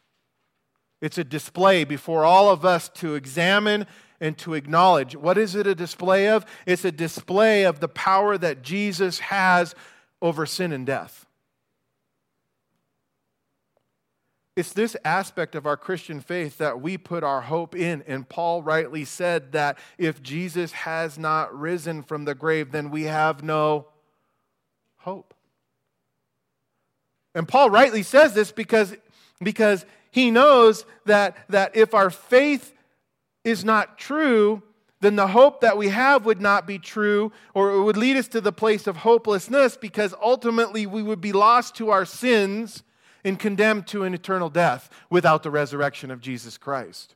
It's 1.04 1.18
a 1.18 1.26
display 1.26 1.84
before 1.84 2.24
all 2.24 2.50
of 2.50 2.64
us 2.64 2.88
to 2.96 3.16
examine 3.16 3.88
and 4.22 4.38
to 4.38 4.54
acknowledge. 4.54 5.18
What 5.18 5.38
is 5.38 5.54
it 5.54 5.68
a 5.68 5.76
display 5.76 6.30
of? 6.30 6.46
It's 6.66 6.86
a 6.86 6.94
display 6.94 7.66
of 7.66 7.82
the 7.82 7.90
power 7.90 8.38
that 8.38 8.62
Jesus 8.62 9.20
has 9.20 9.76
over 10.22 10.46
sin 10.46 10.72
and 10.72 10.86
death. 10.86 11.26
It's 14.56 14.72
this 14.72 14.96
aspect 15.04 15.56
of 15.56 15.66
our 15.66 15.76
Christian 15.76 16.22
faith 16.22 16.58
that 16.60 16.80
we 16.80 16.98
put 16.98 17.22
our 17.22 17.42
hope 17.42 17.76
in. 17.76 18.02
And 18.08 18.30
Paul 18.30 18.64
rightly 18.64 19.04
said 19.04 19.52
that 19.52 19.78
if 19.98 20.24
Jesus 20.24 20.72
has 20.72 21.20
not 21.20 21.54
risen 21.54 22.04
from 22.04 22.24
the 22.24 22.34
grave, 22.34 22.72
then 22.72 22.92
we 22.92 23.04
have 23.04 23.44
no 23.44 23.88
hope. 25.00 25.34
And 27.36 27.46
Paul 27.46 27.70
rightly 27.70 28.04
says 28.04 28.34
this 28.34 28.54
because, 28.54 28.96
because 29.44 29.86
he 30.12 30.32
knows 30.32 30.86
that, 31.06 31.38
that 31.50 31.76
if 31.76 31.94
our 31.94 32.10
faith 32.10 32.74
is 33.44 33.66
not 33.66 33.98
true, 33.98 34.62
then 35.02 35.16
the 35.16 35.28
hope 35.28 35.62
that 35.62 35.78
we 35.78 35.90
have 35.90 36.26
would 36.26 36.42
not 36.42 36.66
be 36.66 36.80
true, 36.80 37.32
or 37.54 37.72
it 37.72 37.84
would 37.84 37.98
lead 37.98 38.16
us 38.16 38.28
to 38.30 38.40
the 38.40 38.54
place 38.54 38.88
of 38.88 38.98
hopelessness 38.98 39.76
because 39.76 40.14
ultimately 40.22 40.86
we 40.86 41.04
would 41.04 41.20
be 41.20 41.34
lost 41.34 41.76
to 41.76 41.90
our 41.90 42.06
sins 42.06 42.84
and 43.24 43.40
condemned 43.40 43.88
to 43.88 44.04
an 44.04 44.14
eternal 44.14 44.50
death 44.50 44.90
without 45.10 45.44
the 45.44 45.52
resurrection 45.52 46.12
of 46.12 46.22
Jesus 46.22 46.58
Christ. 46.58 47.16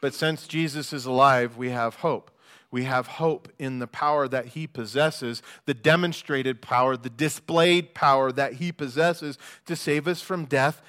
But 0.00 0.12
since 0.12 0.46
Jesus 0.46 0.92
is 0.92 1.06
alive, 1.06 1.56
we 1.56 1.70
have 1.70 1.96
hope 1.96 2.30
we 2.74 2.82
have 2.82 3.06
hope 3.06 3.48
in 3.56 3.78
the 3.78 3.86
power 3.86 4.26
that 4.26 4.46
he 4.46 4.66
possesses, 4.66 5.42
the 5.64 5.74
demonstrated 5.74 6.60
power, 6.60 6.96
the 6.96 7.08
displayed 7.08 7.94
power 7.94 8.32
that 8.32 8.54
he 8.54 8.72
possesses 8.72 9.38
to 9.64 9.76
save 9.76 10.08
us 10.08 10.20
from 10.20 10.44
death, 10.44 10.82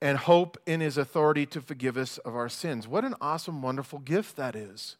and 0.00 0.16
hope 0.16 0.56
in 0.64 0.80
his 0.80 0.96
authority 0.96 1.44
to 1.44 1.60
forgive 1.60 1.98
us 1.98 2.16
of 2.16 2.34
our 2.34 2.48
sins. 2.48 2.88
What 2.88 3.04
an 3.04 3.16
awesome, 3.20 3.60
wonderful 3.60 3.98
gift 3.98 4.36
that 4.36 4.56
is. 4.56 4.96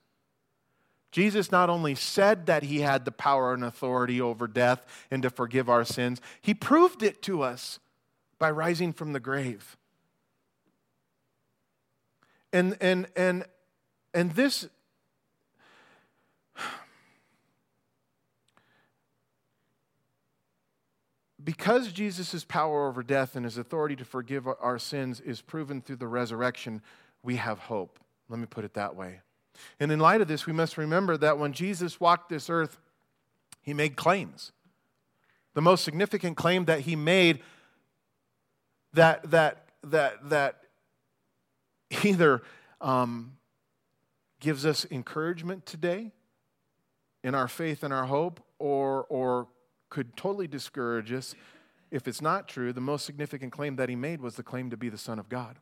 Jesus 1.10 1.50
not 1.50 1.70
only 1.70 1.94
said 1.94 2.44
that 2.44 2.64
he 2.64 2.80
had 2.80 3.06
the 3.06 3.12
power 3.12 3.54
and 3.54 3.64
authority 3.64 4.20
over 4.20 4.46
death 4.46 4.84
and 5.10 5.22
to 5.22 5.30
forgive 5.30 5.70
our 5.70 5.86
sins, 5.86 6.20
he 6.42 6.52
proved 6.52 7.02
it 7.02 7.22
to 7.22 7.40
us 7.40 7.78
by 8.38 8.50
rising 8.50 8.92
from 8.92 9.14
the 9.14 9.20
grave. 9.20 9.78
And, 12.52 12.76
and, 12.82 13.06
and 13.16 13.46
and 14.16 14.32
this 14.32 14.66
because 21.44 21.92
Jesus' 21.92 22.42
power 22.42 22.88
over 22.88 23.02
death 23.02 23.36
and 23.36 23.44
his 23.44 23.58
authority 23.58 23.94
to 23.96 24.06
forgive 24.06 24.48
our 24.48 24.78
sins 24.78 25.20
is 25.20 25.42
proven 25.42 25.82
through 25.82 25.96
the 25.96 26.08
resurrection, 26.08 26.80
we 27.22 27.36
have 27.36 27.58
hope. 27.58 28.00
Let 28.30 28.40
me 28.40 28.46
put 28.46 28.64
it 28.64 28.72
that 28.72 28.96
way. 28.96 29.20
And 29.78 29.92
in 29.92 30.00
light 30.00 30.22
of 30.22 30.28
this, 30.28 30.46
we 30.46 30.52
must 30.54 30.78
remember 30.78 31.18
that 31.18 31.38
when 31.38 31.52
Jesus 31.52 32.00
walked 32.00 32.30
this 32.30 32.48
earth, 32.48 32.78
he 33.60 33.74
made 33.74 33.96
claims. 33.96 34.52
The 35.52 35.62
most 35.62 35.84
significant 35.84 36.38
claim 36.38 36.64
that 36.64 36.80
he 36.80 36.96
made 36.96 37.42
that, 38.94 39.30
that, 39.30 39.68
that, 39.84 40.30
that 40.30 40.62
either 42.02 42.42
um, 42.80 43.35
gives 44.40 44.66
us 44.66 44.86
encouragement 44.90 45.66
today 45.66 46.12
in 47.22 47.34
our 47.34 47.48
faith 47.48 47.82
and 47.82 47.92
our 47.92 48.06
hope, 48.06 48.40
or, 48.58 49.04
or 49.04 49.48
could 49.90 50.16
totally 50.16 50.46
discourage 50.46 51.12
us 51.12 51.34
if 51.90 52.06
it's 52.06 52.20
not 52.20 52.48
true. 52.48 52.72
The 52.72 52.80
most 52.80 53.04
significant 53.04 53.52
claim 53.52 53.76
that 53.76 53.88
he 53.88 53.96
made 53.96 54.20
was 54.20 54.36
the 54.36 54.42
claim 54.42 54.70
to 54.70 54.76
be 54.76 54.88
the 54.88 54.98
Son 54.98 55.18
of 55.18 55.28
God. 55.28 55.58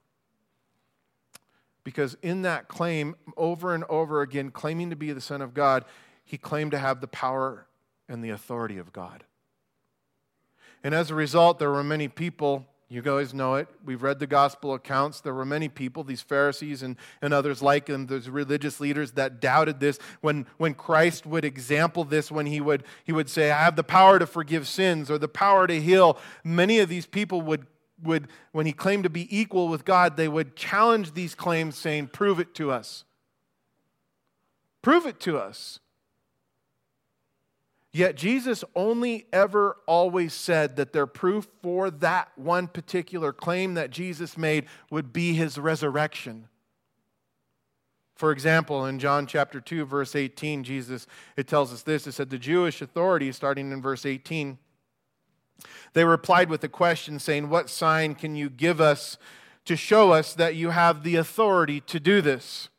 Because 1.83 2.17
in 2.23 2.43
that 2.43 2.69
claim, 2.69 3.15
over 3.37 3.75
and 3.75 3.85
over 3.85 4.23
again, 4.23 4.51
claiming 4.51 4.91
to 4.91 4.97
be 4.97 5.13
the 5.13 5.21
Son 5.21 5.43
of 5.43 5.55
God, 5.55 5.85
he 6.25 6.39
claimed 6.39 6.71
to 6.71 6.79
have 6.79 7.01
the 7.01 7.09
power 7.09 7.67
and 8.09 8.25
the 8.25 8.31
authority 8.31 8.79
of 8.79 8.93
God. 8.93 9.25
And 10.83 10.95
as 10.95 11.11
a 11.11 11.15
result, 11.15 11.59
there 11.59 11.71
were 11.71 11.85
many 11.85 12.09
people 12.09 12.67
you 12.89 13.01
guys 13.01 13.33
know 13.33 13.55
it. 13.55 13.69
We've 13.85 14.03
read 14.03 14.19
the 14.19 14.27
gospel 14.27 14.75
accounts. 14.75 15.21
There 15.21 15.33
were 15.33 15.47
many 15.47 15.69
people, 15.69 16.05
these 16.05 16.21
Pharisees 16.21 16.83
and, 16.83 16.97
and 17.23 17.33
others 17.33 17.63
like 17.63 17.87
them, 17.87 18.07
those 18.07 18.29
religious 18.29 18.79
leaders 18.79 19.13
that 19.13 19.41
doubted 19.41 19.81
this. 19.81 19.99
When, 20.21 20.47
when 20.59 20.75
Christ 20.75 21.25
would 21.25 21.45
example 21.45 22.05
this, 22.05 22.31
when 22.31 22.47
he 22.47 22.61
would, 22.61 22.85
he 23.05 23.13
would 23.13 23.31
say, 23.31 23.51
I 23.51 23.65
have 23.65 23.77
the 23.77 23.85
power 23.85 24.19
to 24.19 24.27
forgive 24.27 24.69
sins 24.69 25.11
or 25.11 25.19
the 25.19 25.29
power 25.29 25.67
to 25.67 25.81
heal, 25.81 26.19
many 26.45 26.79
of 26.79 26.91
these 26.91 27.07
people 27.07 27.41
would, 27.43 27.67
would, 28.03 28.29
when 28.53 28.67
he 28.67 28.73
claimed 28.73 29.05
to 29.05 29.11
be 29.11 29.35
equal 29.35 29.69
with 29.69 29.87
God, 29.87 30.17
they 30.17 30.29
would 30.29 30.55
challenge 30.55 31.15
these 31.15 31.35
claims, 31.35 31.77
saying, 31.77 32.09
Prove 32.09 32.39
it 32.39 32.55
to 32.57 32.71
us. 32.71 33.05
Prove 34.83 35.07
it 35.07 35.19
to 35.21 35.39
us. 35.39 35.81
Yet 37.95 38.17
Jesus 38.17 38.65
only 38.75 39.29
ever 39.33 39.77
always 39.87 40.35
said 40.35 40.75
that 40.75 40.93
their 40.93 41.07
proof 41.07 41.47
for 41.63 41.93
that 41.93 42.29
one 42.35 42.67
particular 42.67 43.33
claim 43.33 43.75
that 43.75 43.93
Jesus 43.93 44.37
made 44.37 44.67
would 44.91 45.13
be 45.13 45.35
his 45.35 45.59
resurrection. 45.59 46.49
For 48.17 48.33
example, 48.33 48.85
in 48.85 48.99
John 48.99 49.29
chapter 49.29 49.61
2, 49.61 49.85
verse 49.85 50.17
18, 50.17 50.65
Jesus, 50.65 51.07
it 51.37 51.47
tells 51.47 51.73
us 51.73 51.83
this. 51.83 52.09
It 52.09 52.13
said, 52.13 52.31
The 52.31 52.39
Jewish 52.39 52.83
authorities, 52.83 53.37
starting 53.37 53.71
in 53.71 53.81
verse 53.81 54.05
18, 54.05 54.59
they 55.93 56.05
replied 56.05 56.51
with 56.51 56.65
a 56.65 56.69
question 56.69 57.21
saying, 57.21 57.49
What 57.49 57.71
sign 57.71 58.17
can 58.17 58.35
you 58.35 58.51
give 58.51 58.81
us 58.81 59.19
to 59.67 59.77
show 59.77 60.11
us 60.11 60.35
that 60.35 60.57
you 60.57 60.71
have 60.71 61.05
the 61.05 61.15
authority 61.15 61.81
to 61.83 62.01
do 62.01 62.21
this? 62.21 62.71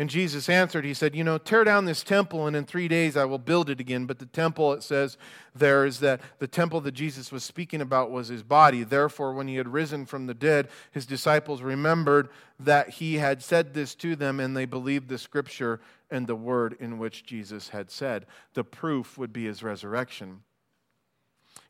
And 0.00 0.08
Jesus 0.08 0.48
answered, 0.48 0.86
He 0.86 0.94
said, 0.94 1.14
You 1.14 1.24
know, 1.24 1.36
tear 1.36 1.62
down 1.62 1.84
this 1.84 2.02
temple, 2.02 2.46
and 2.46 2.56
in 2.56 2.64
three 2.64 2.88
days 2.88 3.18
I 3.18 3.26
will 3.26 3.36
build 3.36 3.68
it 3.68 3.80
again. 3.80 4.06
But 4.06 4.18
the 4.18 4.24
temple, 4.24 4.72
it 4.72 4.82
says 4.82 5.18
there, 5.54 5.84
is 5.84 6.00
that 6.00 6.22
the 6.38 6.46
temple 6.46 6.80
that 6.80 6.92
Jesus 6.92 7.30
was 7.30 7.44
speaking 7.44 7.82
about 7.82 8.10
was 8.10 8.28
his 8.28 8.42
body. 8.42 8.82
Therefore, 8.82 9.34
when 9.34 9.46
he 9.46 9.56
had 9.56 9.68
risen 9.68 10.06
from 10.06 10.26
the 10.26 10.32
dead, 10.32 10.70
his 10.90 11.04
disciples 11.04 11.60
remembered 11.60 12.30
that 12.58 12.88
he 12.88 13.16
had 13.16 13.42
said 13.42 13.74
this 13.74 13.94
to 13.96 14.16
them, 14.16 14.40
and 14.40 14.56
they 14.56 14.64
believed 14.64 15.10
the 15.10 15.18
scripture 15.18 15.82
and 16.10 16.26
the 16.26 16.34
word 16.34 16.78
in 16.80 16.98
which 16.98 17.26
Jesus 17.26 17.68
had 17.68 17.90
said. 17.90 18.24
The 18.54 18.64
proof 18.64 19.18
would 19.18 19.34
be 19.34 19.44
his 19.44 19.62
resurrection. 19.62 20.44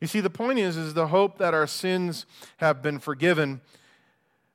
You 0.01 0.07
see, 0.07 0.21
the 0.21 0.31
point 0.31 0.61
is, 0.61 0.77
is 0.77 0.95
the 0.95 1.09
hope 1.09 1.39
that 1.39 1.53
our 1.53 1.67
sins 1.67 2.27
have 2.59 2.81
been 2.81 3.01
forgiven 3.01 3.61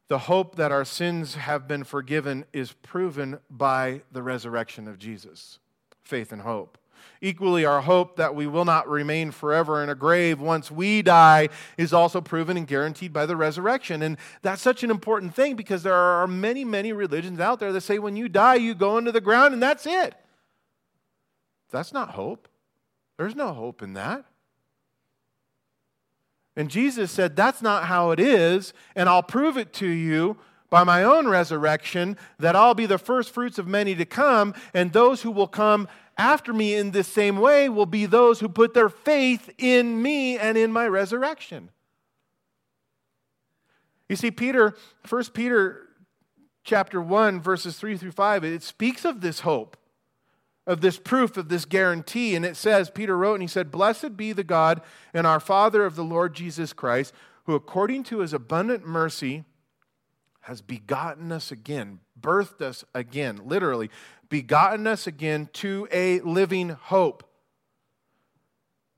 the 0.07 0.19
hope 0.19 0.55
that 0.55 0.71
our 0.71 0.85
sins 0.85 1.35
have 1.35 1.67
been 1.67 1.83
forgiven 1.83 2.45
is 2.53 2.71
proven 2.71 3.39
by 3.49 4.01
the 4.11 4.21
resurrection 4.21 4.87
of 4.87 4.99
Jesus. 4.99 5.59
Faith 6.03 6.31
and 6.31 6.41
hope. 6.41 6.77
Equally, 7.21 7.65
our 7.65 7.81
hope 7.81 8.17
that 8.17 8.35
we 8.35 8.45
will 8.45 8.65
not 8.65 8.87
remain 8.87 9.31
forever 9.31 9.81
in 9.81 9.89
a 9.89 9.95
grave 9.95 10.39
once 10.39 10.69
we 10.69 11.01
die 11.01 11.49
is 11.77 11.93
also 11.93 12.21
proven 12.21 12.57
and 12.57 12.67
guaranteed 12.67 13.13
by 13.13 13.25
the 13.25 13.35
resurrection. 13.35 14.01
And 14.01 14.17
that's 14.41 14.61
such 14.61 14.83
an 14.83 14.91
important 14.91 15.33
thing 15.33 15.55
because 15.55 15.81
there 15.81 15.95
are 15.95 16.27
many, 16.27 16.63
many 16.63 16.93
religions 16.93 17.39
out 17.39 17.59
there 17.59 17.71
that 17.71 17.81
say 17.81 17.99
when 17.99 18.15
you 18.15 18.29
die, 18.29 18.55
you 18.55 18.75
go 18.75 18.97
into 18.97 19.11
the 19.11 19.21
ground 19.21 19.53
and 19.53 19.63
that's 19.63 19.85
it. 19.87 20.13
That's 21.71 21.93
not 21.93 22.11
hope. 22.11 22.47
There's 23.17 23.35
no 23.35 23.53
hope 23.53 23.81
in 23.81 23.93
that. 23.93 24.25
And 26.55 26.69
Jesus 26.69 27.11
said, 27.11 27.35
That's 27.35 27.61
not 27.61 27.85
how 27.85 28.11
it 28.11 28.19
is, 28.19 28.73
and 28.95 29.09
I'll 29.09 29.23
prove 29.23 29.57
it 29.57 29.73
to 29.73 29.87
you 29.87 30.37
by 30.69 30.83
my 30.83 31.03
own 31.03 31.27
resurrection 31.27 32.17
that 32.39 32.55
I'll 32.55 32.73
be 32.73 32.85
the 32.85 32.97
first 32.97 33.31
fruits 33.31 33.57
of 33.57 33.67
many 33.67 33.95
to 33.95 34.05
come, 34.05 34.53
and 34.73 34.91
those 34.91 35.21
who 35.21 35.31
will 35.31 35.47
come 35.47 35.87
after 36.17 36.53
me 36.53 36.75
in 36.75 36.91
this 36.91 37.07
same 37.07 37.37
way 37.37 37.69
will 37.69 37.85
be 37.85 38.05
those 38.05 38.39
who 38.39 38.49
put 38.49 38.73
their 38.73 38.89
faith 38.89 39.49
in 39.57 40.01
me 40.01 40.37
and 40.37 40.57
in 40.57 40.71
my 40.71 40.87
resurrection. 40.87 41.69
You 44.07 44.15
see, 44.15 44.31
Peter, 44.31 44.75
1 45.07 45.23
Peter 45.33 45.87
chapter 46.63 47.01
1, 47.01 47.41
verses 47.41 47.77
3 47.77 47.97
through 47.97 48.11
5, 48.11 48.43
it 48.43 48.63
speaks 48.63 49.03
of 49.03 49.21
this 49.21 49.41
hope 49.41 49.77
of 50.67 50.81
this 50.81 50.97
proof, 50.97 51.37
of 51.37 51.49
this 51.49 51.65
guarantee. 51.65 52.35
And 52.35 52.45
it 52.45 52.55
says, 52.55 52.89
Peter 52.89 53.17
wrote 53.17 53.35
and 53.35 53.43
he 53.43 53.47
said, 53.47 53.71
Blessed 53.71 54.17
be 54.17 54.31
the 54.31 54.43
God 54.43 54.81
and 55.13 55.27
our 55.27 55.39
Father 55.39 55.85
of 55.85 55.95
the 55.95 56.03
Lord 56.03 56.33
Jesus 56.33 56.73
Christ, 56.73 57.13
who 57.45 57.53
according 57.53 58.03
to 58.05 58.19
his 58.19 58.33
abundant 58.33 58.85
mercy 58.85 59.43
has 60.41 60.61
begotten 60.61 61.31
us 61.31 61.51
again, 61.51 61.99
birthed 62.19 62.61
us 62.61 62.83
again, 62.93 63.41
literally, 63.45 63.89
begotten 64.29 64.85
us 64.85 65.07
again 65.07 65.49
to 65.53 65.87
a 65.91 66.19
living 66.21 66.69
hope. 66.69 67.23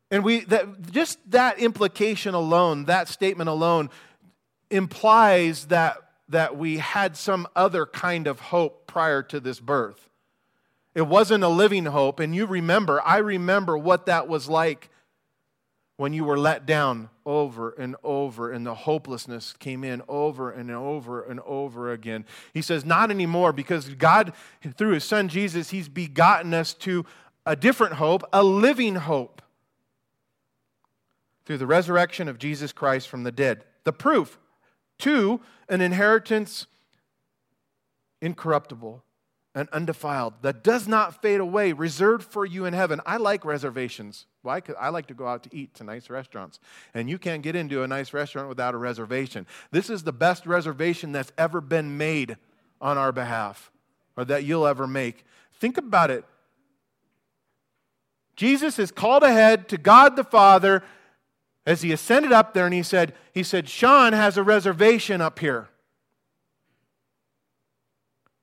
And 0.10 0.24
we 0.24 0.42
that 0.46 0.92
just 0.92 1.20
that 1.32 1.60
implication 1.60 2.34
alone, 2.34 2.86
that 2.86 3.08
statement 3.10 3.50
alone, 3.50 3.90
implies 4.70 5.66
that, 5.66 5.98
that 6.30 6.58
we 6.58 6.78
had 6.78 7.18
some 7.18 7.48
other 7.56 7.86
kind 7.86 8.28
of 8.28 8.40
hope 8.40 8.88
prior 8.88 9.22
to 9.24 9.40
this 9.40 9.60
birth. 9.60 10.10
It 10.98 11.06
wasn't 11.06 11.44
a 11.44 11.48
living 11.48 11.86
hope. 11.86 12.20
And 12.20 12.34
you 12.34 12.48
remember, 12.48 13.00
I 13.06 13.18
remember 13.18 13.78
what 13.78 14.08
that 14.08 14.28
was 14.28 14.50
like 14.50 14.90
when 15.98 16.12
you 16.12 16.24
were 16.24 16.40
let 16.40 16.66
down 16.66 17.12
over 17.24 17.70
and 17.70 17.96
over, 18.04 18.52
and 18.52 18.66
the 18.66 18.74
hopelessness 18.74 19.54
came 19.60 19.84
in 19.84 20.02
over 20.08 20.50
and 20.50 20.72
over 20.72 21.22
and 21.22 21.40
over 21.42 21.92
again. 21.92 22.26
He 22.52 22.64
says, 22.64 22.84
Not 22.84 23.12
anymore, 23.12 23.54
because 23.54 23.90
God, 23.90 24.34
through 24.76 24.94
His 24.94 25.04
Son 25.04 25.28
Jesus, 25.28 25.70
He's 25.70 25.88
begotten 25.88 26.56
us 26.56 26.74
to 26.74 27.06
a 27.46 27.56
different 27.56 27.94
hope, 27.94 28.24
a 28.34 28.44
living 28.44 28.96
hope, 28.96 29.44
through 31.46 31.60
the 31.60 31.68
resurrection 31.68 32.28
of 32.28 32.40
Jesus 32.40 32.72
Christ 32.74 33.08
from 33.08 33.22
the 33.22 33.32
dead. 33.32 33.66
The 33.84 33.94
proof, 33.94 34.40
to 35.00 35.42
an 35.70 35.82
inheritance 35.82 36.66
incorruptible 38.20 39.04
and 39.58 39.68
undefiled, 39.70 40.36
that 40.44 40.64
does 40.64 40.88
not 40.88 41.20
fade 41.20 41.40
away, 41.40 41.74
reserved 41.74 42.24
for 42.24 42.46
you 42.46 42.66
in 42.66 42.74
heaven. 42.74 43.02
I 43.08 43.18
like 43.18 43.44
reservations. 43.44 44.28
Why? 44.44 44.60
Because 44.60 44.76
I 44.80 44.90
like 44.90 45.08
to 45.08 45.16
go 45.16 45.26
out 45.26 45.42
to 45.44 45.50
eat 45.52 45.74
to 45.76 45.84
nice 45.84 46.12
restaurants. 46.12 46.60
And 46.94 47.10
you 47.10 47.18
can't 47.18 47.42
get 47.42 47.56
into 47.56 47.82
a 47.82 47.88
nice 47.88 48.14
restaurant 48.14 48.50
without 48.50 48.76
a 48.76 48.78
reservation. 48.78 49.48
This 49.72 49.90
is 49.90 50.04
the 50.04 50.14
best 50.14 50.46
reservation 50.46 51.12
that's 51.12 51.32
ever 51.40 51.60
been 51.60 51.98
made 51.98 52.38
on 52.80 53.00
our 53.00 53.12
behalf 53.12 53.72
or 54.16 54.26
that 54.26 54.44
you'll 54.44 54.68
ever 54.68 54.86
make. 54.86 55.26
Think 55.54 55.80
about 55.80 56.12
it. 56.12 56.24
Jesus 58.36 58.78
is 58.78 58.92
called 58.92 59.24
ahead 59.24 59.68
to 59.70 59.78
God 59.80 60.16
the 60.16 60.24
Father 60.24 60.84
as 61.66 61.82
he 61.82 61.92
ascended 61.92 62.32
up 62.32 62.54
there 62.54 62.66
and 62.66 62.76
he 62.76 62.84
said, 62.84 63.16
he 63.34 63.42
said, 63.42 63.68
Sean 63.68 64.14
has 64.14 64.38
a 64.38 64.44
reservation 64.44 65.20
up 65.20 65.40
here 65.40 65.68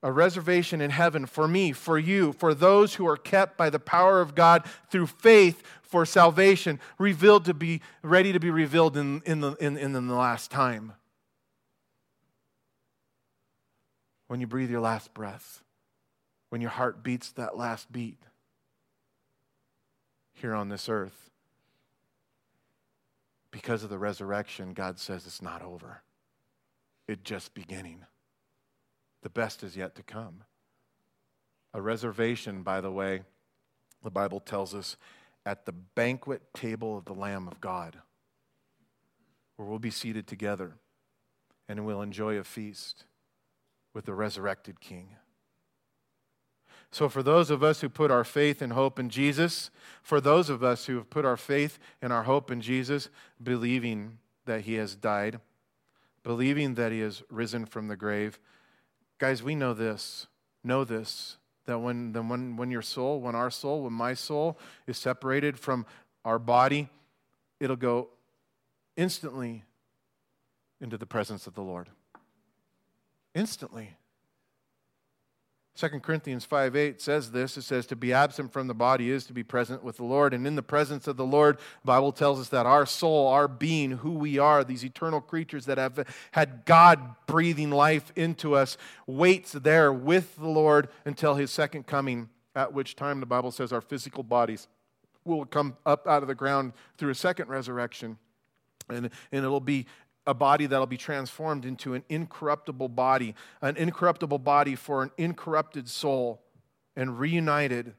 a 0.04 0.12
reservation 0.12 0.82
in 0.82 0.90
heaven 0.90 1.24
for 1.24 1.48
me, 1.48 1.72
for 1.72 1.98
you, 1.98 2.34
for 2.34 2.52
those 2.52 2.96
who 2.96 3.08
are 3.08 3.16
kept 3.16 3.56
by 3.56 3.70
the 3.70 3.78
power 3.80 4.20
of 4.20 4.34
God 4.34 4.62
through 4.90 5.06
faith 5.06 5.62
for 5.80 6.04
salvation, 6.04 6.78
revealed 6.98 7.46
to 7.46 7.54
be 7.54 7.80
ready 8.02 8.30
to 8.30 8.38
be 8.38 8.50
revealed 8.50 8.98
in, 8.98 9.22
in, 9.24 9.40
the, 9.40 9.52
in, 9.54 9.78
in 9.78 9.92
the 9.92 10.14
last 10.14 10.50
time. 10.50 10.92
When 14.26 14.42
you 14.42 14.46
breathe 14.46 14.70
your 14.70 14.82
last 14.82 15.14
breath, 15.14 15.62
when 16.50 16.60
your 16.60 16.70
heart 16.70 17.02
beats 17.02 17.32
that 17.32 17.56
last 17.56 17.90
beat 17.90 18.18
here 20.34 20.54
on 20.54 20.68
this 20.68 20.90
earth. 20.90 21.30
Because 23.50 23.82
of 23.82 23.88
the 23.88 23.98
resurrection, 23.98 24.74
God 24.74 24.98
says 24.98 25.24
it's 25.26 25.40
not 25.40 25.62
over. 25.62 26.02
It's 27.08 27.22
just 27.22 27.54
beginning. 27.54 28.04
The 29.24 29.30
best 29.30 29.62
is 29.62 29.74
yet 29.74 29.94
to 29.96 30.02
come. 30.02 30.44
A 31.72 31.80
reservation, 31.80 32.62
by 32.62 32.82
the 32.82 32.92
way, 32.92 33.22
the 34.02 34.10
Bible 34.10 34.38
tells 34.38 34.74
us, 34.74 34.98
at 35.46 35.64
the 35.64 35.72
banquet 35.72 36.42
table 36.52 36.96
of 36.96 37.06
the 37.06 37.14
Lamb 37.14 37.48
of 37.48 37.60
God, 37.60 37.98
where 39.56 39.66
we'll 39.66 39.78
be 39.78 39.90
seated 39.90 40.26
together 40.26 40.74
and 41.68 41.86
we'll 41.86 42.02
enjoy 42.02 42.36
a 42.36 42.44
feast 42.44 43.06
with 43.94 44.04
the 44.04 44.12
resurrected 44.12 44.78
King. 44.80 45.16
So, 46.90 47.08
for 47.08 47.22
those 47.22 47.50
of 47.50 47.62
us 47.62 47.80
who 47.80 47.88
put 47.88 48.10
our 48.10 48.24
faith 48.24 48.60
and 48.60 48.74
hope 48.74 48.98
in 48.98 49.08
Jesus, 49.08 49.70
for 50.02 50.20
those 50.20 50.50
of 50.50 50.62
us 50.62 50.84
who 50.84 50.96
have 50.96 51.08
put 51.08 51.24
our 51.24 51.38
faith 51.38 51.78
and 52.02 52.12
our 52.12 52.24
hope 52.24 52.50
in 52.50 52.60
Jesus, 52.60 53.08
believing 53.42 54.18
that 54.44 54.62
He 54.62 54.74
has 54.74 54.94
died, 54.94 55.40
believing 56.22 56.74
that 56.74 56.92
He 56.92 57.00
has 57.00 57.22
risen 57.30 57.64
from 57.64 57.88
the 57.88 57.96
grave, 57.96 58.38
Guys, 59.18 59.42
we 59.42 59.54
know 59.54 59.74
this. 59.74 60.26
Know 60.62 60.84
this 60.84 61.36
that 61.66 61.78
when, 61.78 62.12
when, 62.28 62.56
when 62.56 62.70
your 62.70 62.82
soul, 62.82 63.20
when 63.20 63.34
our 63.34 63.50
soul, 63.50 63.82
when 63.84 63.92
my 63.92 64.14
soul 64.14 64.58
is 64.86 64.98
separated 64.98 65.58
from 65.58 65.86
our 66.24 66.38
body, 66.38 66.88
it'll 67.60 67.76
go 67.76 68.08
instantly 68.96 69.64
into 70.80 70.98
the 70.98 71.06
presence 71.06 71.46
of 71.46 71.54
the 71.54 71.62
Lord. 71.62 71.88
Instantly. 73.34 73.96
2 75.76 75.88
Corinthians 76.00 76.44
5 76.44 76.76
8 76.76 77.00
says 77.00 77.32
this. 77.32 77.56
It 77.56 77.62
says, 77.62 77.86
To 77.86 77.96
be 77.96 78.12
absent 78.12 78.52
from 78.52 78.68
the 78.68 78.74
body 78.74 79.10
is 79.10 79.26
to 79.26 79.32
be 79.32 79.42
present 79.42 79.82
with 79.82 79.96
the 79.96 80.04
Lord. 80.04 80.32
And 80.32 80.46
in 80.46 80.54
the 80.54 80.62
presence 80.62 81.08
of 81.08 81.16
the 81.16 81.26
Lord, 81.26 81.56
the 81.56 81.86
Bible 81.86 82.12
tells 82.12 82.38
us 82.38 82.48
that 82.50 82.64
our 82.64 82.86
soul, 82.86 83.26
our 83.26 83.48
being, 83.48 83.90
who 83.90 84.12
we 84.12 84.38
are, 84.38 84.62
these 84.62 84.84
eternal 84.84 85.20
creatures 85.20 85.66
that 85.66 85.78
have 85.78 86.06
had 86.30 86.64
God 86.64 87.16
breathing 87.26 87.70
life 87.70 88.12
into 88.14 88.54
us, 88.54 88.76
waits 89.08 89.50
there 89.52 89.92
with 89.92 90.36
the 90.36 90.48
Lord 90.48 90.88
until 91.04 91.34
his 91.34 91.50
second 91.50 91.88
coming, 91.88 92.28
at 92.54 92.72
which 92.72 92.94
time 92.94 93.18
the 93.18 93.26
Bible 93.26 93.50
says 93.50 93.72
our 93.72 93.80
physical 93.80 94.22
bodies 94.22 94.68
will 95.24 95.44
come 95.44 95.76
up 95.84 96.06
out 96.06 96.22
of 96.22 96.28
the 96.28 96.34
ground 96.36 96.72
through 96.98 97.10
a 97.10 97.14
second 97.16 97.48
resurrection. 97.48 98.16
And, 98.88 99.10
and 99.32 99.44
it'll 99.44 99.60
be 99.60 99.86
a 100.26 100.34
body 100.34 100.66
that'll 100.66 100.86
be 100.86 100.96
transformed 100.96 101.64
into 101.64 101.94
an 101.94 102.04
incorruptible 102.08 102.88
body, 102.88 103.34
an 103.60 103.76
incorruptible 103.76 104.38
body 104.38 104.74
for 104.74 105.02
an 105.02 105.10
incorrupted 105.18 105.88
soul, 105.88 106.40
and 106.96 107.18
reunited. 107.18 107.94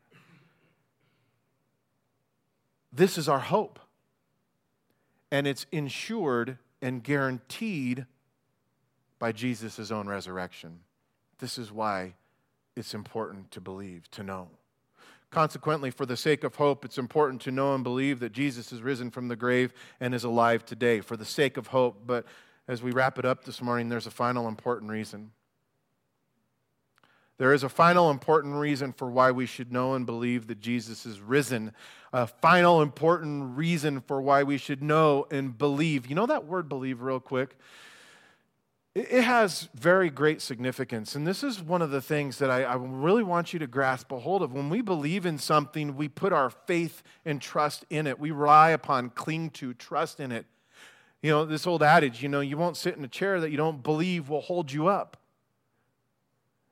This 2.92 3.18
is 3.18 3.28
our 3.28 3.40
hope. 3.40 3.80
And 5.32 5.46
it's 5.48 5.66
insured 5.72 6.58
and 6.82 7.04
guaranteed 7.04 8.06
by 9.20 9.32
Jesus' 9.32 9.92
own 9.92 10.08
resurrection. 10.08 10.80
This 11.40 11.58
is 11.58 11.72
why 11.72 12.14
it's 12.76 12.94
important 12.94 13.52
to 13.52 13.62
believe, 13.62 14.10
to 14.12 14.24
know. 14.24 14.50
Consequently, 15.36 15.92
for 15.92 16.06
the 16.06 16.16
sake 16.16 16.46
of 16.46 16.56
hope, 16.56 16.86
it's 16.86 16.98
important 16.98 17.42
to 17.42 17.52
know 17.52 17.76
and 17.76 17.84
believe 17.84 18.22
that 18.22 18.32
Jesus 18.32 18.72
is 18.72 18.82
risen 18.82 19.12
from 19.12 19.28
the 19.28 19.36
grave 19.36 19.74
and 20.00 20.16
is 20.16 20.24
alive 20.24 20.66
today, 20.66 21.02
for 21.02 21.18
the 21.18 21.26
sake 21.26 21.58
of 21.58 21.68
hope. 21.68 22.04
But 22.08 22.26
as 22.70 22.82
we 22.82 22.92
wrap 22.92 23.20
it 23.20 23.26
up 23.26 23.44
this 23.44 23.62
morning, 23.62 23.90
there's 23.90 24.08
a 24.08 24.12
final 24.12 24.48
important 24.48 24.90
reason. 24.90 25.32
There 27.38 27.52
is 27.52 27.64
a 27.64 27.68
final 27.68 28.12
important 28.12 28.56
reason 28.56 28.94
for 28.94 29.12
why 29.12 29.32
we 29.32 29.46
should 29.46 29.74
know 29.74 29.94
and 29.94 30.06
believe 30.06 30.48
that 30.48 30.62
Jesus 30.62 31.06
is 31.06 31.20
risen. 31.20 31.74
A 32.14 32.28
final 32.28 32.82
important 32.82 33.58
reason 33.58 34.00
for 34.00 34.22
why 34.22 34.44
we 34.44 34.58
should 34.58 34.82
know 34.82 35.28
and 35.30 35.58
believe. 35.58 36.08
You 36.08 36.16
know 36.16 36.28
that 36.28 36.46
word 36.46 36.70
believe, 36.70 37.02
real 37.02 37.20
quick? 37.20 37.58
It 38.96 39.26
has 39.26 39.68
very 39.76 40.10
great 40.10 40.42
significance. 40.42 41.16
And 41.16 41.28
this 41.28 41.44
is 41.44 41.62
one 41.62 41.82
of 41.82 41.92
the 41.92 42.02
things 42.02 42.38
that 42.40 42.50
I, 42.50 42.64
I, 42.64 42.76
really 42.76 43.24
want 43.24 43.52
you 43.52 43.60
to 43.60 43.68
grasp 43.68 44.10
a 44.14 44.20
hold 44.20 44.42
of. 44.42 44.54
When 44.54 44.70
we 44.70 44.82
believe 44.82 45.26
in 45.26 45.38
something, 45.38 45.98
we 45.98 46.08
put 46.08 46.32
our 46.32 46.50
faith 46.50 47.04
and 47.26 47.42
trust 47.42 47.84
in 47.90 48.08
it. 48.08 48.18
We 48.20 48.32
rely 48.32 48.70
upon, 48.70 49.10
cling 49.10 49.50
to, 49.52 49.74
trust 49.74 50.22
in 50.22 50.32
it. 50.32 50.46
You 51.22 51.32
know, 51.32 51.44
this 51.44 51.68
old 51.68 51.84
adage, 51.84 52.24
you 52.24 52.30
know, 52.30 52.40
you 52.40 52.56
won't 52.56 52.78
sit 52.78 52.96
in 52.96 53.04
a 53.04 53.10
chair 53.10 53.42
that 53.42 53.52
you 53.52 53.58
don't 53.58 53.84
believe 53.84 54.30
will 54.30 54.40
hold 54.40 54.72
you 54.72 54.88
up. 54.88 55.18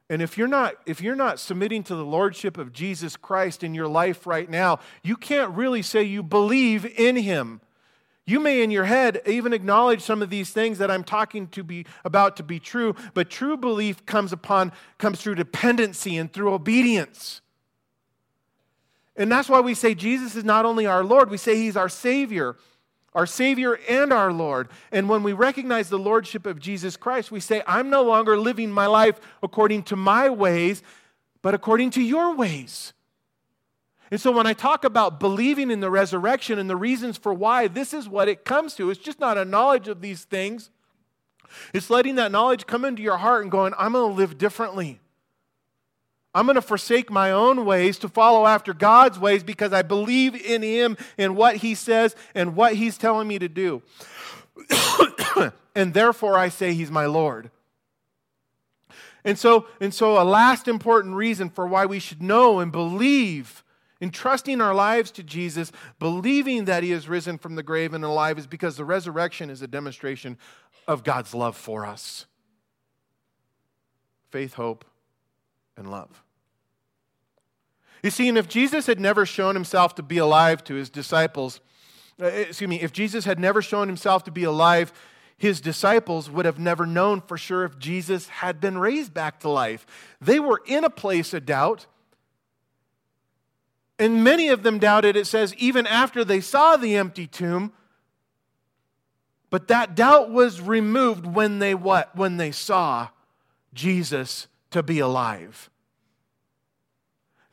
And 0.09 0.21
if 0.21 0.37
you're 0.37 0.47
not 0.47 0.75
if 0.85 1.01
you're 1.01 1.15
not 1.15 1.39
submitting 1.39 1.83
to 1.85 1.95
the 1.95 2.05
lordship 2.05 2.57
of 2.57 2.71
Jesus 2.71 3.17
Christ 3.17 3.63
in 3.63 3.73
your 3.73 3.87
life 3.87 4.25
right 4.25 4.49
now, 4.49 4.79
you 5.01 5.17
can't 5.17 5.51
really 5.55 5.81
say 5.81 6.03
you 6.03 6.23
believe 6.23 6.85
in 6.85 7.17
him. 7.17 7.61
You 8.25 8.39
may 8.39 8.63
in 8.63 8.71
your 8.71 8.85
head 8.85 9.21
even 9.25 9.51
acknowledge 9.51 10.01
some 10.01 10.21
of 10.21 10.29
these 10.29 10.51
things 10.51 10.77
that 10.77 10.89
I'm 10.89 11.03
talking 11.03 11.47
to 11.47 11.63
be 11.63 11.85
about 12.05 12.37
to 12.37 12.43
be 12.43 12.59
true, 12.59 12.95
but 13.13 13.29
true 13.29 13.57
belief 13.57 14.05
comes 14.05 14.31
upon 14.31 14.71
comes 14.97 15.21
through 15.21 15.35
dependency 15.35 16.17
and 16.17 16.31
through 16.31 16.53
obedience. 16.53 17.41
And 19.15 19.31
that's 19.31 19.49
why 19.49 19.59
we 19.59 19.73
say 19.73 19.93
Jesus 19.93 20.35
is 20.35 20.43
not 20.43 20.65
only 20.65 20.85
our 20.85 21.03
Lord, 21.03 21.29
we 21.29 21.37
say 21.37 21.55
he's 21.57 21.77
our 21.77 21.89
savior 21.89 22.55
our 23.15 23.25
Savior 23.25 23.79
and 23.87 24.11
our 24.11 24.31
Lord. 24.31 24.69
And 24.91 25.07
when 25.07 25.23
we 25.23 25.33
recognize 25.33 25.89
the 25.89 25.99
Lordship 25.99 26.45
of 26.45 26.59
Jesus 26.59 26.97
Christ, 26.97 27.31
we 27.31 27.39
say, 27.39 27.61
I'm 27.67 27.89
no 27.89 28.03
longer 28.03 28.37
living 28.37 28.71
my 28.71 28.87
life 28.87 29.19
according 29.41 29.83
to 29.83 29.95
my 29.95 30.29
ways, 30.29 30.81
but 31.41 31.53
according 31.53 31.91
to 31.91 32.01
your 32.01 32.35
ways. 32.35 32.93
And 34.13 34.21
so 34.21 34.31
when 34.31 34.45
I 34.45 34.53
talk 34.53 34.83
about 34.83 35.19
believing 35.19 35.71
in 35.71 35.79
the 35.79 35.89
resurrection 35.89 36.59
and 36.59 36.69
the 36.69 36.75
reasons 36.75 37.17
for 37.17 37.33
why, 37.33 37.67
this 37.67 37.95
is 37.95 38.07
what 38.07 38.27
it 38.27 38.45
comes 38.45 38.75
to. 38.75 38.91
It's 38.91 38.99
just 38.99 39.19
not 39.19 39.39
a 39.39 39.43
knowledge 39.43 39.87
of 39.87 40.01
these 40.01 40.23
things, 40.23 40.69
it's 41.73 41.89
letting 41.89 42.13
that 42.17 42.31
knowledge 42.31 42.67
come 42.67 42.85
into 42.85 43.01
your 43.01 43.17
heart 43.17 43.41
and 43.41 43.49
going, 43.49 43.73
I'm 43.75 43.93
going 43.93 44.11
to 44.11 44.15
live 44.15 44.37
differently. 44.37 44.99
I'm 46.31 46.45
going 46.45 46.57
to 46.57 46.61
forsake 46.61 47.09
my 47.09 47.31
own 47.31 47.65
ways 47.65 47.97
to 47.99 48.07
follow 48.07 48.45
after 48.45 48.71
God's 48.71 49.17
ways 49.17 49.41
because 49.41 49.73
I 49.73 49.81
believe 49.81 50.35
in 50.35 50.61
Him 50.61 50.95
and 51.17 51.35
what 51.35 51.55
He 51.55 51.73
says 51.73 52.15
and 52.35 52.55
what 52.55 52.75
He's 52.75 52.99
telling 52.99 53.27
me 53.27 53.39
to 53.39 53.49
do. 53.49 53.81
and 55.75 55.95
therefore 55.95 56.37
I 56.37 56.49
say 56.49 56.75
He's 56.75 56.91
my 56.91 57.07
Lord. 57.07 57.49
And 59.25 59.39
so, 59.39 59.65
and 59.81 59.91
so, 59.91 60.21
a 60.21 60.23
last 60.23 60.67
important 60.67 61.15
reason 61.15 61.49
for 61.49 61.65
why 61.65 61.87
we 61.87 61.97
should 61.97 62.21
know 62.21 62.59
and 62.59 62.71
believe 62.71 63.62
in 64.03 64.09
trusting 64.09 64.59
our 64.59 64.75
lives 64.75 65.11
to 65.11 65.23
Jesus, 65.23 65.71
believing 65.97 66.65
that 66.65 66.83
He 66.83 66.91
has 66.91 67.07
risen 67.07 67.37
from 67.37 67.55
the 67.55 67.63
grave 67.63 67.93
and 67.93 68.03
alive, 68.03 68.37
is 68.37 68.45
because 68.45 68.75
the 68.75 68.83
resurrection 68.83 69.49
is 69.49 69.61
a 69.61 69.67
demonstration 69.67 70.37
of 70.89 71.05
God's 71.05 71.33
love 71.33 71.55
for 71.55 71.85
us. 71.85 72.25
Faith, 74.29 74.55
hope, 74.55 74.83
and 75.77 75.89
love. 75.89 76.21
You 78.03 78.09
see, 78.09 78.27
and 78.27 78.37
if 78.37 78.49
Jesus 78.49 78.87
had 78.87 78.99
never 78.99 79.25
shown 79.25 79.55
himself 79.55 79.95
to 79.95 80.03
be 80.03 80.17
alive 80.17 80.65
to 80.65 80.73
his 80.73 80.89
disciples, 80.89 81.61
uh, 82.21 82.25
excuse 82.25 82.69
me, 82.69 82.81
if 82.81 82.91
Jesus 82.91 83.23
had 83.23 83.39
never 83.39 83.61
shown 83.61 83.87
himself 83.87 84.25
to 84.25 84.31
be 84.31 84.43
alive, 84.43 84.91
his 85.37 85.61
disciples 85.61 86.29
would 86.29 86.43
have 86.45 86.59
never 86.59 86.85
known 86.85 87.21
for 87.21 87.37
sure 87.37 87.63
if 87.63 87.79
Jesus 87.79 88.27
had 88.27 88.59
been 88.59 88.77
raised 88.77 89.13
back 89.13 89.39
to 89.39 89.49
life. 89.49 89.85
They 90.19 90.41
were 90.41 90.61
in 90.65 90.83
a 90.83 90.89
place 90.89 91.33
of 91.33 91.45
doubt. 91.45 91.87
And 94.03 94.21
many 94.21 94.49
of 94.49 94.63
them 94.63 94.79
doubted, 94.79 95.15
it 95.15 95.27
says, 95.27 95.55
even 95.55 95.87
after 95.87 96.25
they 96.25 96.41
saw 96.41 96.75
the 96.75 96.97
empty 96.97 97.25
tomb. 97.25 97.71
But 99.49 99.69
that 99.69 99.95
doubt 99.95 100.29
was 100.29 100.59
removed 100.59 101.25
when 101.25 101.59
they 101.59 101.73
what? 101.73 102.13
When 102.13 102.35
they 102.35 102.51
saw 102.51 103.07
Jesus 103.73 104.47
to 104.71 104.83
be 104.83 104.99
alive. 104.99 105.69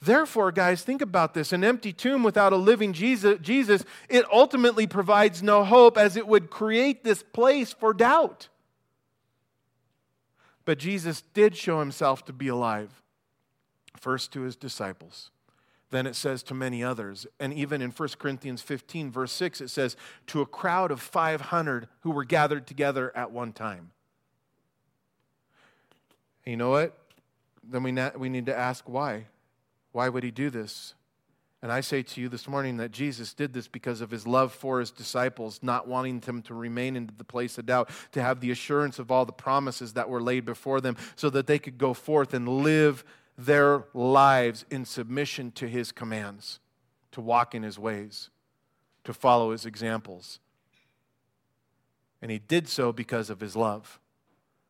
Therefore, 0.02 0.50
guys, 0.50 0.82
think 0.82 1.00
about 1.02 1.34
this. 1.34 1.52
An 1.52 1.62
empty 1.62 1.92
tomb 1.92 2.24
without 2.24 2.52
a 2.52 2.56
living 2.56 2.94
Jesus, 2.94 3.38
Jesus, 3.40 3.84
it 4.08 4.24
ultimately 4.32 4.88
provides 4.88 5.44
no 5.44 5.62
hope 5.62 5.96
as 5.96 6.16
it 6.16 6.26
would 6.26 6.50
create 6.50 7.04
this 7.04 7.22
place 7.22 7.72
for 7.72 7.94
doubt. 7.94 8.48
But 10.64 10.78
Jesus 10.78 11.22
did 11.32 11.56
show 11.56 11.78
himself 11.78 12.24
to 12.24 12.32
be 12.32 12.48
alive, 12.48 13.04
first 13.96 14.32
to 14.32 14.40
his 14.40 14.56
disciples. 14.56 15.30
Then 15.90 16.06
it 16.06 16.14
says 16.14 16.42
to 16.44 16.54
many 16.54 16.84
others. 16.84 17.26
And 17.38 17.52
even 17.52 17.82
in 17.82 17.90
1 17.90 18.08
Corinthians 18.18 18.62
15, 18.62 19.10
verse 19.10 19.32
6, 19.32 19.60
it 19.60 19.68
says, 19.68 19.96
to 20.28 20.40
a 20.40 20.46
crowd 20.46 20.90
of 20.90 21.00
500 21.00 21.88
who 22.00 22.12
were 22.12 22.24
gathered 22.24 22.66
together 22.66 23.12
at 23.16 23.32
one 23.32 23.52
time. 23.52 23.90
You 26.46 26.56
know 26.56 26.70
what? 26.70 26.96
Then 27.62 27.82
we, 27.82 27.92
we 28.16 28.28
need 28.28 28.46
to 28.46 28.56
ask 28.56 28.88
why. 28.88 29.26
Why 29.92 30.08
would 30.08 30.22
he 30.22 30.30
do 30.30 30.50
this? 30.50 30.94
And 31.62 31.70
I 31.70 31.82
say 31.82 32.02
to 32.02 32.20
you 32.20 32.30
this 32.30 32.48
morning 32.48 32.78
that 32.78 32.90
Jesus 32.90 33.34
did 33.34 33.52
this 33.52 33.68
because 33.68 34.00
of 34.00 34.10
his 34.10 34.26
love 34.26 34.52
for 34.52 34.80
his 34.80 34.90
disciples, 34.90 35.60
not 35.62 35.86
wanting 35.86 36.20
them 36.20 36.40
to 36.42 36.54
remain 36.54 36.96
in 36.96 37.10
the 37.18 37.24
place 37.24 37.58
of 37.58 37.66
doubt, 37.66 37.90
to 38.12 38.22
have 38.22 38.40
the 38.40 38.50
assurance 38.50 38.98
of 38.98 39.10
all 39.10 39.26
the 39.26 39.32
promises 39.32 39.92
that 39.92 40.08
were 40.08 40.22
laid 40.22 40.46
before 40.46 40.80
them, 40.80 40.96
so 41.16 41.28
that 41.28 41.46
they 41.46 41.58
could 41.58 41.76
go 41.76 41.92
forth 41.92 42.32
and 42.32 42.48
live 42.48 43.04
their 43.36 43.84
lives 43.94 44.64
in 44.70 44.84
submission 44.84 45.50
to 45.52 45.68
his 45.68 45.92
commands, 45.92 46.60
to 47.12 47.20
walk 47.20 47.54
in 47.54 47.62
his 47.62 47.78
ways, 47.78 48.30
to 49.04 49.12
follow 49.12 49.52
his 49.52 49.64
examples. 49.64 50.40
And 52.22 52.30
he 52.30 52.38
did 52.38 52.68
so 52.68 52.92
because 52.92 53.30
of 53.30 53.40
his 53.40 53.56
love, 53.56 53.98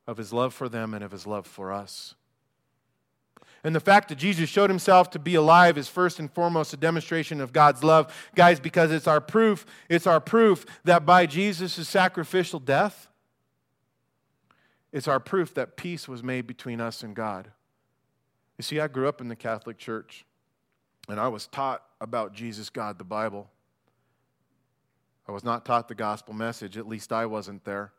of 0.07 0.17
his 0.17 0.33
love 0.33 0.55
for 0.55 0.69
them 0.69 0.95
and 0.95 1.03
of 1.03 1.11
his 1.11 1.27
love 1.27 1.47
for 1.47 1.73
us. 1.73 2.15
And 3.63 3.75
the 3.75 3.81
fact 3.81 4.09
that 4.09 4.17
Jesus 4.17 4.49
showed 4.49 4.71
himself 4.71 5.11
to 5.11 5.19
be 5.19 5.35
alive 5.35 5.77
is 5.77 5.89
first 5.89 6.19
and 6.19 6.33
foremost 6.33 6.73
a 6.73 6.79
demonstration 6.79 7.41
of 7.41 7.53
God's 7.53 7.85
love. 7.85 8.15
Guys, 8.35 8.59
because 8.59 8.91
it's 8.91 9.07
our 9.07 9.21
proof, 9.21 9.67
it's 9.89 10.07
our 10.07 10.21
proof 10.21 10.65
that 10.85 11.05
by 11.05 11.27
Jesus' 11.27 11.87
sacrificial 11.87 12.59
death, 12.59 13.09
it's 14.93 15.09
our 15.09 15.21
proof 15.21 15.53
that 15.55 15.77
peace 15.77 16.09
was 16.09 16.23
made 16.23 16.47
between 16.47 16.81
us 16.81 17.03
and 17.03 17.15
God. 17.15 17.51
You 18.61 18.63
see, 18.63 18.79
I 18.79 18.89
grew 18.89 19.09
up 19.09 19.23
in 19.23 19.29
the 19.29 19.37
Catholic 19.37 19.79
Church, 19.79 20.27
and 21.09 21.19
I 21.19 21.29
was 21.29 21.47
taught 21.47 21.83
about 21.99 22.35
Jesus, 22.35 22.69
God, 22.69 22.99
the 22.99 23.05
Bible. 23.05 23.49
I 25.27 25.33
was 25.33 25.43
not 25.43 25.65
taught 25.65 25.89
the 25.89 25.95
gospel 25.95 26.35
message, 26.35 26.77
at 26.77 26.87
least 26.87 27.11
I 27.11 27.25
wasn't 27.25 27.65
there. 27.65 27.93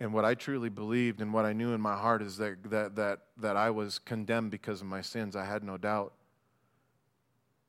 And 0.00 0.14
what 0.14 0.24
I 0.24 0.32
truly 0.34 0.70
believed 0.70 1.20
and 1.20 1.30
what 1.30 1.44
I 1.44 1.52
knew 1.52 1.74
in 1.74 1.80
my 1.82 1.94
heart 1.94 2.22
is 2.22 2.38
that, 2.38 2.70
that, 2.70 2.96
that, 2.96 3.18
that 3.36 3.54
I 3.54 3.68
was 3.68 3.98
condemned 3.98 4.50
because 4.50 4.80
of 4.80 4.86
my 4.86 5.02
sins. 5.02 5.36
I 5.36 5.44
had 5.44 5.62
no 5.62 5.76
doubt. 5.76 6.14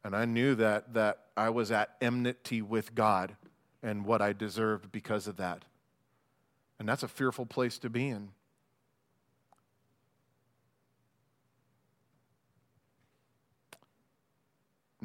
And 0.06 0.16
I 0.16 0.24
knew 0.24 0.56
that, 0.56 0.94
that 0.94 1.26
I 1.36 1.50
was 1.50 1.72
at 1.72 1.98
enmity 2.00 2.62
with 2.62 2.96
God 2.96 3.36
and 3.84 4.06
what 4.06 4.22
I 4.22 4.32
deserved 4.32 4.94
because 4.94 5.28
of 5.28 5.36
that. 5.36 5.66
And 6.80 6.88
that's 6.88 7.04
a 7.04 7.10
fearful 7.10 7.46
place 7.46 7.78
to 7.80 7.90
be 7.90 8.08
in. 8.08 8.30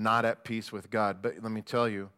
Not 0.00 0.24
at 0.24 0.44
peace 0.44 0.72
with 0.72 0.90
God. 0.90 1.20
But 1.20 1.34
let 1.42 1.52
me 1.52 1.60
tell 1.60 1.88
you, 1.88 2.08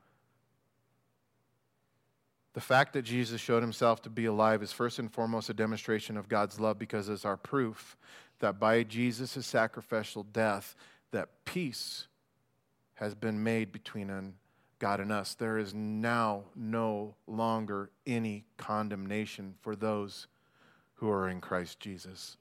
the 2.55 2.61
fact 2.61 2.93
that 2.93 3.03
Jesus 3.03 3.41
showed 3.41 3.63
himself 3.63 4.03
to 4.03 4.11
be 4.11 4.27
alive 4.27 4.63
is 4.63 4.73
first 4.73 4.99
and 4.99 5.13
foremost 5.13 5.51
a 5.51 5.55
demonstration 5.55 6.17
of 6.17 6.29
God's 6.29 6.61
love 6.61 6.79
because 6.79 7.09
it's 7.09 7.25
our 7.25 7.37
proof 7.37 7.97
that 8.39 8.61
by 8.61 8.83
Jesus' 8.85 9.45
sacrificial 9.45 10.23
death 10.23 10.77
that 11.11 11.45
peace 11.45 12.07
has 12.95 13.15
been 13.15 13.43
made 13.43 13.73
between 13.73 14.35
God 14.79 15.01
and 15.01 15.11
us. 15.11 15.35
There 15.35 15.59
is 15.59 15.75
now 15.75 16.45
no 16.55 17.15
longer 17.27 17.91
any 18.07 18.45
condemnation 18.59 19.55
for 19.61 19.75
those 19.75 20.29
who 20.95 21.11
are 21.11 21.29
in 21.29 21.41
Christ 21.41 21.81
Jesus. 21.81 22.37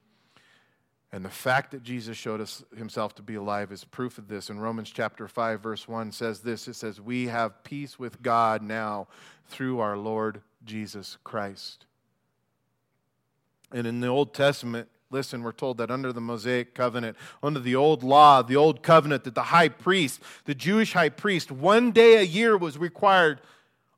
And 1.13 1.25
the 1.25 1.29
fact 1.29 1.71
that 1.71 1.83
Jesus 1.83 2.15
showed 2.15 2.39
us 2.39 2.63
himself 2.77 3.15
to 3.15 3.21
be 3.21 3.35
alive 3.35 3.71
is 3.71 3.83
proof 3.83 4.17
of 4.17 4.29
this. 4.29 4.49
In 4.49 4.59
Romans 4.59 4.89
chapter 4.89 5.27
5, 5.27 5.59
verse 5.59 5.87
1 5.87 6.13
says 6.13 6.39
this 6.39 6.67
it 6.67 6.75
says, 6.75 7.01
We 7.01 7.27
have 7.27 7.63
peace 7.63 7.99
with 7.99 8.21
God 8.21 8.61
now 8.61 9.07
through 9.47 9.79
our 9.79 9.97
Lord 9.97 10.41
Jesus 10.63 11.17
Christ. 11.23 11.85
And 13.73 13.85
in 13.85 13.99
the 13.99 14.07
Old 14.07 14.33
Testament, 14.33 14.87
listen, 15.09 15.43
we're 15.43 15.51
told 15.51 15.77
that 15.79 15.91
under 15.91 16.13
the 16.13 16.21
Mosaic 16.21 16.73
covenant, 16.73 17.17
under 17.43 17.59
the 17.59 17.75
old 17.75 18.03
law, 18.03 18.41
the 18.41 18.55
old 18.55 18.81
covenant, 18.81 19.25
that 19.25 19.35
the 19.35 19.43
high 19.43 19.69
priest, 19.69 20.21
the 20.45 20.55
Jewish 20.55 20.93
high 20.93 21.09
priest, 21.09 21.51
one 21.51 21.91
day 21.91 22.17
a 22.17 22.23
year 22.23 22.57
was 22.57 22.77
required 22.77 23.41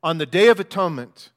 on 0.02 0.18
the 0.18 0.26
Day 0.26 0.48
of 0.48 0.60
Atonement 0.60 1.30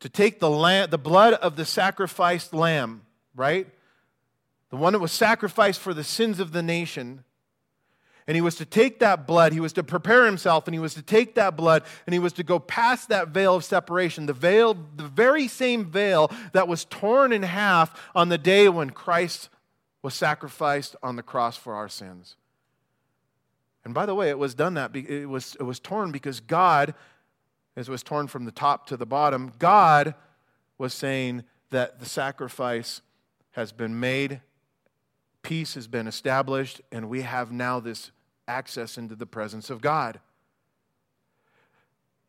to 0.00 0.08
take 0.10 0.40
the, 0.40 0.50
lamb, 0.50 0.90
the 0.90 0.98
blood 0.98 1.34
of 1.34 1.56
the 1.56 1.64
sacrificed 1.64 2.52
lamb, 2.52 3.02
right? 3.34 3.66
The 4.72 4.78
one 4.78 4.94
that 4.94 5.00
was 5.00 5.12
sacrificed 5.12 5.80
for 5.80 5.92
the 5.92 6.02
sins 6.02 6.40
of 6.40 6.52
the 6.52 6.62
nation. 6.62 7.24
And 8.26 8.34
he 8.34 8.40
was 8.40 8.54
to 8.54 8.64
take 8.64 9.00
that 9.00 9.26
blood, 9.26 9.52
he 9.52 9.60
was 9.60 9.74
to 9.74 9.82
prepare 9.82 10.24
himself, 10.24 10.66
and 10.66 10.74
he 10.74 10.78
was 10.78 10.94
to 10.94 11.02
take 11.02 11.34
that 11.34 11.58
blood, 11.58 11.82
and 12.06 12.14
he 12.14 12.18
was 12.18 12.32
to 12.34 12.42
go 12.42 12.58
past 12.58 13.10
that 13.10 13.28
veil 13.28 13.56
of 13.56 13.64
separation, 13.64 14.24
the 14.24 14.32
veil, 14.32 14.74
the 14.96 15.04
very 15.04 15.46
same 15.46 15.84
veil 15.84 16.30
that 16.54 16.68
was 16.68 16.86
torn 16.86 17.34
in 17.34 17.42
half 17.42 18.00
on 18.14 18.30
the 18.30 18.38
day 18.38 18.66
when 18.66 18.88
Christ 18.88 19.50
was 20.00 20.14
sacrificed 20.14 20.96
on 21.02 21.16
the 21.16 21.22
cross 21.22 21.54
for 21.54 21.74
our 21.74 21.88
sins. 21.88 22.36
And 23.84 23.92
by 23.92 24.06
the 24.06 24.14
way, 24.14 24.30
it 24.30 24.38
was 24.38 24.54
done 24.54 24.72
that 24.74 24.96
it 24.96 25.28
was, 25.28 25.54
it 25.60 25.64
was 25.64 25.80
torn 25.80 26.12
because 26.12 26.40
God, 26.40 26.94
as 27.76 27.88
it 27.88 27.92
was 27.92 28.02
torn 28.02 28.26
from 28.26 28.46
the 28.46 28.52
top 28.52 28.86
to 28.86 28.96
the 28.96 29.04
bottom, 29.04 29.52
God 29.58 30.14
was 30.78 30.94
saying 30.94 31.44
that 31.68 32.00
the 32.00 32.06
sacrifice 32.06 33.02
has 33.50 33.70
been 33.70 34.00
made, 34.00 34.40
peace 35.42 35.74
has 35.74 35.86
been 35.86 36.06
established, 36.06 36.80
and 36.90 37.08
we 37.08 37.22
have 37.22 37.52
now 37.52 37.80
this 37.80 38.10
access 38.48 38.98
into 38.98 39.14
the 39.14 39.26
presence 39.26 39.70
of 39.70 39.80
God. 39.80 40.20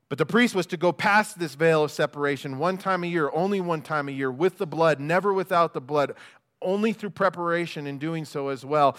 But 0.09 0.17
the 0.17 0.25
priest 0.25 0.53
was 0.53 0.65
to 0.67 0.77
go 0.77 0.91
past 0.91 1.39
this 1.39 1.55
veil 1.55 1.83
of 1.83 1.91
separation 1.91 2.59
one 2.59 2.77
time 2.77 3.03
a 3.03 3.07
year, 3.07 3.31
only 3.33 3.61
one 3.61 3.81
time 3.81 4.07
a 4.07 4.11
year, 4.11 4.31
with 4.31 4.57
the 4.57 4.67
blood, 4.67 4.99
never 4.99 5.33
without 5.33 5.73
the 5.73 5.81
blood, 5.81 6.13
only 6.61 6.93
through 6.93 7.09
preparation 7.11 7.87
in 7.87 7.97
doing 7.97 8.25
so 8.25 8.49
as 8.49 8.63
well 8.63 8.97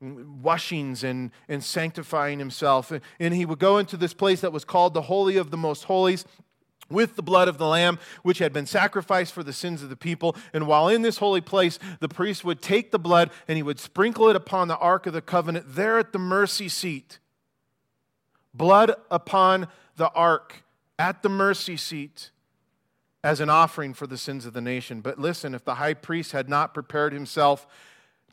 washings 0.00 1.04
and, 1.04 1.30
and 1.48 1.64
sanctifying 1.64 2.38
himself. 2.38 2.92
And 3.18 3.34
he 3.34 3.46
would 3.46 3.58
go 3.58 3.78
into 3.78 3.96
this 3.96 4.12
place 4.12 4.42
that 4.42 4.52
was 4.52 4.64
called 4.64 4.94
the 4.94 5.02
Holy 5.02 5.36
of 5.36 5.50
the 5.50 5.56
Most 5.56 5.84
Holies 5.84 6.24
with 6.90 7.16
the 7.16 7.22
blood 7.22 7.48
of 7.48 7.58
the 7.58 7.66
Lamb, 7.66 7.98
which 8.22 8.38
had 8.38 8.52
been 8.52 8.66
sacrificed 8.66 9.32
for 9.32 9.42
the 9.42 9.52
sins 9.52 9.82
of 9.82 9.88
the 9.88 9.96
people. 9.96 10.36
And 10.52 10.66
while 10.66 10.88
in 10.88 11.02
this 11.02 11.18
holy 11.18 11.40
place, 11.40 11.78
the 12.00 12.08
priest 12.08 12.44
would 12.44 12.62
take 12.62 12.90
the 12.90 12.98
blood 12.98 13.30
and 13.48 13.56
he 13.56 13.62
would 13.62 13.78
sprinkle 13.78 14.28
it 14.28 14.36
upon 14.36 14.68
the 14.68 14.78
Ark 14.78 15.06
of 15.06 15.12
the 15.12 15.22
Covenant 15.22 15.66
there 15.68 15.98
at 15.98 16.12
the 16.12 16.18
mercy 16.18 16.68
seat. 16.68 17.18
Blood 18.54 18.92
upon 19.10 19.68
the 19.96 20.10
Ark 20.10 20.62
at 20.98 21.22
the 21.22 21.28
mercy 21.28 21.76
seat 21.76 22.30
as 23.22 23.40
an 23.40 23.50
offering 23.50 23.92
for 23.92 24.06
the 24.06 24.16
sins 24.16 24.46
of 24.46 24.52
the 24.52 24.60
nation. 24.60 25.00
But 25.00 25.18
listen, 25.18 25.54
if 25.54 25.64
the 25.64 25.74
high 25.74 25.94
priest 25.94 26.32
had 26.32 26.48
not 26.48 26.72
prepared 26.72 27.12
himself, 27.12 27.66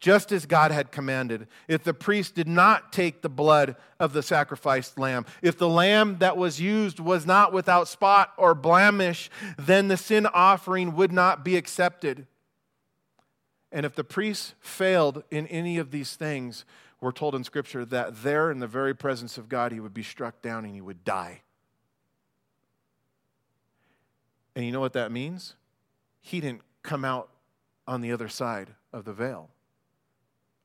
just 0.04 0.34
as 0.34 0.46
God 0.46 0.72
had 0.72 0.92
commanded. 0.92 1.48
If 1.70 1.86
the 1.86 1.94
priest 1.94 2.36
did 2.36 2.46
not 2.46 2.92
take 2.92 3.22
the 3.22 3.30
blood 3.30 3.78
of 4.02 4.12
the 4.12 4.22
sacrificed 4.22 5.00
lamb, 5.00 5.26
if 5.42 5.58
the 5.58 5.70
lamb 5.70 6.18
that 6.18 6.36
was 6.36 6.60
used 6.60 7.00
was 7.00 7.26
not 7.26 7.54
without 7.54 7.88
spot 7.88 8.34
or 8.36 8.54
blemish, 8.54 9.30
then 9.58 9.88
the 9.88 9.96
sin 9.96 10.28
offering 10.34 10.94
would 10.98 11.14
not 11.14 11.46
be 11.46 11.56
accepted. 11.56 12.28
And 13.72 13.86
if 13.86 13.96
the 13.96 14.04
priest 14.04 14.56
failed 14.60 15.24
in 15.32 15.48
any 15.48 15.78
of 15.78 15.92
these 15.92 16.18
things, 16.18 16.66
we're 17.00 17.14
told 17.14 17.34
in 17.34 17.46
Scripture 17.46 17.86
that 17.86 18.24
there 18.24 18.52
in 18.52 18.60
the 18.60 18.68
very 18.68 18.94
presence 18.94 19.38
of 19.38 19.48
God, 19.48 19.72
he 19.72 19.80
would 19.80 19.94
be 19.94 20.04
struck 20.04 20.42
down 20.42 20.66
and 20.66 20.76
he 20.76 20.82
would 20.82 21.06
die. 21.06 21.44
And 24.54 24.66
you 24.66 24.74
know 24.74 24.82
what 24.82 24.92
that 24.94 25.14
means? 25.14 25.56
He 26.20 26.42
didn't 26.42 26.64
come 26.82 27.06
out 27.06 27.30
on 27.88 28.02
the 28.02 28.12
other 28.12 28.28
side 28.28 28.72
of 28.92 29.06
the 29.06 29.14
veil 29.14 29.53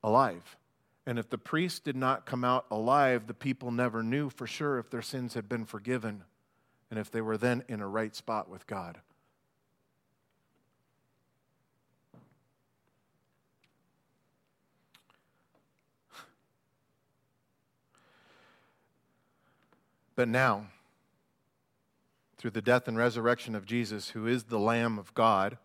alive. 0.02 0.56
And 1.06 1.18
if 1.18 1.30
the 1.30 1.38
priest 1.38 1.84
did 1.84 1.96
not 1.96 2.26
come 2.26 2.44
out 2.44 2.66
alive, 2.70 3.26
the 3.26 3.34
people 3.34 3.70
never 3.70 4.02
knew 4.02 4.28
for 4.28 4.46
sure 4.46 4.78
if 4.78 4.90
their 4.90 5.02
sins 5.02 5.34
had 5.34 5.48
been 5.48 5.64
forgiven 5.64 6.24
and 6.90 6.98
if 6.98 7.10
they 7.10 7.20
were 7.20 7.38
then 7.38 7.64
in 7.68 7.80
a 7.80 7.88
right 7.88 8.14
spot 8.14 8.48
with 8.48 8.66
God. 8.66 8.98
But 20.14 20.28
now, 20.28 20.66
through 22.38 22.50
the 22.50 22.60
death 22.60 22.88
and 22.88 22.98
resurrection 22.98 23.54
of 23.54 23.64
Jesus, 23.64 24.10
who 24.10 24.26
is 24.26 24.44
the 24.44 24.58
Lamb 24.58 24.98
of 24.98 25.14
God, 25.14 25.58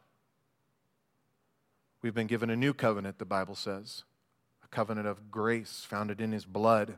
we've 2.03 2.13
been 2.13 2.27
given 2.27 2.51
a 2.51 2.55
new 2.55 2.73
covenant, 2.73 3.17
the 3.17 3.25
Bible 3.25 3.55
says 3.55 4.03
covenant 4.73 5.07
of 5.07 5.29
grace 5.29 5.85
founded 5.87 6.19
in 6.19 6.31
his 6.31 6.45
blood 6.45 6.97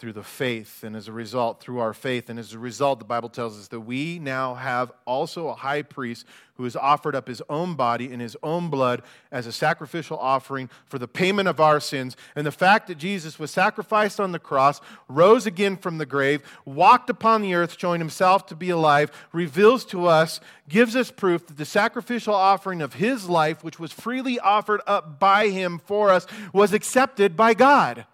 through 0.00 0.14
the 0.14 0.22
faith, 0.22 0.82
and 0.82 0.96
as 0.96 1.08
a 1.08 1.12
result, 1.12 1.60
through 1.60 1.78
our 1.78 1.92
faith. 1.92 2.30
And 2.30 2.38
as 2.38 2.54
a 2.54 2.58
result, 2.58 3.00
the 3.00 3.04
Bible 3.04 3.28
tells 3.28 3.60
us 3.60 3.68
that 3.68 3.80
we 3.80 4.18
now 4.18 4.54
have 4.54 4.90
also 5.04 5.48
a 5.48 5.54
high 5.54 5.82
priest 5.82 6.24
who 6.54 6.64
has 6.64 6.74
offered 6.74 7.14
up 7.14 7.28
his 7.28 7.42
own 7.50 7.74
body 7.74 8.10
and 8.10 8.20
his 8.20 8.34
own 8.42 8.70
blood 8.70 9.02
as 9.30 9.46
a 9.46 9.52
sacrificial 9.52 10.18
offering 10.18 10.70
for 10.86 10.98
the 10.98 11.06
payment 11.06 11.48
of 11.48 11.60
our 11.60 11.80
sins. 11.80 12.16
And 12.34 12.46
the 12.46 12.50
fact 12.50 12.88
that 12.88 12.96
Jesus 12.96 13.38
was 13.38 13.50
sacrificed 13.50 14.18
on 14.18 14.32
the 14.32 14.38
cross, 14.38 14.80
rose 15.06 15.44
again 15.44 15.76
from 15.76 15.98
the 15.98 16.06
grave, 16.06 16.42
walked 16.64 17.10
upon 17.10 17.42
the 17.42 17.52
earth, 17.52 17.76
showing 17.78 18.00
himself 18.00 18.46
to 18.46 18.56
be 18.56 18.70
alive, 18.70 19.10
reveals 19.32 19.84
to 19.86 20.06
us, 20.06 20.40
gives 20.66 20.96
us 20.96 21.10
proof 21.10 21.46
that 21.46 21.58
the 21.58 21.66
sacrificial 21.66 22.34
offering 22.34 22.80
of 22.80 22.94
his 22.94 23.28
life, 23.28 23.62
which 23.62 23.78
was 23.78 23.92
freely 23.92 24.40
offered 24.40 24.80
up 24.86 25.20
by 25.20 25.48
him 25.48 25.78
for 25.78 26.08
us, 26.08 26.26
was 26.54 26.72
accepted 26.72 27.36
by 27.36 27.52
God. 27.52 28.06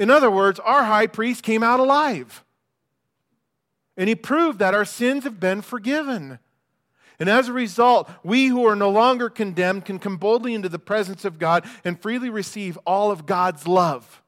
In 0.00 0.10
other 0.10 0.30
words, 0.30 0.58
our 0.60 0.84
high 0.84 1.06
priest 1.06 1.44
came 1.44 1.62
out 1.62 1.78
alive. 1.78 2.42
And 3.98 4.08
he 4.08 4.14
proved 4.14 4.58
that 4.58 4.74
our 4.74 4.86
sins 4.86 5.24
have 5.24 5.38
been 5.38 5.60
forgiven. 5.60 6.38
And 7.18 7.28
as 7.28 7.48
a 7.48 7.52
result, 7.52 8.10
we 8.24 8.46
who 8.46 8.66
are 8.66 8.74
no 8.74 8.88
longer 8.88 9.28
condemned 9.28 9.84
can 9.84 9.98
come 9.98 10.16
boldly 10.16 10.54
into 10.54 10.70
the 10.70 10.78
presence 10.78 11.26
of 11.26 11.38
God 11.38 11.66
and 11.84 12.00
freely 12.00 12.30
receive 12.30 12.78
all 12.86 13.10
of 13.10 13.26
God's 13.26 13.68
love 13.68 14.22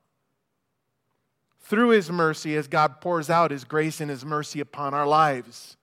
through 1.59 1.89
his 1.89 2.11
mercy 2.11 2.55
as 2.55 2.69
God 2.69 3.01
pours 3.01 3.31
out 3.31 3.51
his 3.51 3.65
grace 3.65 3.99
and 3.99 4.11
his 4.11 4.27
mercy 4.27 4.61
upon 4.61 4.93
our 4.93 5.07
lives. 5.07 5.79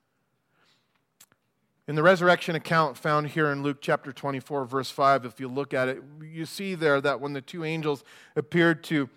In 1.88 1.96
the 1.96 2.04
resurrection 2.04 2.56
account 2.56 2.96
found 2.96 3.30
here 3.30 3.52
in 3.52 3.64
Luke 3.64 3.80
chapter 3.82 4.14
24, 4.14 4.66
verse 4.66 4.92
5, 4.92 5.26
if 5.26 5.40
you 5.40 5.48
look 5.48 5.74
at 5.74 5.88
it, 5.88 6.04
you 6.22 6.46
see 6.46 6.76
there 6.76 7.02
that 7.02 7.20
when 7.20 7.34
the 7.34 7.42
two 7.42 7.64
angels 7.64 8.04
appeared 8.36 8.84
to 8.84 9.10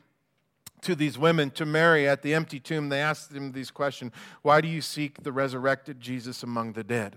to 0.82 0.94
these 0.94 1.18
women, 1.18 1.50
to 1.52 1.64
Mary 1.64 2.08
at 2.08 2.22
the 2.22 2.34
empty 2.34 2.60
tomb, 2.60 2.88
they 2.88 3.00
asked 3.00 3.32
them 3.32 3.52
these 3.52 3.70
questions 3.70 4.12
Why 4.42 4.60
do 4.60 4.68
you 4.68 4.80
seek 4.80 5.22
the 5.22 5.32
resurrected 5.32 6.00
Jesus 6.00 6.42
among 6.42 6.74
the 6.74 6.84
dead? 6.84 7.16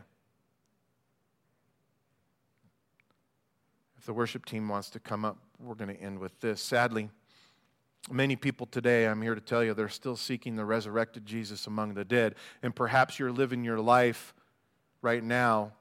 If 3.97 4.05
the 4.05 4.13
worship 4.13 4.45
team 4.45 4.69
wants 4.69 4.89
to 4.91 4.99
come 4.99 5.25
up, 5.25 5.37
we're 5.59 5.75
going 5.75 5.95
to 5.95 6.01
end 6.01 6.19
with 6.19 6.39
this. 6.39 6.61
Sadly, 6.61 7.09
many 8.11 8.35
people 8.35 8.67
today, 8.67 9.07
I'm 9.07 9.21
here 9.21 9.35
to 9.35 9.41
tell 9.41 9.63
you, 9.63 9.73
they're 9.73 9.89
still 9.89 10.15
seeking 10.15 10.55
the 10.55 10.65
resurrected 10.65 11.25
Jesus 11.25 11.65
among 11.65 11.95
the 11.95 12.05
dead. 12.05 12.35
And 12.61 12.75
perhaps 12.75 13.17
you're 13.17 13.31
living 13.31 13.63
your 13.63 13.79
life 13.79 14.35
right 15.01 15.23
now 15.23 15.73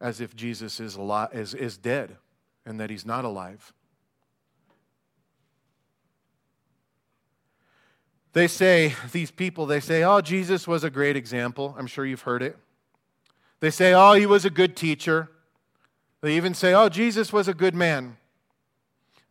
as 0.00 0.20
if 0.20 0.34
Jesus 0.34 0.80
is, 0.80 0.96
alive, 0.96 1.28
is, 1.32 1.54
is 1.54 1.76
dead 1.76 2.16
and 2.64 2.80
that 2.80 2.90
he's 2.90 3.04
not 3.04 3.24
alive. 3.24 3.72
They 8.34 8.48
say, 8.48 8.94
these 9.12 9.30
people, 9.30 9.64
they 9.64 9.78
say, 9.78 10.02
oh, 10.02 10.20
Jesus 10.20 10.66
was 10.66 10.82
a 10.82 10.90
great 10.90 11.16
example. 11.16 11.74
I'm 11.78 11.86
sure 11.86 12.04
you've 12.04 12.22
heard 12.22 12.42
it. 12.42 12.58
They 13.60 13.70
say, 13.70 13.94
oh, 13.94 14.14
he 14.14 14.26
was 14.26 14.44
a 14.44 14.50
good 14.50 14.76
teacher. 14.76 15.30
They 16.20 16.36
even 16.36 16.52
say, 16.52 16.74
oh, 16.74 16.88
Jesus 16.88 17.32
was 17.32 17.46
a 17.46 17.54
good 17.54 17.76
man. 17.76 18.16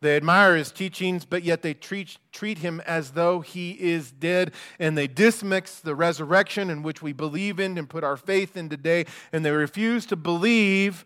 They 0.00 0.16
admire 0.16 0.56
his 0.56 0.72
teachings, 0.72 1.26
but 1.26 1.42
yet 1.42 1.60
they 1.60 1.74
treat, 1.74 2.16
treat 2.32 2.58
him 2.58 2.80
as 2.86 3.12
though 3.12 3.40
he 3.40 3.72
is 3.72 4.10
dead, 4.10 4.52
and 4.78 4.96
they 4.96 5.06
dismix 5.06 5.80
the 5.80 5.94
resurrection 5.94 6.70
in 6.70 6.82
which 6.82 7.02
we 7.02 7.12
believe 7.12 7.60
in 7.60 7.76
and 7.76 7.88
put 7.88 8.04
our 8.04 8.16
faith 8.16 8.56
in 8.56 8.70
today, 8.70 9.04
and 9.32 9.44
they 9.44 9.50
refuse 9.50 10.06
to 10.06 10.16
believe 10.16 11.04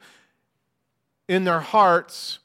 in 1.29 1.45
their 1.45 1.61
hearts 1.61 2.39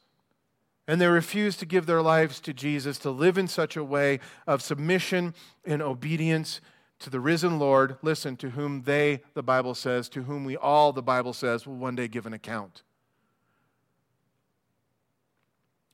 and 0.86 1.00
they 1.00 1.06
refuse 1.06 1.56
to 1.56 1.66
give 1.66 1.86
their 1.86 2.02
lives 2.02 2.40
to 2.40 2.52
Jesus, 2.52 2.98
to 2.98 3.10
live 3.10 3.38
in 3.38 3.48
such 3.48 3.76
a 3.76 3.84
way 3.84 4.20
of 4.46 4.62
submission 4.62 5.34
and 5.64 5.80
obedience 5.80 6.60
to 7.00 7.10
the 7.10 7.20
risen 7.20 7.58
Lord, 7.58 7.96
listen, 8.02 8.36
to 8.36 8.50
whom 8.50 8.82
they, 8.82 9.22
the 9.34 9.42
Bible 9.42 9.74
says, 9.74 10.08
to 10.10 10.22
whom 10.22 10.44
we 10.44 10.56
all, 10.56 10.92
the 10.92 11.02
Bible 11.02 11.32
says, 11.32 11.66
will 11.66 11.76
one 11.76 11.94
day 11.94 12.08
give 12.08 12.26
an 12.26 12.32
account. 12.32 12.82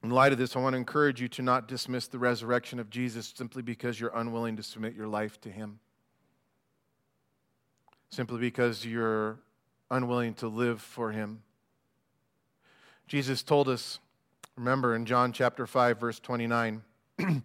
In 0.03 0.11
light 0.11 0.33
of 0.33 0.39
this, 0.39 0.57
I 0.57 0.61
want 0.61 0.75
to 0.75 0.79
encourage 0.79 1.21
you 1.21 1.29
to 1.29 1.43
not 1.43 1.69
dismiss 1.69 2.07
the 2.07 2.19
resurrection 2.19 2.79
of 2.79 2.91
Jesus 2.91 3.33
simply 3.35 3.63
because 3.63 4.01
you're 4.01 4.15
unwilling 4.15 4.57
to 4.57 4.63
submit 4.63 4.95
your 4.95 5.09
life 5.09 5.41
to 5.43 5.51
Him. 5.51 5.79
Simply 8.11 8.39
because 8.39 8.85
you're 8.85 9.39
unwilling 9.91 10.35
to 10.35 10.49
live 10.49 10.81
for 10.81 11.13
Him. 11.13 11.43
Jesus 13.09 13.43
told 13.43 13.69
us 13.69 13.99
Remember 14.57 14.95
in 14.95 15.07
John 15.07 15.33
chapter 15.33 15.67
5, 15.67 15.99
verse 15.99 16.21
29, 16.21 16.83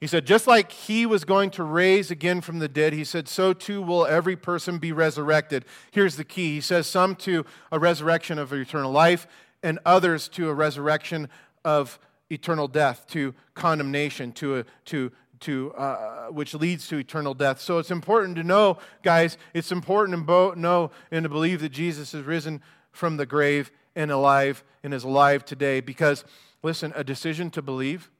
he 0.00 0.06
said, 0.06 0.26
just 0.26 0.46
like 0.46 0.70
he 0.70 1.06
was 1.06 1.24
going 1.24 1.50
to 1.50 1.64
raise 1.64 2.10
again 2.10 2.40
from 2.40 2.58
the 2.58 2.68
dead, 2.68 2.92
he 2.92 3.04
said, 3.04 3.28
so 3.28 3.52
too 3.52 3.82
will 3.82 4.06
every 4.06 4.36
person 4.36 4.78
be 4.78 4.92
resurrected. 4.92 5.64
Here's 5.90 6.16
the 6.16 6.24
key. 6.24 6.54
He 6.54 6.60
says, 6.60 6.86
some 6.86 7.16
to 7.16 7.44
a 7.70 7.78
resurrection 7.78 8.38
of 8.38 8.52
eternal 8.52 8.92
life, 8.92 9.26
and 9.62 9.78
others 9.84 10.28
to 10.28 10.48
a 10.48 10.54
resurrection 10.54 11.28
of 11.64 11.98
eternal 12.30 12.68
death, 12.68 13.06
to 13.08 13.34
condemnation, 13.54 14.32
to, 14.32 14.58
a, 14.58 14.64
to, 14.86 15.12
to 15.40 15.72
uh, 15.74 16.28
which 16.28 16.54
leads 16.54 16.88
to 16.88 16.96
eternal 16.96 17.34
death. 17.34 17.60
So 17.60 17.78
it's 17.78 17.90
important 17.90 18.36
to 18.36 18.42
know, 18.42 18.78
guys, 19.02 19.36
it's 19.54 19.70
important 19.70 20.26
to 20.26 20.54
know 20.56 20.90
and 21.10 21.22
to 21.22 21.28
believe 21.28 21.60
that 21.60 21.70
Jesus 21.70 22.14
is 22.14 22.24
risen 22.24 22.62
from 22.90 23.16
the 23.16 23.26
grave 23.26 23.70
and 23.94 24.10
alive 24.10 24.64
and 24.82 24.92
is 24.94 25.04
alive 25.04 25.44
today 25.44 25.80
because, 25.80 26.24
listen, 26.62 26.92
a 26.96 27.04
decision 27.04 27.50
to 27.50 27.62
believe 27.62 28.10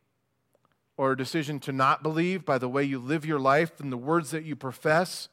or 0.97 1.12
a 1.12 1.16
decision 1.16 1.59
to 1.61 1.73
not 1.73 2.03
believe 2.03 2.45
by 2.45 2.59
the 2.59 2.68
way 2.68 2.85
you 2.85 2.99
live 2.99 3.25
your 3.25 3.41
life 3.41 3.81
and 3.81 3.91
the 3.91 3.97
words 3.97 4.31
that 4.31 4.45
you 4.45 4.55
profess 4.55 5.29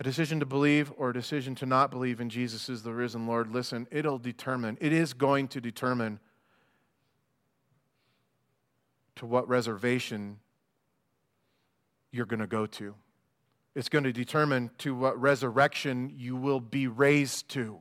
a 0.00 0.04
decision 0.04 0.38
to 0.38 0.46
believe 0.46 0.92
or 0.96 1.10
a 1.10 1.12
decision 1.12 1.54
to 1.56 1.66
not 1.66 1.90
believe 1.90 2.20
in 2.20 2.30
Jesus 2.30 2.68
is 2.68 2.82
the 2.82 2.92
risen 2.92 3.26
Lord, 3.26 3.52
listen, 3.52 3.88
it'll 3.90 4.18
determine, 4.18 4.78
it 4.80 4.92
is 4.92 5.12
going 5.12 5.48
to 5.48 5.60
determine 5.60 6.20
to 9.16 9.26
what 9.26 9.48
reservation 9.48 10.38
you're 12.12 12.26
going 12.26 12.40
to 12.40 12.46
go 12.46 12.66
to. 12.66 12.94
It's 13.78 13.88
going 13.88 14.02
to 14.02 14.12
determine 14.12 14.72
to 14.78 14.92
what 14.92 15.20
resurrection 15.20 16.12
you 16.16 16.34
will 16.34 16.58
be 16.58 16.88
raised 16.88 17.48
to 17.50 17.78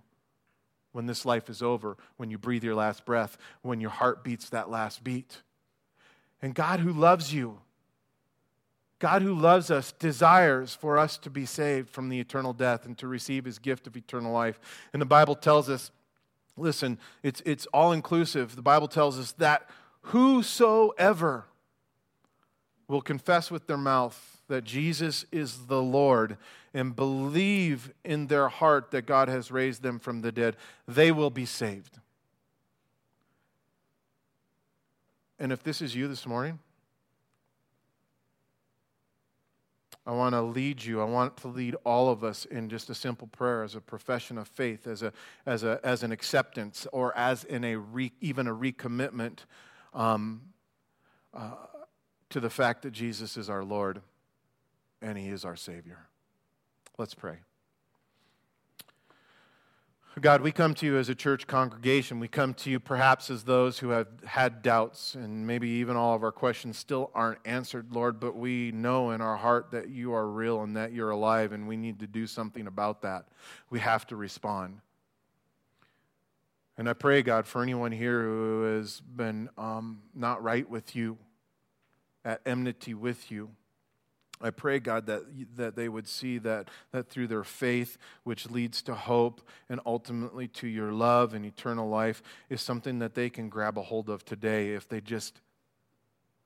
when 0.91 1.07
this 1.07 1.25
life 1.25 1.49
is 1.49 1.63
over, 1.63 1.97
when 2.17 2.29
you 2.29 2.37
breathe 2.37 2.63
your 2.63 2.75
last 2.75 3.03
breath, 3.03 3.35
when 3.63 3.81
your 3.81 3.89
heart 3.89 4.23
beats 4.23 4.49
that 4.49 4.69
last 4.69 5.03
beat. 5.03 5.41
And 6.39 6.53
God, 6.53 6.81
who 6.81 6.93
loves 6.93 7.33
you, 7.33 7.61
God, 8.99 9.23
who 9.23 9.33
loves 9.33 9.71
us, 9.71 9.91
desires 9.91 10.75
for 10.75 10.99
us 10.99 11.17
to 11.17 11.31
be 11.31 11.47
saved 11.47 11.89
from 11.89 12.09
the 12.09 12.19
eternal 12.19 12.53
death 12.53 12.85
and 12.85 12.95
to 12.99 13.07
receive 13.07 13.45
his 13.45 13.57
gift 13.57 13.87
of 13.87 13.97
eternal 13.97 14.31
life. 14.31 14.59
And 14.93 15.01
the 15.01 15.07
Bible 15.07 15.33
tells 15.33 15.67
us 15.67 15.89
listen, 16.55 16.99
it's, 17.23 17.41
it's 17.43 17.65
all 17.73 17.91
inclusive. 17.91 18.55
The 18.55 18.61
Bible 18.61 18.87
tells 18.87 19.17
us 19.17 19.31
that 19.39 19.67
whosoever 20.01 21.45
will 22.87 23.01
confess 23.01 23.49
with 23.49 23.65
their 23.65 23.77
mouth 23.77 24.36
that 24.47 24.63
Jesus 24.63 25.25
is 25.31 25.67
the 25.67 25.81
Lord 25.81 26.37
and 26.73 26.95
believe 26.95 27.93
in 28.03 28.27
their 28.27 28.49
heart 28.49 28.91
that 28.91 29.05
God 29.05 29.27
has 29.27 29.51
raised 29.51 29.81
them 29.81 29.99
from 29.99 30.21
the 30.21 30.31
dead, 30.31 30.55
they 30.87 31.11
will 31.11 31.29
be 31.29 31.45
saved. 31.45 31.99
And 35.39 35.51
if 35.51 35.63
this 35.63 35.81
is 35.81 35.95
you 35.95 36.07
this 36.07 36.25
morning, 36.25 36.59
I 40.05 40.11
want 40.11 40.33
to 40.33 40.41
lead 40.41 40.83
you. 40.83 41.01
I 41.01 41.03
want 41.03 41.35
to 41.37 41.49
lead 41.49 41.75
all 41.83 42.09
of 42.09 42.23
us 42.23 42.45
in 42.45 42.69
just 42.69 42.89
a 42.89 42.95
simple 42.95 43.27
prayer 43.27 43.63
as 43.63 43.75
a 43.75 43.81
profession 43.81 44.37
of 44.37 44.47
faith, 44.47 44.87
as, 44.87 45.03
a, 45.03 45.11
as, 45.45 45.63
a, 45.63 45.81
as 45.83 46.01
an 46.01 46.13
acceptance, 46.13 46.87
or 46.93 47.15
as 47.17 47.43
in 47.43 47.65
a 47.65 47.75
re, 47.75 48.13
even 48.21 48.47
a 48.47 48.55
recommitment 48.55 49.39
um, 49.93 50.41
uh, 51.33 51.51
to 52.29 52.39
the 52.39 52.49
fact 52.49 52.83
that 52.83 52.91
Jesus 52.91 53.35
is 53.35 53.49
our 53.49 53.65
Lord 53.65 54.01
and 55.01 55.17
He 55.17 55.29
is 55.29 55.45
our 55.45 55.55
Savior. 55.55 56.07
Let's 56.97 57.13
pray. 57.13 57.37
God, 60.19 60.41
we 60.41 60.51
come 60.51 60.73
to 60.75 60.85
you 60.87 60.97
as 60.97 61.09
a 61.09 61.15
church 61.15 61.45
congregation. 61.45 62.19
We 62.19 62.27
come 62.27 62.55
to 62.55 62.71
you 62.71 62.79
perhaps 62.79 63.29
as 63.29 63.43
those 63.43 63.77
who 63.77 63.89
have 63.89 64.07
had 64.25 64.63
doubts, 64.63 65.13
and 65.13 65.45
maybe 65.45 65.69
even 65.69 65.95
all 65.95 66.15
of 66.15 66.23
our 66.23 66.31
questions 66.31 66.75
still 66.75 67.11
aren't 67.13 67.37
answered, 67.45 67.93
Lord, 67.93 68.19
but 68.19 68.35
we 68.35 68.71
know 68.71 69.11
in 69.11 69.21
our 69.21 69.37
heart 69.37 69.69
that 69.71 69.89
you 69.89 70.13
are 70.13 70.27
real 70.27 70.63
and 70.63 70.75
that 70.75 70.91
you're 70.91 71.11
alive, 71.11 71.51
and 71.51 71.67
we 71.67 71.77
need 71.77 71.99
to 71.99 72.07
do 72.07 72.25
something 72.25 72.65
about 72.65 73.03
that. 73.03 73.27
We 73.69 73.79
have 73.79 74.07
to 74.07 74.15
respond. 74.15 74.79
And 76.79 76.89
I 76.89 76.93
pray, 76.93 77.21
God, 77.21 77.45
for 77.45 77.61
anyone 77.61 77.91
here 77.91 78.23
who 78.23 78.63
has 78.63 79.01
been 79.01 79.49
um, 79.55 80.01
not 80.15 80.41
right 80.41 80.67
with 80.67 80.95
you, 80.95 81.19
at 82.25 82.41
enmity 82.43 82.95
with 82.95 83.29
you. 83.29 83.51
I 84.39 84.51
pray, 84.51 84.79
God, 84.79 85.07
that, 85.07 85.23
that 85.55 85.75
they 85.75 85.89
would 85.89 86.07
see 86.07 86.37
that, 86.39 86.69
that 86.91 87.09
through 87.09 87.27
their 87.27 87.43
faith, 87.43 87.97
which 88.23 88.49
leads 88.49 88.81
to 88.83 88.93
hope 88.93 89.41
and 89.69 89.79
ultimately 89.85 90.47
to 90.49 90.67
your 90.67 90.91
love 90.91 91.33
and 91.33 91.45
eternal 91.45 91.89
life, 91.89 92.21
is 92.49 92.61
something 92.61 92.99
that 92.99 93.15
they 93.15 93.29
can 93.29 93.49
grab 93.49 93.77
a 93.77 93.81
hold 93.81 94.09
of 94.09 94.23
today 94.25 94.73
if 94.73 94.87
they 94.87 95.01
just 95.01 95.41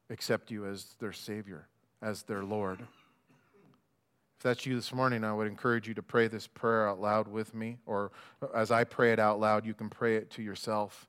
accept 0.10 0.52
you 0.52 0.66
as 0.66 0.96
their 1.00 1.12
Savior, 1.12 1.68
as 2.02 2.24
their 2.24 2.44
Lord. 2.44 2.82
If 2.82 4.44
that's 4.44 4.66
you 4.66 4.76
this 4.76 4.94
morning, 4.94 5.24
I 5.24 5.34
would 5.34 5.48
encourage 5.48 5.88
you 5.88 5.94
to 5.94 6.02
pray 6.02 6.28
this 6.28 6.48
prayer 6.48 6.88
out 6.88 7.00
loud 7.00 7.28
with 7.28 7.54
me, 7.54 7.78
or 7.86 8.12
as 8.56 8.72
I 8.72 8.86
pray 8.86 9.12
it 9.12 9.20
out 9.20 9.40
loud, 9.40 9.66
you 9.66 9.74
can 9.74 9.90
pray 9.90 10.16
it 10.16 10.32
to 10.32 10.42
yourself. 10.42 11.08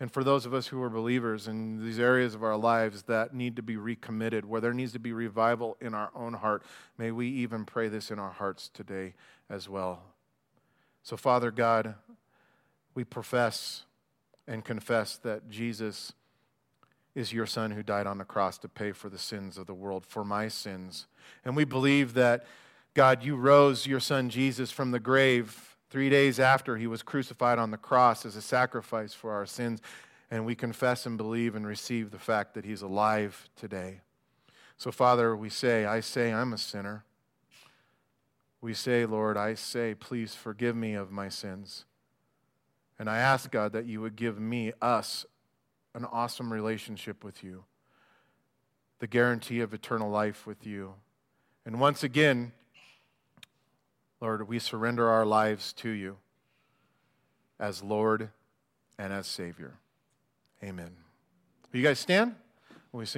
And 0.00 0.12
for 0.12 0.22
those 0.22 0.46
of 0.46 0.54
us 0.54 0.68
who 0.68 0.80
are 0.82 0.90
believers 0.90 1.48
in 1.48 1.84
these 1.84 1.98
areas 1.98 2.34
of 2.34 2.44
our 2.44 2.56
lives 2.56 3.02
that 3.04 3.34
need 3.34 3.56
to 3.56 3.62
be 3.62 3.76
recommitted, 3.76 4.44
where 4.44 4.60
there 4.60 4.72
needs 4.72 4.92
to 4.92 5.00
be 5.00 5.12
revival 5.12 5.76
in 5.80 5.92
our 5.92 6.10
own 6.14 6.34
heart, 6.34 6.62
may 6.96 7.10
we 7.10 7.28
even 7.28 7.64
pray 7.64 7.88
this 7.88 8.10
in 8.10 8.18
our 8.18 8.30
hearts 8.30 8.68
today 8.68 9.14
as 9.50 9.68
well. 9.68 10.02
So, 11.02 11.16
Father 11.16 11.50
God, 11.50 11.96
we 12.94 13.02
profess 13.02 13.84
and 14.46 14.64
confess 14.64 15.16
that 15.18 15.50
Jesus 15.50 16.12
is 17.14 17.32
your 17.32 17.46
Son 17.46 17.72
who 17.72 17.82
died 17.82 18.06
on 18.06 18.18
the 18.18 18.24
cross 18.24 18.58
to 18.58 18.68
pay 18.68 18.92
for 18.92 19.08
the 19.08 19.18
sins 19.18 19.58
of 19.58 19.66
the 19.66 19.74
world, 19.74 20.06
for 20.06 20.24
my 20.24 20.46
sins. 20.46 21.08
And 21.44 21.56
we 21.56 21.64
believe 21.64 22.14
that, 22.14 22.46
God, 22.94 23.24
you 23.24 23.34
rose 23.34 23.86
your 23.86 24.00
Son 24.00 24.30
Jesus 24.30 24.70
from 24.70 24.92
the 24.92 25.00
grave 25.00 25.76
Three 25.90 26.10
days 26.10 26.38
after 26.38 26.76
he 26.76 26.86
was 26.86 27.02
crucified 27.02 27.58
on 27.58 27.70
the 27.70 27.78
cross 27.78 28.26
as 28.26 28.36
a 28.36 28.42
sacrifice 28.42 29.14
for 29.14 29.32
our 29.32 29.46
sins, 29.46 29.80
and 30.30 30.44
we 30.44 30.54
confess 30.54 31.06
and 31.06 31.16
believe 31.16 31.54
and 31.54 31.66
receive 31.66 32.10
the 32.10 32.18
fact 32.18 32.54
that 32.54 32.66
he's 32.66 32.82
alive 32.82 33.48
today. 33.56 34.00
So, 34.76 34.92
Father, 34.92 35.34
we 35.34 35.48
say, 35.48 35.86
I 35.86 36.00
say 36.00 36.32
I'm 36.32 36.52
a 36.52 36.58
sinner. 36.58 37.04
We 38.60 38.74
say, 38.74 39.06
Lord, 39.06 39.36
I 39.36 39.54
say, 39.54 39.94
please 39.94 40.34
forgive 40.34 40.76
me 40.76 40.94
of 40.94 41.10
my 41.10 41.28
sins. 41.28 41.84
And 42.98 43.08
I 43.08 43.18
ask, 43.18 43.50
God, 43.50 43.72
that 43.72 43.86
you 43.86 44.00
would 44.00 44.16
give 44.16 44.38
me, 44.38 44.72
us, 44.82 45.24
an 45.94 46.04
awesome 46.04 46.52
relationship 46.52 47.24
with 47.24 47.42
you, 47.42 47.64
the 48.98 49.06
guarantee 49.06 49.60
of 49.60 49.72
eternal 49.72 50.10
life 50.10 50.46
with 50.46 50.66
you. 50.66 50.94
And 51.64 51.80
once 51.80 52.02
again, 52.02 52.52
Lord, 54.20 54.48
we 54.48 54.58
surrender 54.58 55.08
our 55.08 55.24
lives 55.24 55.72
to 55.74 55.90
you 55.90 56.16
as 57.60 57.82
Lord 57.82 58.30
and 58.98 59.12
as 59.12 59.26
Savior. 59.26 59.74
Amen. 60.62 60.90
Will 61.72 61.80
you 61.80 61.86
guys 61.86 62.00
stand? 62.00 62.34
We 62.92 63.04
sing. 63.06 63.16